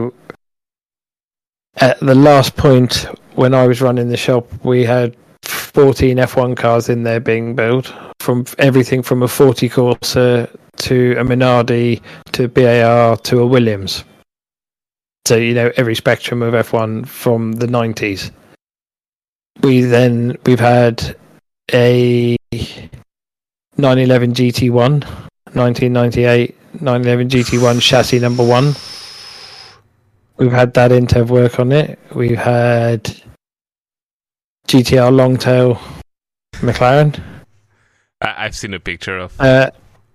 at 1.77 1.99
the 1.99 2.15
last 2.15 2.55
point 2.55 3.05
when 3.35 3.53
I 3.53 3.65
was 3.65 3.81
running 3.81 4.09
the 4.09 4.17
shop, 4.17 4.47
we 4.63 4.83
had 4.83 5.15
14 5.43 6.17
F1 6.17 6.55
cars 6.55 6.89
in 6.89 7.03
there 7.03 7.19
being 7.19 7.55
built 7.55 7.91
from 8.19 8.45
everything 8.59 9.01
from 9.01 9.23
a 9.23 9.27
Forti 9.27 9.69
Corse 9.69 10.15
to 10.83 11.15
a 11.17 11.23
Minardi 11.23 12.01
to 12.33 12.45
a 12.45 12.47
BAR 12.47 13.17
to 13.17 13.39
a 13.39 13.47
Williams. 13.47 14.03
So, 15.25 15.37
you 15.37 15.53
know, 15.53 15.71
every 15.77 15.95
spectrum 15.95 16.41
of 16.41 16.53
F1 16.53 17.07
from 17.07 17.53
the 17.53 17.67
90s. 17.67 18.31
We 19.61 19.81
then, 19.81 20.37
we've 20.45 20.59
had 20.59 21.15
a 21.71 22.35
911 23.77 24.33
GT1, 24.33 25.03
1998 25.55 26.57
911 26.81 27.29
GT1 27.29 27.81
chassis 27.81 28.19
number 28.19 28.45
one. 28.45 28.73
We've 30.37 30.51
had 30.51 30.73
that 30.73 30.91
in 30.91 31.07
to 31.07 31.19
have 31.19 31.29
work 31.29 31.59
on 31.59 31.71
it. 31.71 31.99
We've 32.13 32.37
had 32.37 33.03
GTR 34.67 35.15
Longtail 35.15 35.79
McLaren. 36.53 37.21
I've 38.21 38.55
seen 38.55 38.73
a 38.73 38.79
picture 38.79 39.17
of 39.17 39.39
Uh, 39.39 39.69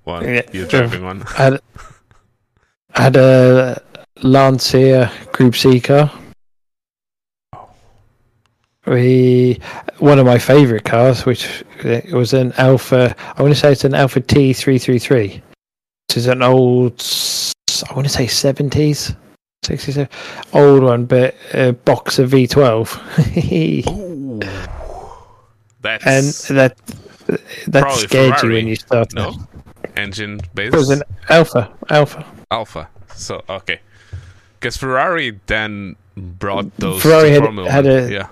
one. 0.09 0.25
yeah. 0.25 0.43
You're 0.53 0.67
driving 0.67 1.05
one. 1.05 1.21
had 1.21 1.61
had 2.95 3.17
a 3.17 3.81
Lancia 4.23 5.13
Group 5.33 5.55
C 5.55 5.81
car. 5.81 6.11
We 8.87 9.61
one 9.99 10.19
of 10.19 10.27
my 10.27 10.39
favourite 10.39 10.85
cars, 10.85 11.27
which 11.27 11.63
it 11.85 12.13
was 12.13 12.33
an 12.33 12.53
Alfa. 12.57 13.15
I 13.37 13.43
want 13.43 13.55
to 13.55 13.61
say 13.61 13.73
it's 13.73 13.85
an 13.85 13.95
Alfa 13.95 14.21
T 14.21 14.53
three 14.53 14.79
three 14.79 14.99
three. 14.99 15.43
Which 16.09 16.17
is 16.17 16.27
an 16.27 16.43
old. 16.43 17.05
I 17.89 17.95
want 17.95 18.07
to 18.07 18.13
say 18.13 18.27
seventies, 18.27 19.15
sixties, 19.63 19.99
uh, 19.99 20.07
old 20.55 20.83
one, 20.83 21.05
but 21.05 21.37
a 21.53 21.73
boxer 21.73 22.25
V 22.25 22.47
twelve. 22.47 22.91
That's 25.81 26.51
and 26.51 26.59
that 26.59 26.77
that 27.69 27.93
scared 27.93 28.43
you 28.43 28.53
when 28.53 28.67
you 28.67 28.77
started. 28.77 29.15
no 29.15 29.35
engine 29.99 30.41
based 30.55 30.75
It 30.75 30.79
was 30.79 30.91
an 30.91 31.03
Alfa. 31.29 31.71
Alfa. 31.91 32.25
Alfa. 32.51 32.89
So 33.15 33.43
okay, 33.49 33.81
because 34.59 34.77
Ferrari 34.77 35.39
then 35.47 35.97
brought 36.17 36.75
those. 36.79 37.03
Ferrari 37.03 37.31
had- 37.31 37.45
had 37.69 37.87
a- 37.87 38.11
yeah. 38.11 38.29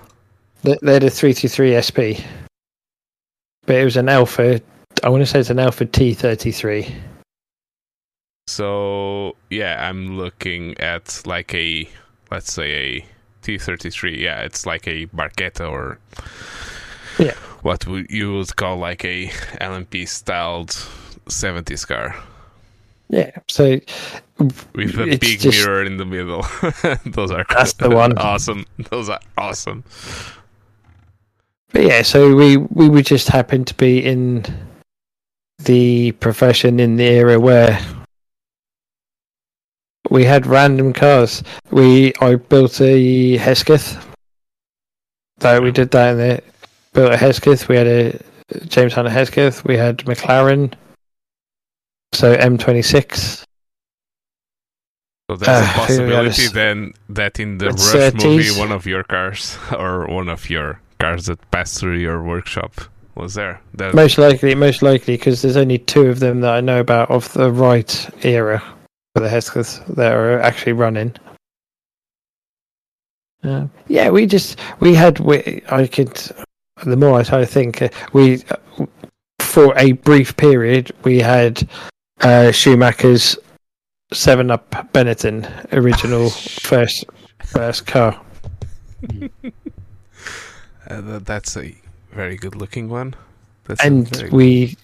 They 0.63 0.93
had 0.93 1.03
a 1.03 1.09
323 1.09 1.75
SP. 1.75 1.99
But 3.65 3.75
it 3.75 3.83
was 3.83 3.97
an 3.97 4.09
Alfa. 4.09 4.61
I 5.03 5.09
want 5.09 5.21
to 5.21 5.25
say 5.25 5.39
it's 5.39 5.49
an 5.49 5.59
Alfa 5.59 5.85
T33. 5.85 6.91
So 8.47 9.35
yeah, 9.49 9.87
I'm 9.89 10.17
looking 10.17 10.77
at 10.79 11.21
like 11.25 11.53
a 11.53 11.89
let's 12.31 12.51
say 12.51 12.71
a 12.71 13.05
T33. 13.43 14.17
Yeah, 14.19 14.41
it's 14.41 14.65
like 14.65 14.87
a 14.87 15.05
Barchetta 15.07 15.69
or 15.69 15.99
Yeah. 17.19 17.33
what 17.61 17.85
you 18.09 18.33
would 18.35 18.55
call 18.55 18.77
like 18.77 19.03
a 19.05 19.27
LMP 19.61 20.07
styled 20.07 20.75
70s 21.27 21.87
car 21.87 22.15
Yeah. 23.09 23.31
So 23.47 23.79
with 24.73 24.99
a 24.99 25.17
big 25.17 25.39
just- 25.39 25.57
mirror 25.65 25.83
in 25.83 25.97
the 25.97 26.05
middle. 26.05 26.45
Those 27.05 27.31
are 27.31 27.45
That's 27.49 27.73
the 27.73 27.89
one. 28.03 28.17
awesome. 28.17 28.65
Those 28.89 29.09
are 29.09 29.19
awesome. 29.37 29.83
But 31.73 31.83
yeah, 31.83 32.01
so 32.01 32.33
we 32.35 32.57
we 32.57 32.87
would 32.89 33.05
just 33.05 33.27
happen 33.29 33.65
to 33.65 33.73
be 33.73 33.99
in 34.03 34.45
the 35.59 36.11
profession 36.13 36.79
in 36.79 36.95
the 36.97 37.03
era 37.05 37.39
where 37.39 37.79
we 40.09 40.23
had 40.23 40.45
random 40.47 40.93
cars. 40.93 41.43
We 41.71 42.13
I 42.21 42.35
built 42.35 42.79
a 42.81 43.37
Hesketh. 43.37 44.03
So 45.41 45.61
we 45.61 45.71
did 45.71 45.91
that 45.91 46.11
in 46.11 46.17
the 46.17 46.43
built 46.93 47.11
a 47.13 47.17
Hesketh. 47.17 47.67
We 47.67 47.75
had 47.75 47.87
a 47.87 48.19
James 48.67 48.93
Hunter 48.93 49.11
Hesketh. 49.11 49.65
We 49.65 49.75
had 49.77 49.97
McLaren. 49.99 50.73
So 52.17 52.35
M26. 52.35 53.43
So 55.29 55.35
there's 55.35 55.47
Uh, 55.47 55.69
a 55.69 55.73
possibility 55.77 56.47
then 56.47 56.93
that 57.09 57.39
in 57.39 57.59
the 57.59 57.69
Rush 57.69 57.93
uh, 57.93 58.11
movie, 58.15 58.49
one 58.59 58.71
of 58.71 58.87
your 58.87 59.03
cars 59.03 59.55
or 59.77 60.07
one 60.07 60.27
of 60.27 60.49
your 60.49 60.81
cars 60.99 61.27
that 61.27 61.39
passed 61.51 61.79
through 61.79 61.97
your 61.97 62.23
workshop 62.23 62.73
was 63.13 63.35
there. 63.35 63.61
That, 63.75 63.93
Most 63.93 64.17
likely, 64.17 64.55
most 64.55 64.81
likely, 64.81 65.15
because 65.15 65.43
there's 65.43 65.57
only 65.57 65.77
two 65.77 66.07
of 66.07 66.19
them 66.19 66.41
that 66.41 66.55
I 66.55 66.61
know 66.61 66.79
about 66.79 67.11
of 67.11 67.31
the 67.33 67.51
right 67.51 68.09
era 68.25 68.63
for 69.13 69.21
the 69.21 69.29
Hesketh 69.29 69.85
that 69.95 70.11
are 70.11 70.39
actually 70.39 70.73
running. 70.73 71.13
Uh, 73.43 73.67
yeah, 73.87 74.09
we 74.09 74.25
just 74.25 74.57
we 74.79 74.95
had 74.95 75.19
we 75.19 75.61
I 75.69 75.85
could 75.85 76.19
the 76.83 76.95
more 76.95 77.19
I 77.19 77.23
try 77.23 77.41
to 77.41 77.45
think 77.45 77.83
uh, 77.83 77.89
we 78.11 78.43
uh, 78.49 78.85
for 79.39 79.77
a 79.77 79.91
brief 79.91 80.35
period 80.35 80.91
we 81.03 81.19
had 81.19 81.67
uh, 82.21 82.51
Schumacher's 82.51 83.37
Seven 84.13 84.51
Up 84.51 84.69
Benetton 84.93 85.73
original 85.73 86.29
first 86.61 87.05
first 87.43 87.85
car. 87.85 88.19
uh, 90.89 91.19
that's 91.19 91.57
a 91.57 91.75
very 92.11 92.37
good 92.37 92.55
looking 92.55 92.89
one. 92.89 93.15
That's 93.65 93.83
and 93.83 94.29
we 94.31 94.77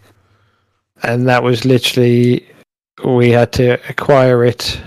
and 1.03 1.27
that 1.27 1.43
was 1.43 1.65
literally 1.65 2.45
we 3.03 3.31
had 3.31 3.51
to 3.53 3.79
acquire 3.89 4.43
it 4.43 4.79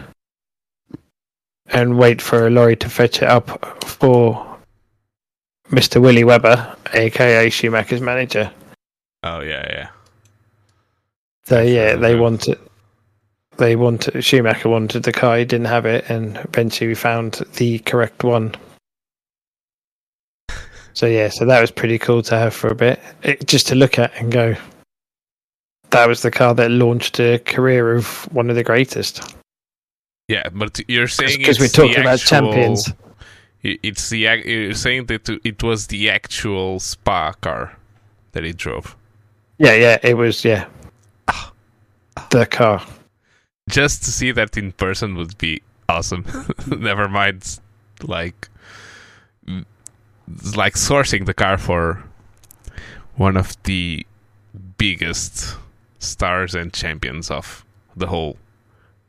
and 1.68 1.98
wait 1.98 2.22
for 2.22 2.46
a 2.46 2.50
lorry 2.50 2.76
to 2.76 2.88
fetch 2.88 3.22
it 3.22 3.28
up 3.28 3.84
for 3.84 4.58
Mr. 5.70 6.00
Willi 6.00 6.22
Weber, 6.22 6.76
aka 6.92 7.50
Schumacher's 7.50 8.00
manager. 8.00 8.52
Oh 9.24 9.40
yeah, 9.40 9.66
yeah. 9.70 9.88
So 11.46 11.62
yeah, 11.62 11.94
they 11.94 12.16
wanted 12.16 12.58
they 13.56 13.76
wanted 13.76 14.22
Schumacher 14.22 14.68
wanted 14.68 15.04
the 15.04 15.12
car, 15.12 15.38
he 15.38 15.44
didn't 15.44 15.66
have 15.66 15.86
it, 15.86 16.10
and 16.10 16.36
eventually 16.38 16.88
we 16.88 16.94
found 16.94 17.34
the 17.54 17.78
correct 17.80 18.24
one. 18.24 18.54
So 20.92 21.06
yeah, 21.06 21.28
so 21.28 21.44
that 21.44 21.60
was 21.60 21.70
pretty 21.70 21.98
cool 21.98 22.22
to 22.22 22.36
have 22.36 22.52
for 22.52 22.68
a 22.68 22.74
bit, 22.74 23.00
it, 23.22 23.46
just 23.46 23.68
to 23.68 23.74
look 23.74 23.98
at 23.98 24.12
and 24.16 24.32
go. 24.32 24.56
That 25.90 26.08
was 26.08 26.22
the 26.22 26.30
car 26.32 26.52
that 26.54 26.70
launched 26.70 27.20
a 27.20 27.38
career 27.38 27.94
of 27.94 28.06
one 28.32 28.50
of 28.50 28.56
the 28.56 28.64
greatest. 28.64 29.36
Yeah, 30.26 30.48
but 30.52 30.80
you're 30.88 31.06
saying 31.06 31.38
Because 31.38 31.60
we're 31.60 31.68
talking 31.68 32.00
about 32.00 32.14
actual- 32.14 32.52
champions. 32.52 32.92
It's 33.62 34.10
the 34.10 34.18
you're 34.18 34.74
saying 34.74 35.06
that 35.06 35.28
it 35.44 35.62
was 35.62 35.88
the 35.88 36.10
actual 36.10 36.78
Spa 36.80 37.32
car 37.40 37.76
that 38.32 38.44
he 38.44 38.52
drove. 38.52 38.96
Yeah, 39.58 39.74
yeah, 39.74 39.98
it 40.02 40.14
was 40.14 40.44
yeah. 40.44 40.66
The 42.30 42.46
car. 42.46 42.84
Just 43.68 44.04
to 44.04 44.10
see 44.12 44.32
that 44.32 44.56
in 44.56 44.72
person 44.72 45.16
would 45.16 45.36
be 45.38 45.62
awesome. 45.88 46.24
Never 46.66 47.08
mind, 47.08 47.58
like, 48.02 48.48
mm, 49.46 49.64
like 50.56 50.74
sourcing 50.74 51.26
the 51.26 51.34
car 51.34 51.58
for 51.58 52.02
one 53.16 53.36
of 53.36 53.60
the 53.64 54.06
biggest 54.78 55.56
stars 55.98 56.54
and 56.54 56.72
champions 56.72 57.30
of 57.30 57.64
the 57.96 58.06
whole 58.06 58.36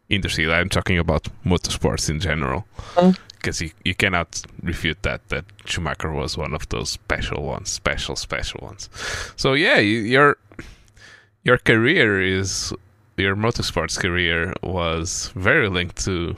industry. 0.09 0.51
I'm 0.51 0.69
talking 0.69 0.97
about 0.97 1.27
motorsports 1.45 2.09
in 2.09 2.19
general, 2.19 2.65
Mm. 2.95 3.17
because 3.35 3.61
you, 3.61 3.71
you 3.83 3.93
cannot 3.93 4.41
refute 4.63 5.03
that 5.03 5.27
that 5.29 5.45
Schumacher 5.65 6.11
was 6.11 6.37
one 6.37 6.53
of 6.53 6.67
those 6.69 6.89
special 6.89 7.43
ones, 7.43 7.69
special 7.69 8.15
special 8.15 8.61
ones. 8.63 8.89
So 9.35 9.53
yeah, 9.53 9.77
you, 9.79 9.99
your 9.99 10.37
your 11.43 11.57
career 11.57 12.21
is 12.21 12.73
your 13.17 13.35
motorsports 13.35 13.99
career 13.99 14.53
was 14.63 15.31
very 15.35 15.69
linked 15.69 16.03
to 16.05 16.35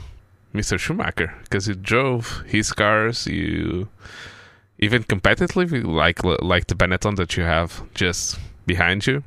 Mr. 0.53 0.79
Schumacher 0.79 1.33
because 1.43 1.67
you 1.67 1.75
drove 1.75 2.43
his 2.47 2.71
cars, 2.71 3.27
you 3.27 3.87
even 4.79 5.03
competitively 5.03 5.83
like 5.83 6.23
like 6.23 6.67
the 6.67 6.75
Benetton 6.75 7.15
that 7.17 7.35
you 7.37 7.43
have 7.43 7.83
just 7.93 8.39
behind 8.65 9.05
you. 9.05 9.23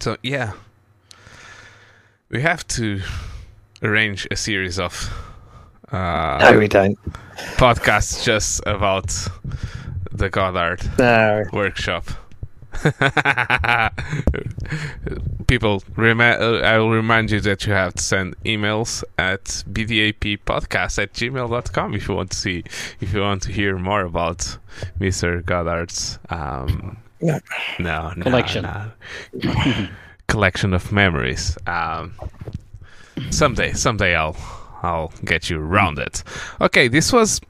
So 0.00 0.16
yeah, 0.22 0.52
we 2.30 2.40
have 2.42 2.66
to 2.68 3.00
arrange 3.82 4.26
a 4.30 4.36
series 4.36 4.78
of 4.78 5.10
uh, 5.90 6.38
No, 6.52 6.58
we 6.58 6.68
don't. 6.68 6.98
podcasts 7.56 8.24
just 8.24 8.60
about 8.66 9.08
the 10.10 10.28
Goddard 10.30 10.80
No. 10.98 11.44
workshop. 11.52 12.04
People, 15.46 15.82
remi- 15.96 16.24
I 16.24 16.78
will 16.78 16.90
remind 16.90 17.30
you 17.30 17.40
that 17.40 17.66
you 17.66 17.72
have 17.72 17.94
to 17.94 18.02
send 18.02 18.36
emails 18.44 19.04
at 19.18 19.44
bdappodcast 19.70 21.02
at 21.02 21.12
gmail.com 21.12 21.94
if 21.94 22.08
you 22.08 22.14
want 22.14 22.30
to 22.30 22.36
see, 22.36 22.64
if 23.00 23.12
you 23.12 23.20
want 23.20 23.42
to 23.42 23.52
hear 23.52 23.76
more 23.78 24.02
about 24.02 24.56
Mr. 24.98 25.44
Goddard's 25.44 26.18
um, 26.30 26.96
No. 27.20 27.38
no, 27.78 28.12
no, 28.16 28.22
Collection. 28.22 28.62
no. 28.62 28.90
collection 30.28 30.72
of 30.72 30.90
memories. 30.92 31.58
Um, 31.66 32.14
someday, 33.30 33.72
someday 33.74 34.14
I'll 34.14 34.36
I'll 34.82 35.12
get 35.24 35.50
you 35.50 35.60
around 35.60 35.98
it. 35.98 36.22
Okay, 36.60 36.88
this 36.88 37.12
was 37.12 37.40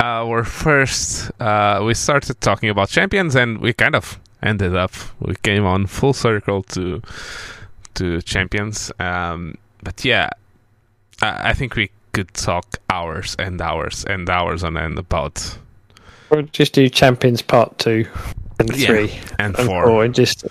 our 0.00 0.44
first. 0.44 1.30
Uh, 1.40 1.82
we 1.84 1.94
started 1.94 2.40
talking 2.40 2.68
about 2.68 2.90
champions, 2.90 3.34
and 3.34 3.58
we 3.60 3.72
kind 3.72 3.94
of 3.96 4.20
ended 4.44 4.76
up. 4.76 4.92
We 5.20 5.34
came 5.42 5.64
on 5.64 5.86
full 5.86 6.12
circle 6.12 6.62
to 6.64 7.02
to 7.94 8.20
champions. 8.22 8.92
Um, 9.00 9.56
but 9.82 10.04
yeah, 10.04 10.28
I, 11.22 11.50
I 11.50 11.52
think 11.54 11.74
we 11.76 11.90
could 12.12 12.32
talk 12.34 12.66
hours 12.90 13.34
and 13.38 13.60
hours 13.60 14.04
and 14.04 14.28
hours 14.30 14.62
on 14.64 14.76
end 14.76 14.98
about 14.98 15.58
We'll 16.30 16.42
just 16.42 16.72
do 16.72 16.88
Champions 16.88 17.42
Part 17.42 17.78
2 17.78 18.06
and 18.58 18.76
Yeah, 18.76 18.86
3 18.86 19.10
and 19.38 19.56
and 19.58 19.66
four. 19.68 19.84
4. 19.84 20.04
and 20.04 20.14
just 20.14 20.44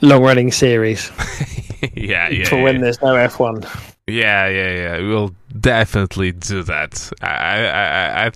long 0.00 0.22
running 0.22 0.52
series 0.52 1.10
yeah, 1.94 2.28
yeah, 2.28 2.48
for 2.48 2.56
yeah. 2.56 2.62
when 2.62 2.80
there's 2.80 3.00
no 3.02 3.08
F1. 3.14 3.64
Yeah, 4.06 4.48
yeah, 4.48 4.70
yeah. 4.74 4.98
We'll 4.98 5.34
definitely 5.60 6.32
do 6.32 6.62
that. 6.62 7.10
I, 7.20 7.26
I, 7.28 8.26
I, 8.26 8.26
I 8.26 8.30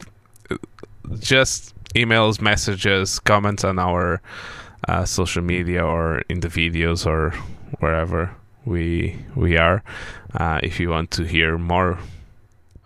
just 1.19 1.75
emails, 1.95 2.41
messages, 2.41 3.19
comments 3.21 3.65
on 3.65 3.79
our 3.79 4.21
uh, 4.89 5.05
social 5.05 5.43
media 5.43 5.85
or 5.85 6.23
in 6.29 6.41
the 6.41 6.49
videos 6.49 7.07
or 7.07 7.31
wherever 7.81 8.35
we 8.65 9.17
we 9.35 9.57
are. 9.57 9.83
Uh, 10.35 10.61
if 10.63 10.81
you 10.81 10.89
want 10.91 11.11
to 11.13 11.25
hear 11.25 11.59
more 11.59 11.99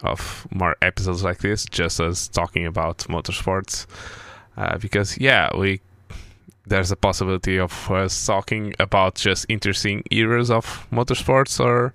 of 0.02 0.46
more 0.50 0.76
episodes 0.82 1.22
like 1.24 1.38
this, 1.38 1.64
just 1.64 2.00
us 2.00 2.28
talking 2.28 2.66
about 2.66 2.98
motorsports, 3.08 3.86
uh, 4.56 4.78
because 4.78 5.18
yeah, 5.18 5.54
we 5.56 5.80
there's 6.66 6.90
a 6.90 6.96
possibility 6.96 7.58
of 7.58 7.90
us 7.90 8.26
talking 8.26 8.74
about 8.80 9.14
just 9.14 9.46
interesting 9.48 10.02
eras 10.10 10.50
of 10.50 10.86
motorsports 10.90 11.64
or 11.64 11.94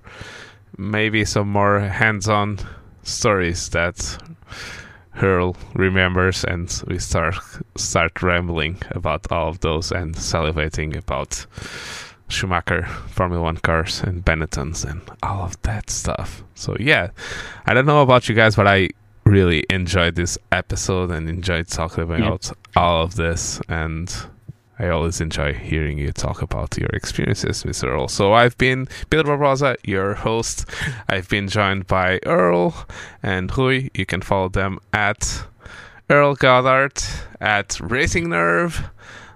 maybe 0.77 1.25
some 1.25 1.49
more 1.49 1.79
hands-on 1.79 2.57
stories 3.03 3.69
that 3.69 4.17
Earl 5.21 5.55
remembers, 5.73 6.43
and 6.43 6.71
we 6.87 6.99
start 6.99 7.35
start 7.75 8.21
rambling 8.21 8.77
about 8.91 9.31
all 9.31 9.49
of 9.49 9.59
those 9.59 9.91
and 9.91 10.15
salivating 10.15 10.95
about 10.95 11.45
Schumacher, 12.29 12.85
Formula 13.09 13.43
One 13.43 13.57
cars, 13.57 14.01
and 14.01 14.23
Benettons, 14.23 14.83
and 14.85 15.01
all 15.21 15.43
of 15.43 15.61
that 15.63 15.89
stuff. 15.89 16.43
So 16.55 16.75
yeah, 16.79 17.09
I 17.65 17.73
don't 17.73 17.85
know 17.85 18.01
about 18.01 18.29
you 18.29 18.35
guys, 18.35 18.55
but 18.55 18.67
I 18.67 18.89
really 19.25 19.65
enjoyed 19.69 20.15
this 20.15 20.37
episode 20.51 21.11
and 21.11 21.29
enjoyed 21.29 21.67
talking 21.67 22.03
about 22.03 22.51
all 22.75 23.03
of 23.03 23.15
this 23.15 23.59
and. 23.67 24.13
I 24.79 24.89
always 24.89 25.21
enjoy 25.21 25.53
hearing 25.53 25.97
you 25.97 26.11
talk 26.11 26.41
about 26.41 26.77
your 26.77 26.89
experiences, 26.89 27.63
Mr. 27.63 27.89
Earl. 27.89 28.07
So 28.07 28.33
I've 28.33 28.57
been 28.57 28.87
Pedro 29.09 29.37
Barbosa, 29.37 29.75
your 29.83 30.15
host. 30.15 30.65
I've 31.07 31.29
been 31.29 31.47
joined 31.47 31.87
by 31.87 32.19
Earl 32.25 32.87
and 33.21 33.55
Rui. 33.55 33.89
You 33.93 34.05
can 34.05 34.21
follow 34.21 34.49
them 34.49 34.79
at 34.91 35.43
Earl 36.09 36.35
Goddard, 36.35 37.01
at 37.39 37.79
Racing 37.79 38.29
Nerve, 38.29 38.89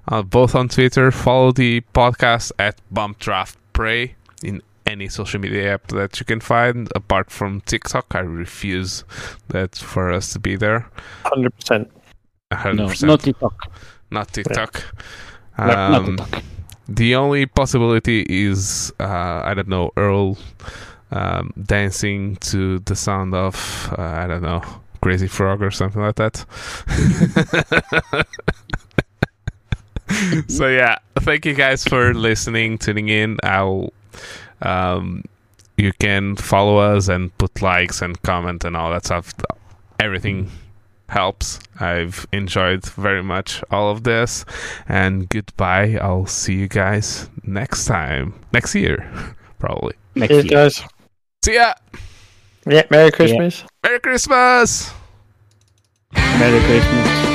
uh, 0.07 0.23
both 0.23 0.55
on 0.55 0.67
Twitter. 0.67 1.11
Follow 1.11 1.51
the 1.51 1.81
podcast 1.93 2.51
at 2.57 2.81
Bump 2.91 3.19
Draft 3.19 3.57
Pray 3.73 4.15
in 4.43 4.61
any 4.85 5.07
social 5.07 5.39
media 5.39 5.73
app 5.73 5.87
that 5.87 6.19
you 6.19 6.25
can 6.25 6.39
find, 6.39 6.89
apart 6.95 7.31
from 7.31 7.61
TikTok. 7.61 8.13
I 8.15 8.19
refuse 8.19 9.03
that 9.49 9.75
for 9.75 10.11
us 10.11 10.33
to 10.33 10.39
be 10.39 10.55
there. 10.55 10.89
100%. 11.25 11.89
100%. 12.51 13.01
No, 13.01 13.07
not 13.07 13.19
TikTok. 13.21 13.71
Not 14.15 14.33
TikTok. 14.33 14.83
Not 15.57 15.77
Um, 15.77 16.17
TikTok. 16.17 16.43
the 16.87 17.15
only 17.15 17.45
possibility 17.45 18.25
is 18.29 18.91
uh, 18.99 19.41
I 19.45 19.53
don't 19.53 19.67
know 19.69 19.91
Earl 19.97 20.37
um, 21.11 21.53
dancing 21.61 22.35
to 22.51 22.79
the 22.79 22.95
sound 22.95 23.33
of 23.35 23.93
uh, 23.97 24.01
I 24.01 24.27
don't 24.27 24.41
know 24.41 24.61
Crazy 25.01 25.27
Frog 25.27 25.61
or 25.61 25.71
something 25.71 26.01
like 26.01 26.15
that. 26.15 26.45
so 30.47 30.67
yeah, 30.67 30.97
thank 31.19 31.45
you 31.45 31.53
guys 31.53 31.83
for 31.83 32.13
listening, 32.13 32.77
tuning 32.77 33.09
in. 33.09 33.37
I'll 33.43 33.91
um, 34.61 35.23
you 35.77 35.91
can 35.99 36.35
follow 36.35 36.77
us 36.77 37.07
and 37.09 37.35
put 37.37 37.61
likes 37.61 38.01
and 38.01 38.19
comment 38.23 38.63
and 38.63 38.75
all 38.77 38.91
that 38.91 39.05
stuff. 39.05 39.33
Everything 39.99 40.49
helps. 41.09 41.59
I've 41.79 42.25
enjoyed 42.31 42.85
very 42.85 43.23
much 43.23 43.63
all 43.71 43.89
of 43.89 44.03
this. 44.03 44.45
And 44.87 45.29
goodbye. 45.29 45.97
I'll 46.01 46.25
see 46.25 46.55
you 46.55 46.67
guys 46.67 47.29
next 47.43 47.85
time. 47.85 48.33
Next 48.53 48.75
year, 48.75 49.09
probably. 49.59 49.95
Next 50.15 50.29
Cheers, 50.31 50.45
year. 50.45 50.51
guys. 50.51 50.83
See 51.43 51.55
ya. 51.55 51.73
Yeah, 52.67 52.83
Merry 52.89 53.11
Christmas. 53.11 53.63
Merry 53.83 53.99
Christmas. 53.99 54.91
Merry 56.13 56.59
Christmas. 56.61 57.34